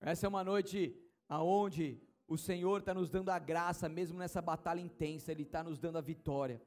Essa 0.00 0.26
é 0.26 0.28
uma 0.28 0.44
noite 0.44 0.96
aonde 1.28 2.00
o 2.26 2.36
Senhor 2.36 2.80
está 2.80 2.92
nos 2.92 3.08
dando 3.08 3.30
a 3.30 3.38
graça, 3.38 3.88
mesmo 3.88 4.18
nessa 4.18 4.42
batalha 4.42 4.80
intensa, 4.80 5.32
Ele 5.32 5.42
está 5.42 5.62
nos 5.62 5.78
dando 5.78 5.98
a 5.98 6.02
vitória. 6.02 6.60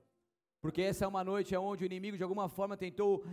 Porque 0.62 0.84
essa 0.84 1.06
é 1.06 1.08
uma 1.08 1.24
noite 1.24 1.58
onde 1.58 1.84
o 1.84 1.88
inimigo 1.88 2.16
de 2.16 2.24
alguma 2.24 2.48
forma 2.48 2.78
tentou 2.78 3.26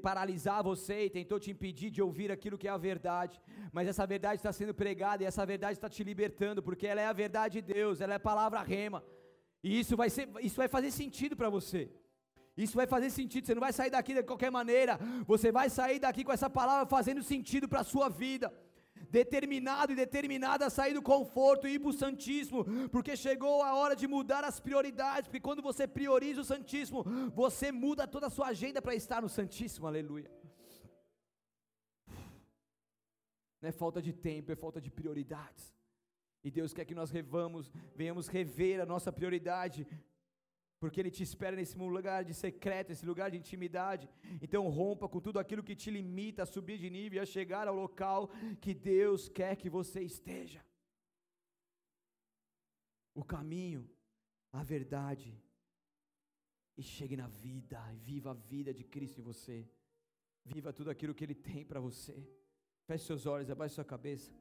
paralisar 0.00 0.62
você 0.62 1.06
e 1.06 1.10
tentou 1.10 1.40
te 1.40 1.50
impedir 1.50 1.90
de 1.90 2.00
ouvir 2.00 2.30
aquilo 2.30 2.56
que 2.56 2.68
é 2.68 2.70
a 2.70 2.76
verdade. 2.76 3.40
Mas 3.72 3.88
essa 3.88 4.06
verdade 4.06 4.36
está 4.36 4.52
sendo 4.52 4.72
pregada 4.72 5.24
e 5.24 5.26
essa 5.26 5.44
verdade 5.44 5.72
está 5.72 5.88
te 5.88 6.04
libertando, 6.04 6.62
porque 6.62 6.86
ela 6.86 7.00
é 7.00 7.06
a 7.06 7.12
verdade 7.12 7.60
de 7.60 7.74
Deus, 7.74 8.00
ela 8.00 8.12
é 8.12 8.16
a 8.16 8.20
palavra 8.20 8.62
rema. 8.62 9.02
E 9.64 9.80
isso 9.80 9.96
vai, 9.96 10.08
ser, 10.08 10.28
isso 10.40 10.56
vai 10.56 10.68
fazer 10.68 10.92
sentido 10.92 11.34
para 11.36 11.50
você. 11.50 11.90
Isso 12.56 12.76
vai 12.76 12.86
fazer 12.86 13.10
sentido, 13.10 13.46
você 13.46 13.54
não 13.54 13.60
vai 13.60 13.72
sair 13.72 13.90
daqui 13.90 14.14
de 14.14 14.22
qualquer 14.22 14.50
maneira, 14.50 14.98
você 15.26 15.50
vai 15.50 15.68
sair 15.68 15.98
daqui 15.98 16.24
com 16.24 16.32
essa 16.32 16.48
palavra 16.48 16.86
fazendo 16.86 17.22
sentido 17.22 17.68
para 17.68 17.80
a 17.80 17.84
sua 17.84 18.08
vida 18.08 18.50
determinado 19.10 19.92
e 19.92 19.96
determinada 19.96 20.66
a 20.66 20.70
sair 20.70 20.94
do 20.94 21.02
conforto 21.02 21.66
e 21.66 21.74
ir 21.74 21.78
para 21.78 21.90
o 21.90 21.92
Santíssimo, 21.92 22.64
porque 22.90 23.16
chegou 23.16 23.62
a 23.62 23.74
hora 23.74 23.94
de 23.94 24.06
mudar 24.06 24.44
as 24.44 24.60
prioridades, 24.60 25.28
porque 25.28 25.40
quando 25.40 25.62
você 25.62 25.86
prioriza 25.86 26.40
o 26.40 26.44
Santíssimo, 26.44 27.04
você 27.34 27.72
muda 27.72 28.06
toda 28.06 28.26
a 28.26 28.30
sua 28.30 28.48
agenda 28.48 28.82
para 28.82 28.94
estar 28.94 29.22
no 29.22 29.28
Santíssimo, 29.28 29.86
aleluia. 29.86 30.30
Não 33.60 33.68
é 33.68 33.72
falta 33.72 34.00
de 34.02 34.12
tempo, 34.12 34.52
é 34.52 34.56
falta 34.56 34.80
de 34.80 34.90
prioridades. 34.90 35.74
E 36.44 36.50
Deus 36.50 36.72
quer 36.72 36.84
que 36.84 36.94
nós 36.94 37.10
revamos, 37.10 37.72
venhamos 37.94 38.28
rever 38.28 38.80
a 38.80 38.86
nossa 38.86 39.12
prioridade, 39.12 39.86
porque 40.78 41.00
Ele 41.00 41.10
te 41.10 41.22
espera 41.22 41.56
nesse 41.56 41.76
lugar 41.78 42.24
de 42.24 42.34
secreto, 42.34 42.90
esse 42.90 43.06
lugar 43.06 43.30
de 43.30 43.38
intimidade. 43.38 44.08
Então 44.42 44.68
rompa 44.68 45.08
com 45.08 45.20
tudo 45.20 45.38
aquilo 45.38 45.62
que 45.62 45.74
te 45.74 45.90
limita 45.90 46.42
a 46.42 46.46
subir 46.46 46.78
de 46.78 46.90
nível 46.90 47.18
e 47.18 47.20
a 47.20 47.26
chegar 47.26 47.66
ao 47.66 47.74
local 47.74 48.30
que 48.60 48.74
Deus 48.74 49.28
quer 49.28 49.56
que 49.56 49.70
você 49.70 50.02
esteja. 50.02 50.64
O 53.14 53.24
caminho, 53.24 53.88
a 54.52 54.62
verdade, 54.62 55.34
e 56.76 56.82
chegue 56.82 57.16
na 57.16 57.26
vida, 57.26 57.80
viva 57.94 58.30
a 58.32 58.34
vida 58.34 58.72
de 58.72 58.84
Cristo 58.84 59.20
em 59.20 59.24
você. 59.24 59.66
Viva 60.44 60.72
tudo 60.72 60.90
aquilo 60.90 61.14
que 61.14 61.24
Ele 61.24 61.34
tem 61.34 61.64
para 61.64 61.80
você. 61.80 62.16
Feche 62.84 63.06
seus 63.06 63.24
olhos, 63.26 63.50
abaixe 63.50 63.76
sua 63.76 63.84
cabeça. 63.84 64.32